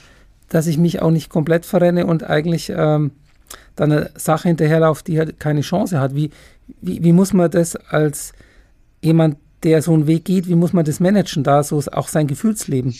dass 0.51 0.67
ich 0.67 0.77
mich 0.77 1.01
auch 1.01 1.11
nicht 1.11 1.29
komplett 1.29 1.65
verrenne 1.65 2.05
und 2.05 2.29
eigentlich 2.29 2.71
ähm, 2.75 3.11
dann 3.75 3.91
eine 3.91 4.11
Sache 4.15 4.49
hinterherlaufe, 4.49 5.03
die 5.03 5.17
halt 5.17 5.39
keine 5.39 5.61
Chance 5.61 5.99
hat. 5.99 6.13
Wie, 6.13 6.29
wie, 6.81 7.03
wie 7.03 7.13
muss 7.13 7.31
man 7.31 7.49
das 7.49 7.77
als 7.77 8.33
jemand, 9.01 9.37
der 9.63 9.81
so 9.81 9.93
einen 9.93 10.07
Weg 10.07 10.25
geht, 10.25 10.47
wie 10.47 10.55
muss 10.55 10.73
man 10.73 10.85
das 10.85 10.99
managen, 10.99 11.43
da 11.43 11.63
so 11.63 11.81
auch 11.91 12.07
sein 12.07 12.27
Gefühlsleben? 12.27 12.95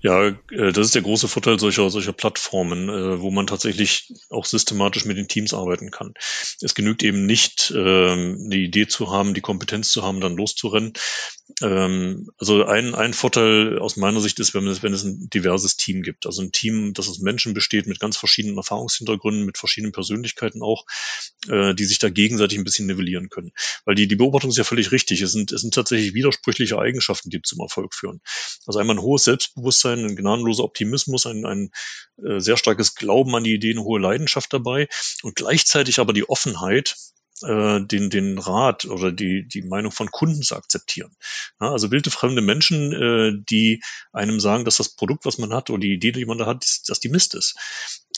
Ja, 0.00 0.28
äh, 0.28 0.72
das 0.72 0.86
ist 0.86 0.94
der 0.94 1.02
große 1.02 1.28
Vorteil 1.28 1.58
solcher, 1.58 1.90
solcher 1.90 2.12
Plattformen, 2.12 2.88
äh, 2.88 3.20
wo 3.20 3.30
man 3.30 3.46
tatsächlich 3.46 4.12
auch 4.30 4.44
systematisch 4.44 5.04
mit 5.04 5.16
den 5.16 5.28
Teams 5.28 5.54
arbeiten 5.54 5.90
kann. 5.90 6.14
Es 6.60 6.74
genügt 6.74 7.02
eben 7.02 7.26
nicht, 7.26 7.72
ähm, 7.76 8.42
eine 8.44 8.56
Idee 8.56 8.86
zu 8.86 9.10
haben, 9.10 9.34
die 9.34 9.40
Kompetenz 9.40 9.90
zu 9.90 10.02
haben, 10.02 10.20
dann 10.20 10.36
loszurennen. 10.36 10.92
Ähm, 11.62 12.30
also 12.38 12.64
ein, 12.64 12.94
ein 12.94 13.14
Vorteil 13.14 13.78
aus 13.78 13.96
meiner 13.96 14.20
Sicht 14.20 14.38
ist, 14.38 14.54
wenn 14.54 14.66
es, 14.66 14.82
wenn 14.82 14.92
es 14.92 15.04
ein 15.04 15.28
diverses 15.30 15.76
Team 15.76 16.02
gibt. 16.02 16.26
Also 16.26 16.42
ein 16.42 16.52
Team, 16.52 16.92
das 16.94 17.08
aus 17.08 17.18
Menschen 17.18 17.54
besteht 17.54 17.86
mit 17.86 18.00
ganz 18.00 18.16
verschiedenen 18.16 18.56
Erfahrungshintergründen, 18.58 19.44
mit 19.44 19.58
verschiedenen 19.58 19.92
Persönlichkeiten 19.92 20.62
auch, 20.62 20.84
äh, 21.48 21.74
die 21.74 21.84
sich 21.84 21.98
da 21.98 22.08
gegenseitig 22.08 22.58
ein 22.58 22.64
bisschen 22.64 22.86
nivellieren 22.86 23.30
können. 23.30 23.52
Weil 23.84 23.94
die, 23.94 24.06
die 24.06 24.16
Beobachtung 24.16 24.50
ist 24.50 24.58
ja 24.58 24.64
völlig 24.64 24.92
richtig. 24.92 25.22
Es 25.22 25.32
sind, 25.32 25.52
es 25.52 25.60
sind 25.60 25.74
tatsächlich 25.88 26.14
widersprüchliche 26.14 26.78
Eigenschaften, 26.78 27.30
die 27.30 27.42
zum 27.42 27.60
Erfolg 27.60 27.94
führen. 27.94 28.20
Also 28.66 28.78
einmal 28.78 28.96
ein 28.96 29.02
hohes 29.02 29.24
Selbstbewusstsein, 29.24 29.98
sein, 29.98 30.10
ein 30.10 30.16
gnadenloser 30.16 30.64
Optimismus, 30.64 31.26
ein, 31.26 31.44
ein 31.44 31.70
äh, 32.22 32.40
sehr 32.40 32.56
starkes 32.56 32.94
Glauben 32.94 33.34
an 33.34 33.44
die 33.44 33.54
Idee, 33.54 33.72
eine 33.72 33.84
hohe 33.84 34.00
Leidenschaft 34.00 34.52
dabei 34.52 34.88
und 35.22 35.36
gleichzeitig 35.36 35.98
aber 35.98 36.12
die 36.12 36.28
Offenheit, 36.28 36.96
äh, 37.42 37.80
den, 37.80 38.10
den 38.10 38.38
Rat 38.38 38.84
oder 38.84 39.12
die, 39.12 39.46
die 39.46 39.62
Meinung 39.62 39.92
von 39.92 40.10
Kunden 40.10 40.42
zu 40.42 40.56
akzeptieren. 40.56 41.16
Ja, 41.60 41.70
also 41.72 41.90
wilde 41.90 42.10
fremde 42.10 42.42
Menschen, 42.42 42.92
äh, 42.92 43.32
die 43.48 43.82
einem 44.12 44.40
sagen, 44.40 44.64
dass 44.64 44.76
das 44.76 44.94
Produkt, 44.94 45.24
was 45.24 45.38
man 45.38 45.52
hat 45.52 45.70
oder 45.70 45.80
die 45.80 45.94
Idee, 45.94 46.12
die 46.12 46.26
man 46.26 46.38
da 46.38 46.46
hat, 46.46 46.64
dass 46.88 47.00
die 47.00 47.08
Mist 47.08 47.34
ist. 47.34 47.56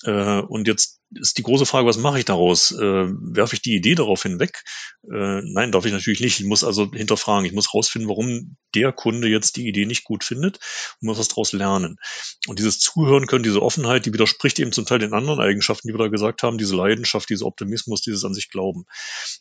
Äh, 0.05 0.41
und 0.41 0.67
jetzt 0.67 1.01
ist 1.13 1.39
die 1.39 1.43
große 1.43 1.67
Frage, 1.67 1.89
was 1.89 1.99
mache 1.99 2.21
ich 2.21 2.25
daraus? 2.25 2.71
Äh, 2.71 2.79
werfe 2.79 3.55
ich 3.55 3.63
die 3.63 3.75
Idee 3.75 3.97
darauf 3.97 4.23
hinweg? 4.23 4.63
Äh, 5.05 5.43
nein, 5.43 5.73
darf 5.73 5.85
ich 5.85 5.93
natürlich 5.93 6.21
nicht. 6.21 6.39
Ich 6.39 6.47
muss 6.47 6.63
also 6.63 6.91
hinterfragen. 6.93 7.45
Ich 7.45 7.53
muss 7.53 7.75
rausfinden, 7.75 8.09
warum 8.09 8.57
der 8.75 8.93
Kunde 8.93 9.29
jetzt 9.29 9.57
die 9.57 9.67
Idee 9.67 9.87
nicht 9.87 10.05
gut 10.05 10.23
findet 10.23 10.61
und 11.01 11.09
muss 11.09 11.19
was 11.19 11.29
daraus 11.29 11.53
lernen. 11.53 11.97
Und 12.47 12.61
dieses 12.61 12.79
Zuhören 12.79 13.27
können, 13.27 13.43
diese 13.43 13.61
Offenheit, 13.61 14.07
die 14.07 14.13
widerspricht 14.13 14.61
eben 14.61 14.71
zum 14.71 14.87
Teil 14.87 15.01
den 15.01 15.13
anderen 15.13 15.41
Eigenschaften, 15.41 15.89
die 15.89 15.95
wir 15.95 15.99
da 15.99 16.09
gesagt 16.09 16.45
haben, 16.45 16.59
diese 16.59 16.77
Leidenschaft, 16.77 17.29
dieser 17.29 17.47
Optimismus, 17.47 18.03
dieses 18.03 18.25
an 18.25 18.35
sich 18.35 18.49
Glauben. 18.51 18.85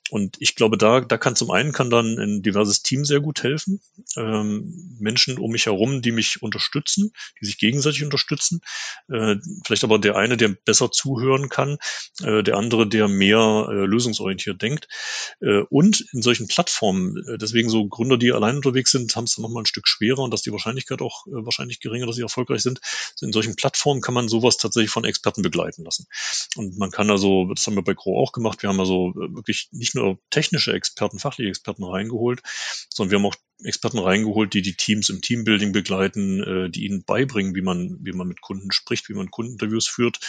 Und 0.10 0.38
ich 0.40 0.56
glaube, 0.56 0.78
da, 0.78 1.02
da 1.02 1.18
kann 1.18 1.36
zum 1.36 1.52
einen 1.52 1.72
kann 1.72 1.92
dann 1.92 2.18
ein 2.18 2.42
diverses 2.42 2.82
Team 2.82 3.06
sehr 3.06 3.20
gut 3.20 3.44
helfen. 3.44 3.80
Ähm, 4.18 4.98
Menschen 5.00 5.38
um 5.38 5.52
mich 5.52 5.68
herum, 5.68 6.02
die 6.02 6.12
mich 6.12 6.42
unterstützen, 6.42 7.12
die 7.40 7.46
sich 7.46 7.60
gegenseitig 7.60 8.04
unterstützen. 8.04 8.62
Äh, 9.08 9.36
vielleicht 9.66 9.84
aber 9.84 10.00
der 10.00 10.16
eine, 10.16 10.36
der 10.36 10.49
besser 10.66 10.92
zuhören 10.92 11.50
kann, 11.50 11.78
äh, 12.22 12.44
der 12.44 12.58
andere, 12.58 12.88
der 12.88 13.08
mehr 13.08 13.68
äh, 13.70 13.86
lösungsorientiert 13.86 14.62
denkt. 14.62 14.88
Äh, 15.42 15.62
und 15.70 16.06
in 16.14 16.22
solchen 16.22 16.48
Plattformen, 16.48 17.18
äh, 17.28 17.38
deswegen 17.38 17.70
so 17.70 17.88
Gründer, 17.88 18.18
die 18.18 18.32
allein 18.32 18.58
unterwegs 18.58 18.92
sind, 18.92 19.16
haben 19.16 19.26
es 19.26 19.36
dann 19.36 19.44
nochmal 19.44 19.64
ein 19.64 19.68
Stück 19.68 19.88
schwerer 19.88 20.20
und 20.20 20.32
dass 20.32 20.42
die 20.42 20.52
Wahrscheinlichkeit 20.52 21.02
auch 21.02 21.28
äh, 21.28 21.32
wahrscheinlich 21.32 21.80
geringer, 21.80 22.06
dass 22.06 22.16
sie 22.16 22.22
erfolgreich 22.22 22.62
sind. 22.62 22.80
In 23.22 23.34
solchen 23.34 23.56
Plattformen 23.56 24.02
kann 24.02 24.14
man 24.14 24.28
sowas 24.28 24.58
tatsächlich 24.58 24.92
von 24.92 25.06
Experten 25.06 25.42
begleiten 25.42 25.84
lassen. 25.84 26.08
Und 26.56 26.78
man 26.78 26.92
kann 26.92 27.10
also, 27.10 27.52
das 27.54 27.66
haben 27.68 27.76
wir 27.76 27.84
bei 27.84 27.94
Grow 27.94 28.18
auch 28.18 28.32
gemacht, 28.32 28.62
wir 28.64 28.70
haben 28.70 28.80
also 28.80 29.12
äh, 29.12 29.36
wirklich 29.36 29.70
nicht 29.72 29.96
nur 29.96 30.20
technische 30.30 30.74
Experten, 30.74 31.20
fachliche 31.20 31.50
Experten 31.50 31.84
reingeholt, 31.84 32.42
sondern 32.90 33.12
wir 33.12 33.18
haben 33.18 33.26
auch 33.26 33.36
Experten 33.64 34.00
reingeholt, 34.00 34.54
die 34.54 34.62
die 34.62 34.76
Teams 34.76 35.10
im 35.10 35.22
Teambuilding 35.22 35.72
begleiten, 35.72 36.44
äh, 36.44 36.70
die 36.70 36.86
ihnen 36.86 37.04
beibringen, 37.04 37.56
wie 37.56 37.62
man, 37.62 37.98
wie 38.02 38.14
man 38.14 38.28
mit 38.28 38.42
Kunden 38.42 38.72
spricht, 38.72 39.10
wie 39.10 39.14
man 39.14 39.32
Kundeninterviews 39.32 39.88
führt, 39.88 40.20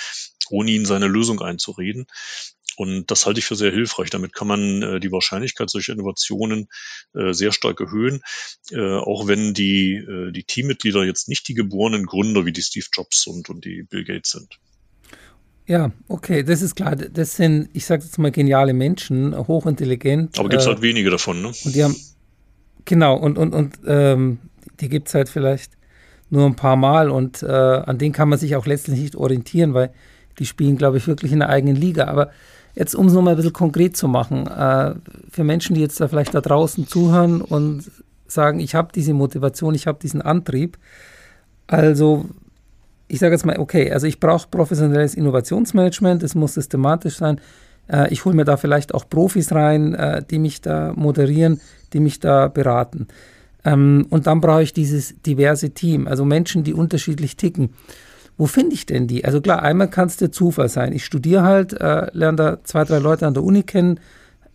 ohne 0.50 0.70
ihnen 0.70 0.86
seine 0.86 1.06
Lösung 1.06 1.40
einzureden. 1.40 2.06
Und 2.76 3.10
das 3.10 3.26
halte 3.26 3.40
ich 3.40 3.46
für 3.46 3.56
sehr 3.56 3.72
hilfreich. 3.72 4.10
Damit 4.10 4.32
kann 4.32 4.48
man 4.48 4.82
äh, 4.82 5.00
die 5.00 5.12
Wahrscheinlichkeit 5.12 5.70
solcher 5.70 5.92
Innovationen 5.92 6.68
äh, 7.14 7.32
sehr 7.32 7.52
stark 7.52 7.80
erhöhen, 7.80 8.22
äh, 8.70 8.80
auch 8.80 9.26
wenn 9.26 9.54
die, 9.54 9.94
äh, 9.96 10.32
die 10.32 10.44
Teammitglieder 10.44 11.04
jetzt 11.04 11.28
nicht 11.28 11.46
die 11.48 11.54
geborenen 11.54 12.06
Gründer 12.06 12.46
wie 12.46 12.52
die 12.52 12.62
Steve 12.62 12.86
Jobs 12.92 13.26
und, 13.26 13.50
und 13.50 13.64
die 13.64 13.82
Bill 13.82 14.04
Gates 14.04 14.30
sind. 14.30 14.58
Ja, 15.66 15.92
okay, 16.08 16.42
das 16.42 16.62
ist 16.62 16.74
klar. 16.74 16.96
Das 16.96 17.36
sind, 17.36 17.68
ich 17.74 17.84
sage 17.84 18.02
jetzt 18.02 18.18
mal, 18.18 18.32
geniale 18.32 18.72
Menschen, 18.72 19.36
hochintelligent. 19.36 20.38
Aber 20.38 20.48
gibt 20.48 20.62
es 20.62 20.66
halt 20.66 20.82
wenige 20.82 21.10
davon, 21.10 21.42
ne? 21.42 21.48
Und 21.48 21.74
die 21.74 21.84
haben, 21.84 21.94
genau, 22.84 23.16
und, 23.16 23.38
und, 23.38 23.54
und 23.54 23.78
ähm, 23.86 24.38
die 24.80 24.88
gibt 24.88 25.08
es 25.08 25.14
halt 25.14 25.28
vielleicht 25.28 25.72
nur 26.30 26.46
ein 26.46 26.56
paar 26.56 26.76
Mal 26.76 27.10
und 27.10 27.42
äh, 27.42 27.46
an 27.46 27.98
denen 27.98 28.12
kann 28.12 28.28
man 28.28 28.38
sich 28.38 28.56
auch 28.56 28.66
letztlich 28.66 29.00
nicht 29.00 29.16
orientieren, 29.16 29.74
weil 29.74 29.90
die 30.38 30.46
spielen, 30.46 30.76
glaube 30.76 30.96
ich, 30.96 31.06
wirklich 31.06 31.32
in 31.32 31.40
der 31.40 31.48
eigenen 31.48 31.76
Liga. 31.76 32.06
Aber 32.06 32.30
jetzt, 32.74 32.94
um 32.94 33.06
es 33.06 33.12
nochmal 33.12 33.34
ein 33.34 33.36
bisschen 33.36 33.52
konkret 33.52 33.96
zu 33.96 34.08
machen, 34.08 34.46
äh, 34.46 34.94
für 35.30 35.44
Menschen, 35.44 35.74
die 35.74 35.80
jetzt 35.80 36.00
da 36.00 36.08
vielleicht 36.08 36.34
da 36.34 36.40
draußen 36.40 36.86
zuhören 36.86 37.42
und 37.42 37.90
sagen, 38.26 38.60
ich 38.60 38.74
habe 38.74 38.90
diese 38.94 39.12
Motivation, 39.12 39.74
ich 39.74 39.86
habe 39.86 39.98
diesen 40.00 40.22
Antrieb. 40.22 40.78
Also, 41.66 42.26
ich 43.08 43.18
sage 43.18 43.34
jetzt 43.34 43.44
mal, 43.44 43.58
okay, 43.58 43.90
also 43.90 44.06
ich 44.06 44.20
brauche 44.20 44.48
professionelles 44.48 45.14
Innovationsmanagement, 45.14 46.22
es 46.22 46.36
muss 46.36 46.54
systematisch 46.54 47.16
sein. 47.16 47.40
Äh, 47.90 48.12
ich 48.12 48.24
hole 48.24 48.34
mir 48.34 48.44
da 48.44 48.56
vielleicht 48.56 48.94
auch 48.94 49.08
Profis 49.08 49.52
rein, 49.52 49.94
äh, 49.94 50.22
die 50.28 50.38
mich 50.38 50.60
da 50.60 50.92
moderieren, 50.94 51.60
die 51.92 52.00
mich 52.00 52.20
da 52.20 52.48
beraten. 52.48 53.08
Ähm, 53.64 54.06
und 54.10 54.26
dann 54.26 54.40
brauche 54.40 54.62
ich 54.62 54.72
dieses 54.72 55.20
diverse 55.22 55.70
Team, 55.70 56.06
also 56.06 56.24
Menschen, 56.24 56.64
die 56.64 56.74
unterschiedlich 56.74 57.36
ticken. 57.36 57.70
Wo 58.38 58.46
finde 58.46 58.74
ich 58.74 58.86
denn 58.86 59.06
die? 59.06 59.24
Also 59.24 59.40
klar, 59.42 59.62
einmal 59.62 59.88
kann 59.88 60.06
es 60.06 60.16
der 60.16 60.32
Zufall 60.32 60.70
sein. 60.70 60.94
Ich 60.94 61.04
studiere 61.04 61.42
halt, 61.42 61.78
äh, 61.78 62.06
lerne 62.12 62.36
da 62.36 62.64
zwei, 62.64 62.84
drei 62.84 62.98
Leute 62.98 63.26
an 63.26 63.34
der 63.34 63.44
Uni 63.44 63.64
kennen 63.64 64.00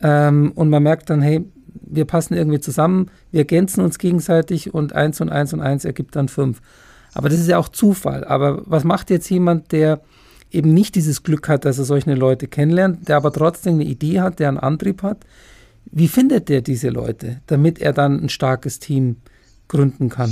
ähm, 0.01 0.53
und 0.55 0.69
man 0.69 0.81
merkt 0.81 1.09
dann, 1.11 1.21
hey, 1.21 1.45
wir 1.87 2.05
passen 2.05 2.33
irgendwie 2.33 2.59
zusammen, 2.59 3.11
wir 3.31 3.41
ergänzen 3.41 3.81
uns 3.81 3.99
gegenseitig 3.99 4.73
und 4.73 4.93
eins 4.93 5.21
und 5.21 5.29
eins 5.29 5.53
und 5.53 5.61
eins 5.61 5.86
ergibt 5.86 6.15
dann 6.15 6.29
fünf. 6.29 6.61
Aber 7.13 7.29
das 7.29 7.39
ist 7.39 7.47
ja 7.47 7.59
auch 7.59 7.69
Zufall. 7.69 8.23
Aber 8.23 8.63
was 8.65 8.83
macht 8.83 9.09
jetzt 9.09 9.29
jemand, 9.29 9.71
der 9.71 10.01
eben 10.56 10.74
nicht 10.74 10.95
dieses 10.95 11.24
Glück 11.24 11.47
hat, 11.47 11.66
dass 11.66 11.78
er 11.78 11.86
solche 11.86 12.14
Leute 12.14 12.47
kennenlernt, 12.47 13.08
der 13.08 13.18
aber 13.18 13.32
trotzdem 13.32 13.76
eine 13.76 13.86
Idee 13.86 14.22
hat, 14.22 14.39
der 14.39 14.49
einen 14.49 14.58
Antrieb 14.58 15.03
hat. 15.03 15.26
Wie 15.91 16.08
findet 16.08 16.49
der 16.49 16.62
diese 16.62 16.89
Leute, 16.89 17.41
damit 17.47 17.80
er 17.80 17.93
dann 17.93 18.24
ein 18.24 18.30
starkes 18.30 18.80
Team 18.80 19.18
gründen 19.68 20.10
kann? 20.10 20.32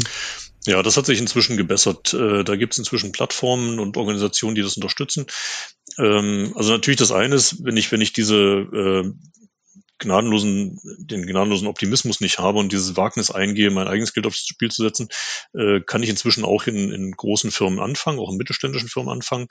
Ja, 0.66 0.82
das 0.82 0.96
hat 0.96 1.06
sich 1.06 1.20
inzwischen 1.20 1.58
gebessert. 1.58 2.14
Äh, 2.14 2.44
da 2.44 2.56
gibt 2.56 2.74
es 2.74 2.80
inzwischen 2.80 3.12
Plattformen 3.12 3.80
und 3.80 3.98
Organisationen, 3.98 4.56
die 4.56 4.62
das 4.62 4.78
unterstützen. 4.78 5.26
Ähm, 5.98 6.54
also 6.56 6.72
natürlich 6.72 7.00
das 7.00 7.12
eine 7.12 7.36
ist, 7.36 7.64
wenn 7.66 7.76
ich, 7.76 7.92
wenn 7.92 8.02
ich 8.02 8.14
diese 8.14 8.38
äh, 8.38 9.12
gnadenlosen, 10.00 10.80
den 11.00 11.26
gnadenlosen 11.26 11.68
Optimismus 11.68 12.22
nicht 12.22 12.40
habe 12.40 12.60
und 12.60 12.72
dieses 12.72 12.98
Wagnis 12.98 13.32
eingehe, 13.32 13.72
mein 13.72 13.88
eigenes 13.88 14.14
Geld 14.14 14.26
aufs 14.26 14.46
Spiel 14.46 14.72
zu 14.72 14.84
setzen, 14.84 15.08
äh, 15.54 15.82
kann 15.82 16.04
ich 16.04 16.10
inzwischen 16.10 16.46
auch 16.46 16.68
in, 16.68 16.92
in 16.92 17.12
großen 17.12 17.52
Firmen 17.52 17.80
anfangen, 17.80 18.20
auch 18.20 18.32
in 18.32 18.38
mittelständischen 18.38 18.90
Firmen 18.90 19.12
anfangen. 19.12 19.48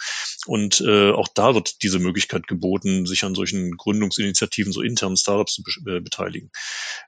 Und 0.46 0.80
äh, 0.80 1.10
auch 1.12 1.28
da 1.34 1.54
wird 1.54 1.82
diese 1.82 1.98
Möglichkeit 1.98 2.46
geboten, 2.46 3.06
sich 3.06 3.24
an 3.24 3.34
solchen 3.34 3.76
Gründungsinitiativen, 3.76 4.72
so 4.72 4.82
internen 4.82 5.16
Startups 5.16 5.54
zu 5.54 5.62
be 5.62 5.96
äh, 5.96 6.00
beteiligen. 6.00 6.50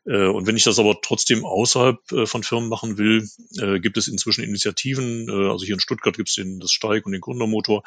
Äh, 0.07 0.27
und 0.27 0.47
wenn 0.47 0.57
ich 0.57 0.65
das 0.65 0.79
aber 0.79 0.99
trotzdem 1.03 1.45
außerhalb 1.45 1.99
äh, 2.13 2.27
von 2.27 2.43
Firmen 2.43 2.69
machen 2.69 2.99
will, 2.99 3.29
äh, 3.59 3.81
gibt 3.81 3.97
es 3.97 4.09
inzwischen 4.09 4.45
Initiativen, 4.45 5.29
äh, 5.29 5.51
also 5.51 5.65
hier 5.65 5.75
in 5.75 5.81
Stuttgart 5.81 6.17
gibt 6.17 6.29
es 6.29 6.37
den, 6.37 6.61
das 6.61 6.73
Steig 6.73 7.05
und 7.07 7.13
den 7.13 7.21
Gründermotor, 7.21 7.83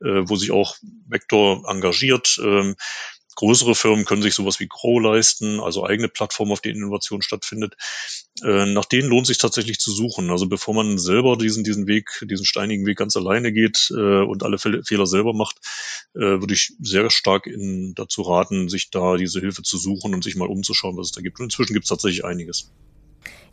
äh, 0.00 0.22
wo 0.24 0.36
sich 0.36 0.50
auch 0.50 0.76
Vector 1.06 1.68
engagiert. 1.68 2.38
Äh, 2.42 2.74
Größere 3.34 3.74
Firmen 3.74 4.04
können 4.04 4.22
sich 4.22 4.34
sowas 4.34 4.60
wie 4.60 4.68
Grow 4.68 5.00
leisten, 5.00 5.60
also 5.60 5.84
eigene 5.84 6.08
Plattformen, 6.08 6.52
auf 6.52 6.60
denen 6.60 6.76
Innovation 6.76 7.22
stattfindet. 7.22 7.74
Äh, 8.42 8.66
nach 8.66 8.84
denen 8.84 9.08
lohnt 9.08 9.26
sich 9.26 9.38
tatsächlich 9.38 9.78
zu 9.78 9.90
suchen. 9.90 10.30
Also 10.30 10.46
bevor 10.46 10.74
man 10.74 10.98
selber 10.98 11.36
diesen, 11.36 11.64
diesen 11.64 11.86
Weg, 11.86 12.24
diesen 12.28 12.44
steinigen 12.44 12.84
Weg 12.86 12.98
ganz 12.98 13.16
alleine 13.16 13.52
geht 13.52 13.90
äh, 13.90 14.22
und 14.22 14.42
alle 14.42 14.58
Fehler 14.58 15.06
selber 15.06 15.32
macht, 15.32 15.58
äh, 16.14 16.20
würde 16.20 16.54
ich 16.54 16.74
sehr 16.80 17.10
stark 17.10 17.46
in, 17.46 17.94
dazu 17.94 18.22
raten, 18.22 18.68
sich 18.68 18.90
da 18.90 19.16
diese 19.16 19.40
Hilfe 19.40 19.62
zu 19.62 19.78
suchen 19.78 20.14
und 20.14 20.24
sich 20.24 20.36
mal 20.36 20.48
umzuschauen, 20.48 20.96
was 20.96 21.06
es 21.06 21.12
da 21.12 21.22
gibt. 21.22 21.40
Und 21.40 21.46
inzwischen 21.46 21.72
gibt 21.74 21.84
es 21.84 21.90
tatsächlich 21.90 22.24
einiges. 22.24 22.70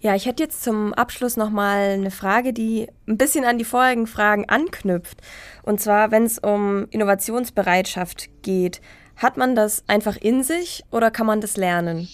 Ja, 0.02 0.16
ich 0.16 0.26
hätte 0.26 0.44
jetzt 0.44 0.64
zum 0.64 0.94
Abschluss 0.94 1.36
nochmal 1.36 1.90
eine 1.90 2.12
Frage, 2.12 2.54
die 2.54 2.88
ein 3.06 3.18
bisschen 3.18 3.44
an 3.44 3.58
die 3.58 3.66
vorigen 3.66 4.08
Fragen 4.08 4.46
anknüpft. 4.48 5.20
Und 5.64 5.82
zwar, 5.82 6.12
wenn 6.12 6.24
es 6.24 6.40
um 6.40 6.88
Innovationsbereitschaft 6.90 8.30
geht. 8.42 8.80
Hat 9.20 9.36
man 9.36 9.53
das 9.53 9.84
einfach 9.88 10.15
in 10.15 10.43
sich 10.43 10.84
oder 10.91 11.11
kann 11.11 11.26
man 11.26 11.41
das 11.41 11.57
lernen? 11.57 12.07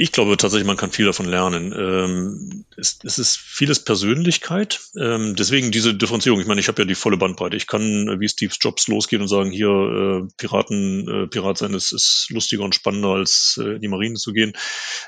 Ich 0.00 0.12
glaube 0.12 0.36
tatsächlich, 0.36 0.64
man 0.64 0.76
kann 0.76 0.92
viel 0.92 1.06
davon 1.06 1.26
lernen. 1.26 1.74
Ähm, 1.76 2.64
es, 2.76 3.00
es, 3.02 3.18
ist 3.18 3.36
vieles 3.36 3.82
Persönlichkeit. 3.82 4.78
Ähm, 4.96 5.34
deswegen 5.34 5.72
diese 5.72 5.92
Differenzierung. 5.92 6.40
Ich 6.40 6.46
meine, 6.46 6.60
ich 6.60 6.68
habe 6.68 6.80
ja 6.80 6.86
die 6.86 6.94
volle 6.94 7.16
Bandbreite. 7.16 7.56
Ich 7.56 7.66
kann 7.66 8.06
äh, 8.06 8.20
wie 8.20 8.28
Steve 8.28 8.54
Jobs 8.60 8.86
losgehen 8.86 9.22
und 9.22 9.26
sagen, 9.26 9.50
hier 9.50 9.68
äh, 9.68 10.28
Piraten, 10.36 11.08
äh, 11.08 11.26
Pirat 11.26 11.58
sein 11.58 11.74
ist, 11.74 11.90
ist 11.90 12.28
lustiger 12.30 12.62
und 12.62 12.76
spannender 12.76 13.08
als 13.08 13.58
äh, 13.60 13.74
in 13.74 13.80
die 13.80 13.88
Marine 13.88 14.14
zu 14.14 14.32
gehen. 14.32 14.52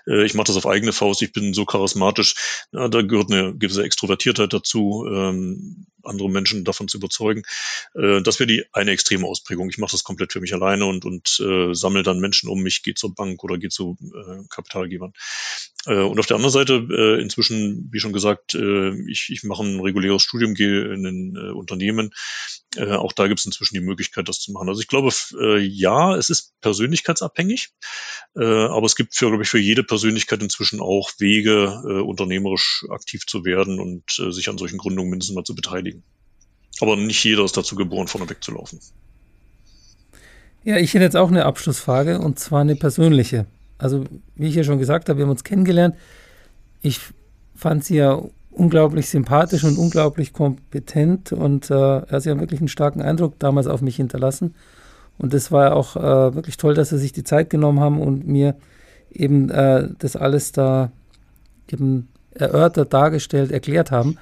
Äh, 0.09 0.25
ich 0.25 0.35
mache 0.35 0.49
das 0.49 0.57
auf 0.57 0.67
eigene 0.67 0.93
Faust. 0.93 1.23
Ich 1.23 1.33
bin 1.33 1.55
so 1.55 1.65
charismatisch. 1.65 2.35
Ja, 2.73 2.89
da 2.89 3.03
gehört 3.03 3.31
eine 3.31 3.57
gewisse 3.57 3.85
Extrovertiertheit 3.85 4.53
dazu. 4.53 5.07
Ähm, 5.09 5.87
andere 6.05 6.31
Menschen 6.31 6.65
davon 6.65 6.89
zu 6.89 6.99
überzeugen. 6.99 7.43
Äh, 7.95 8.23
das 8.23 8.39
wäre 8.39 8.47
die 8.47 8.65
eine 8.73 8.91
extreme 8.91 9.27
Ausprägung. 9.27 9.71
Ich 9.71 9.79
mache 9.79 9.93
das 9.93 10.05
komplett 10.05 10.33
für 10.33 10.41
mich 10.41 10.53
alleine 10.53 10.87
und, 10.87 11.05
und 11.05 11.41
äh, 11.41 11.75
sammle 11.75 12.03
dann 12.03 12.21
Menschen 12.21 12.49
um 12.49 12.61
mich, 12.63 12.83
gehe 12.83 12.95
zur 12.95 13.15
Bank 13.15 13.43
oder 13.45 13.59
gehe 13.59 13.71
zu 13.71 13.97
äh, 14.01 14.43
Kapitalgebern. 14.81 15.13
Äh, 15.87 16.03
und 16.03 16.19
auf 16.19 16.27
der 16.27 16.37
anderen 16.37 16.53
Seite, 16.53 16.87
äh, 16.91 17.23
inzwischen, 17.23 17.89
wie 17.91 18.01
schon 18.01 18.13
gesagt, 18.13 18.55
äh, 18.55 18.91
ich, 19.11 19.31
ich 19.31 19.43
mache 19.45 19.63
ein 19.63 19.81
reguläres 19.81 20.23
Studium, 20.23 20.55
gehe 20.55 20.93
in 20.93 21.07
ein 21.07 21.53
Unternehmen. 21.53 22.11
Auch 22.79 23.13
da 23.13 23.27
gibt 23.27 23.41
es 23.41 23.47
inzwischen 23.47 23.75
die 23.75 23.81
Möglichkeit, 23.81 24.29
das 24.29 24.39
zu 24.39 24.53
machen. 24.53 24.69
Also 24.69 24.81
ich 24.81 24.87
glaube, 24.87 25.11
ja, 25.61 26.15
es 26.15 26.31
ist 26.31 26.53
persönlichkeitsabhängig, 26.61 27.71
aber 28.35 28.85
es 28.85 28.95
gibt 28.95 29.17
für, 29.17 29.27
glaube 29.27 29.43
ich, 29.43 29.49
für 29.49 29.59
jede 29.59 29.83
Persönlichkeit 29.83 30.41
inzwischen 30.41 30.81
auch 30.81 31.11
Wege, 31.19 32.05
unternehmerisch 32.07 32.85
aktiv 32.89 33.27
zu 33.27 33.45
werden 33.45 33.81
und 33.81 34.05
sich 34.33 34.49
an 34.49 34.57
solchen 34.57 34.79
Gründungen 34.79 35.11
mindestens 35.11 35.35
mal 35.35 35.43
zu 35.43 35.57
beteiligen. 35.57 36.05
Aber 36.81 36.95
nicht 36.95 37.25
jeder 37.25 37.45
ist 37.45 37.57
dazu 37.57 37.75
geboren, 37.75 38.07
vorne 38.07 38.31
wegzulaufen. 38.31 38.79
Ja, 40.63 40.77
ich 40.77 40.95
hätte 40.95 41.03
jetzt 41.05 41.17
auch 41.17 41.31
eine 41.31 41.47
Abschlussfrage 41.47 42.21
und 42.21 42.39
zwar 42.39 42.61
eine 42.61 42.77
persönliche. 42.77 43.47
Also, 43.81 44.05
wie 44.37 44.49
ich 44.49 44.55
ja 44.55 44.65
schon 44.65 44.79
gesagt 44.79 45.09
habe, 45.09 45.19
wir 45.19 45.25
haben 45.25 45.31
uns 45.31 45.45
kennengelernt. 45.45 45.97
Ich 46.83 47.01
fand 47.55 47.85
sie 47.85 47.97
ja 47.97 48.21
unglaublich 48.51 49.09
sympathisch 49.09 49.65
und 49.65 49.79
unglaublich 49.79 50.33
kompetent 50.33 51.33
und 51.33 51.71
äh, 51.71 51.75
er 51.75 52.11
hat 52.11 52.25
ja 52.25 52.39
wirklich 52.39 52.61
einen 52.61 52.69
starken 52.69 53.01
Eindruck 53.01 53.39
damals 53.39 53.67
auf 53.67 53.81
mich 53.81 53.97
hinterlassen. 53.97 54.55
Und 55.19 55.35
es 55.35 55.53
war 55.53 55.77
auch 55.77 55.97
äh, 55.97 56.35
wirklich 56.35 56.57
toll, 56.57 56.75
dass 56.75 56.91
sie 56.91 56.99
sich 56.99 57.13
die 57.13 57.25
Zeit 57.25 57.51
genommen 57.51 57.81
haben 57.81 58.01
und 58.01 58.27
mir 58.27 58.57
eben 59.13 59.51
äh, 59.51 59.89
das 59.99 60.17
alles 60.17 60.53
da 60.53 60.91
eben 61.71 62.09
erörtert, 62.33 62.93
dargestellt, 62.93 63.53
erklärt 63.53 63.91
haben. 63.91 64.17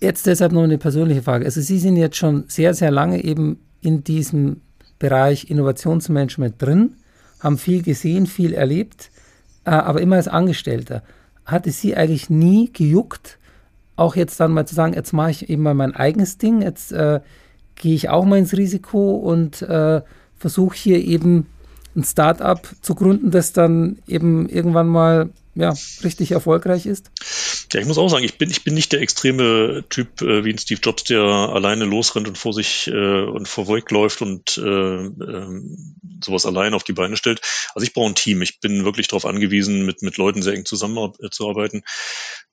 Jetzt 0.00 0.26
deshalb 0.26 0.52
noch 0.52 0.62
eine 0.62 0.78
persönliche 0.78 1.22
Frage. 1.22 1.44
Also 1.44 1.60
Sie 1.60 1.78
sind 1.78 1.96
jetzt 1.96 2.16
schon 2.16 2.44
sehr, 2.48 2.74
sehr 2.74 2.90
lange 2.90 3.24
eben 3.24 3.58
in 3.80 4.04
diesem 4.04 4.60
Bereich 4.98 5.50
Innovationsmanagement 5.50 6.60
drin 6.60 6.94
haben 7.40 7.58
viel 7.58 7.82
gesehen, 7.82 8.26
viel 8.26 8.54
erlebt, 8.54 9.10
äh, 9.64 9.70
aber 9.70 10.00
immer 10.00 10.16
als 10.16 10.28
Angestellter. 10.28 11.02
Hat 11.44 11.66
es 11.66 11.80
Sie 11.80 11.96
eigentlich 11.96 12.30
nie 12.30 12.70
gejuckt, 12.72 13.38
auch 13.96 14.16
jetzt 14.16 14.38
dann 14.40 14.52
mal 14.52 14.66
zu 14.66 14.74
sagen, 14.74 14.94
jetzt 14.94 15.12
mache 15.12 15.30
ich 15.30 15.50
eben 15.50 15.62
mal 15.62 15.74
mein 15.74 15.94
eigenes 15.94 16.38
Ding, 16.38 16.62
jetzt 16.62 16.92
äh, 16.92 17.20
gehe 17.74 17.94
ich 17.94 18.08
auch 18.08 18.24
mal 18.24 18.38
ins 18.38 18.56
Risiko 18.56 19.16
und 19.16 19.62
äh, 19.62 20.02
versuche 20.36 20.76
hier 20.76 21.04
eben 21.04 21.46
ein 21.96 22.04
Start-up 22.04 22.68
zu 22.80 22.94
gründen, 22.94 23.30
das 23.30 23.52
dann 23.52 23.98
eben 24.06 24.48
irgendwann 24.48 24.88
mal 24.88 25.30
ja, 25.58 25.74
richtig 26.04 26.30
erfolgreich 26.30 26.86
ist? 26.86 27.10
Ja, 27.72 27.80
ich 27.80 27.86
muss 27.86 27.98
auch 27.98 28.08
sagen, 28.08 28.24
ich 28.24 28.38
bin, 28.38 28.48
ich 28.48 28.62
bin 28.62 28.74
nicht 28.74 28.92
der 28.92 29.00
extreme 29.00 29.84
Typ 29.90 30.22
äh, 30.22 30.44
wie 30.44 30.52
ein 30.52 30.58
Steve 30.58 30.80
Jobs, 30.80 31.04
der 31.04 31.20
alleine 31.20 31.84
losrennt 31.84 32.28
und 32.28 32.38
vor 32.38 32.52
sich 32.52 32.86
äh, 32.86 33.22
und 33.24 33.48
vor 33.48 33.66
Voig 33.66 33.90
läuft 33.90 34.22
und 34.22 34.56
äh, 34.56 35.04
äh, 35.04 35.60
sowas 36.24 36.46
allein 36.46 36.74
auf 36.74 36.84
die 36.84 36.92
Beine 36.92 37.16
stellt. 37.16 37.40
Also 37.74 37.84
ich 37.84 37.92
brauche 37.92 38.08
ein 38.08 38.14
Team. 38.14 38.40
Ich 38.40 38.60
bin 38.60 38.84
wirklich 38.84 39.08
darauf 39.08 39.26
angewiesen, 39.26 39.84
mit, 39.84 40.00
mit 40.02 40.16
Leuten 40.16 40.42
sehr 40.42 40.54
eng 40.54 40.64
zusammenzuarbeiten. 40.64 41.82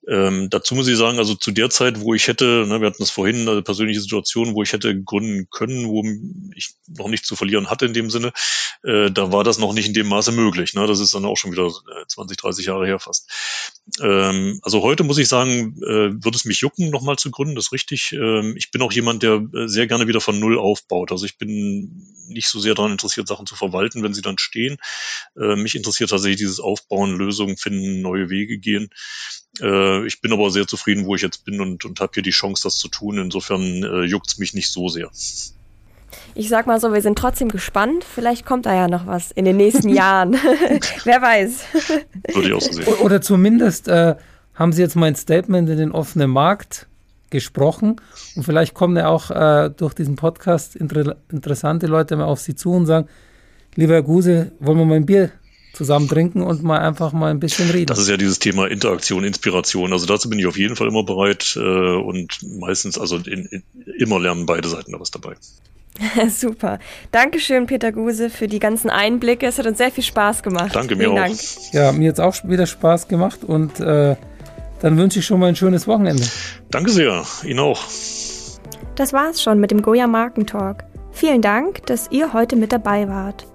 Ähm, 0.08 0.50
dazu 0.50 0.74
muss 0.74 0.86
ich 0.86 0.96
sagen, 0.96 1.18
also 1.18 1.34
zu 1.34 1.50
der 1.50 1.70
Zeit, 1.70 2.00
wo 2.00 2.14
ich 2.14 2.28
hätte, 2.28 2.64
ne, 2.68 2.80
wir 2.80 2.86
hatten 2.86 3.00
das 3.02 3.10
vorhin, 3.10 3.48
eine 3.48 3.62
persönliche 3.62 4.00
Situation, 4.00 4.54
wo 4.54 4.62
ich 4.62 4.72
hätte 4.72 5.02
gründen 5.02 5.48
können, 5.50 5.88
wo 5.88 6.04
ich 6.54 6.74
noch 6.86 7.08
nichts 7.08 7.26
zu 7.26 7.34
verlieren 7.34 7.70
hatte 7.70 7.86
in 7.86 7.92
dem 7.92 8.08
Sinne, 8.10 8.32
äh, 8.84 9.10
da 9.10 9.32
war 9.32 9.42
das 9.42 9.58
noch 9.58 9.72
nicht 9.72 9.88
in 9.88 9.94
dem 9.94 10.06
Maße 10.06 10.30
möglich. 10.30 10.74
Ne? 10.74 10.86
Das 10.86 11.00
ist 11.00 11.14
dann 11.14 11.24
auch 11.24 11.36
schon 11.36 11.50
wieder 11.50 11.70
20, 12.08 12.38
äh, 12.38 12.40
30 12.40 12.66
Jahre 12.66 12.86
her 12.86 12.95
fast. 12.98 13.30
Ähm, 14.00 14.60
also 14.62 14.82
heute 14.82 15.04
muss 15.04 15.18
ich 15.18 15.28
sagen, 15.28 15.76
äh, 15.82 16.12
würde 16.24 16.36
es 16.36 16.44
mich 16.44 16.60
jucken, 16.60 16.90
nochmal 16.90 17.16
zu 17.16 17.30
gründen, 17.30 17.54
das 17.54 17.66
ist 17.66 17.72
richtig. 17.72 18.12
Ähm, 18.12 18.54
ich 18.56 18.70
bin 18.70 18.82
auch 18.82 18.92
jemand, 18.92 19.22
der 19.22 19.44
äh, 19.54 19.68
sehr 19.68 19.86
gerne 19.86 20.06
wieder 20.08 20.20
von 20.20 20.38
Null 20.38 20.58
aufbaut. 20.58 21.12
Also 21.12 21.24
ich 21.26 21.38
bin 21.38 22.14
nicht 22.28 22.48
so 22.48 22.60
sehr 22.60 22.74
daran 22.74 22.92
interessiert, 22.92 23.28
Sachen 23.28 23.46
zu 23.46 23.56
verwalten, 23.56 24.02
wenn 24.02 24.14
sie 24.14 24.22
dann 24.22 24.38
stehen. 24.38 24.76
Äh, 25.36 25.56
mich 25.56 25.74
interessiert 25.74 26.10
tatsächlich 26.10 26.38
dieses 26.38 26.60
Aufbauen, 26.60 27.16
Lösungen 27.16 27.56
finden, 27.56 28.00
neue 28.00 28.30
Wege 28.30 28.58
gehen. 28.58 28.90
Äh, 29.60 30.06
ich 30.06 30.20
bin 30.20 30.32
aber 30.32 30.50
sehr 30.50 30.66
zufrieden, 30.66 31.06
wo 31.06 31.14
ich 31.14 31.22
jetzt 31.22 31.44
bin 31.44 31.60
und, 31.60 31.84
und 31.84 32.00
habe 32.00 32.12
hier 32.14 32.22
die 32.22 32.30
Chance, 32.30 32.62
das 32.64 32.76
zu 32.78 32.88
tun. 32.88 33.18
Insofern 33.18 33.82
äh, 33.82 34.02
juckt 34.02 34.28
es 34.28 34.38
mich 34.38 34.54
nicht 34.54 34.70
so 34.70 34.88
sehr. 34.88 35.10
Ich 36.34 36.48
sag 36.48 36.66
mal 36.66 36.80
so, 36.80 36.92
wir 36.92 37.02
sind 37.02 37.18
trotzdem 37.18 37.48
gespannt. 37.48 38.04
Vielleicht 38.04 38.46
kommt 38.46 38.66
da 38.66 38.74
ja 38.74 38.88
noch 38.88 39.06
was 39.06 39.30
in 39.32 39.44
den 39.44 39.56
nächsten 39.56 39.88
Jahren. 39.94 40.34
Wer 41.04 41.22
weiß. 41.22 41.64
Würde 42.34 42.48
ich 42.48 42.54
auch 42.54 42.60
so 42.60 42.72
sehen. 42.72 42.86
Oder 43.00 43.20
zumindest 43.20 43.88
äh, 43.88 44.16
haben 44.54 44.72
Sie 44.72 44.82
jetzt 44.82 44.96
mein 44.96 45.16
Statement 45.16 45.68
in 45.68 45.78
den 45.78 45.92
offenen 45.92 46.30
Markt 46.30 46.86
gesprochen 47.30 47.96
und 48.36 48.44
vielleicht 48.44 48.74
kommen 48.74 48.96
ja 48.96 49.08
auch 49.08 49.30
äh, 49.30 49.70
durch 49.76 49.94
diesen 49.94 50.14
Podcast 50.14 50.76
inter 50.76 51.16
interessante 51.30 51.88
Leute 51.88 52.16
mal 52.16 52.24
auf 52.24 52.40
Sie 52.40 52.54
zu 52.54 52.72
und 52.72 52.86
sagen, 52.86 53.08
lieber 53.74 53.94
Herr 53.94 54.02
Guse, 54.02 54.52
wollen 54.60 54.78
wir 54.78 54.84
mal 54.84 54.94
ein 54.94 55.06
Bier 55.06 55.32
zusammen 55.76 56.08
trinken 56.08 56.42
und 56.42 56.62
mal 56.62 56.78
einfach 56.78 57.12
mal 57.12 57.30
ein 57.30 57.38
bisschen 57.38 57.68
reden. 57.70 57.86
Das 57.86 57.98
ist 57.98 58.08
ja 58.08 58.16
dieses 58.16 58.38
Thema 58.38 58.66
Interaktion, 58.66 59.24
Inspiration. 59.24 59.92
Also 59.92 60.06
dazu 60.06 60.30
bin 60.30 60.38
ich 60.38 60.46
auf 60.46 60.56
jeden 60.56 60.74
Fall 60.74 60.88
immer 60.88 61.04
bereit 61.04 61.56
äh, 61.56 61.60
und 61.60 62.38
meistens, 62.58 62.98
also 62.98 63.16
in, 63.16 63.44
in, 63.46 63.62
immer 63.98 64.18
lernen 64.18 64.46
beide 64.46 64.68
Seiten 64.68 64.92
da 64.92 65.00
was 65.00 65.10
dabei. 65.10 65.36
Super. 66.28 66.78
Dankeschön, 67.10 67.66
Peter 67.66 67.92
Guse, 67.92 68.30
für 68.30 68.48
die 68.48 68.58
ganzen 68.58 68.90
Einblicke. 68.90 69.46
Es 69.46 69.58
hat 69.58 69.66
uns 69.66 69.78
sehr 69.78 69.90
viel 69.90 70.04
Spaß 70.04 70.42
gemacht. 70.42 70.74
Danke, 70.74 70.96
mir 70.96 71.04
Vielen 71.04 71.18
auch. 71.18 71.26
Dank. 71.26 71.38
Ja, 71.72 71.92
mir 71.92 72.10
hat 72.10 72.18
es 72.18 72.20
auch 72.20 72.48
wieder 72.48 72.66
Spaß 72.66 73.08
gemacht 73.08 73.44
und 73.44 73.80
äh, 73.80 74.16
dann 74.80 74.98
wünsche 74.98 75.20
ich 75.20 75.26
schon 75.26 75.40
mal 75.40 75.46
ein 75.46 75.56
schönes 75.56 75.86
Wochenende. 75.86 76.24
Danke 76.70 76.90
sehr. 76.90 77.24
Ihnen 77.44 77.60
auch. 77.60 77.80
Das 78.94 79.12
war's 79.12 79.42
schon 79.42 79.60
mit 79.60 79.70
dem 79.70 79.82
Goya 79.82 80.06
Markentalk. 80.06 80.84
Vielen 81.12 81.42
Dank, 81.42 81.86
dass 81.86 82.10
ihr 82.10 82.32
heute 82.32 82.56
mit 82.56 82.72
dabei 82.72 83.08
wart. 83.08 83.46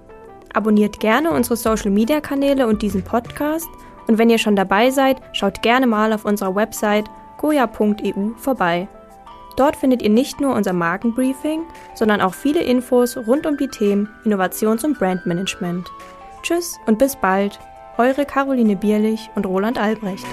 Abonniert 0.52 1.00
gerne 1.00 1.30
unsere 1.30 1.56
Social 1.56 1.90
Media 1.90 2.20
Kanäle 2.20 2.66
und 2.66 2.82
diesen 2.82 3.02
Podcast. 3.02 3.68
Und 4.08 4.18
wenn 4.18 4.30
ihr 4.30 4.38
schon 4.38 4.56
dabei 4.56 4.90
seid, 4.90 5.16
schaut 5.32 5.62
gerne 5.62 5.86
mal 5.86 6.12
auf 6.12 6.24
unserer 6.24 6.54
Website 6.54 7.06
goya.eu 7.38 8.34
vorbei. 8.36 8.88
Dort 9.56 9.76
findet 9.76 10.02
ihr 10.02 10.10
nicht 10.10 10.40
nur 10.40 10.54
unser 10.54 10.72
Markenbriefing, 10.72 11.62
sondern 11.94 12.20
auch 12.20 12.34
viele 12.34 12.62
Infos 12.62 13.16
rund 13.16 13.46
um 13.46 13.56
die 13.56 13.68
Themen 13.68 14.08
Innovations- 14.24 14.84
und 14.84 14.98
Brandmanagement. 14.98 15.90
Tschüss 16.42 16.78
und 16.86 16.98
bis 16.98 17.16
bald, 17.16 17.58
eure 17.98 18.24
Caroline 18.24 18.76
Bierlich 18.76 19.30
und 19.34 19.46
Roland 19.46 19.78
Albrecht. 19.78 20.26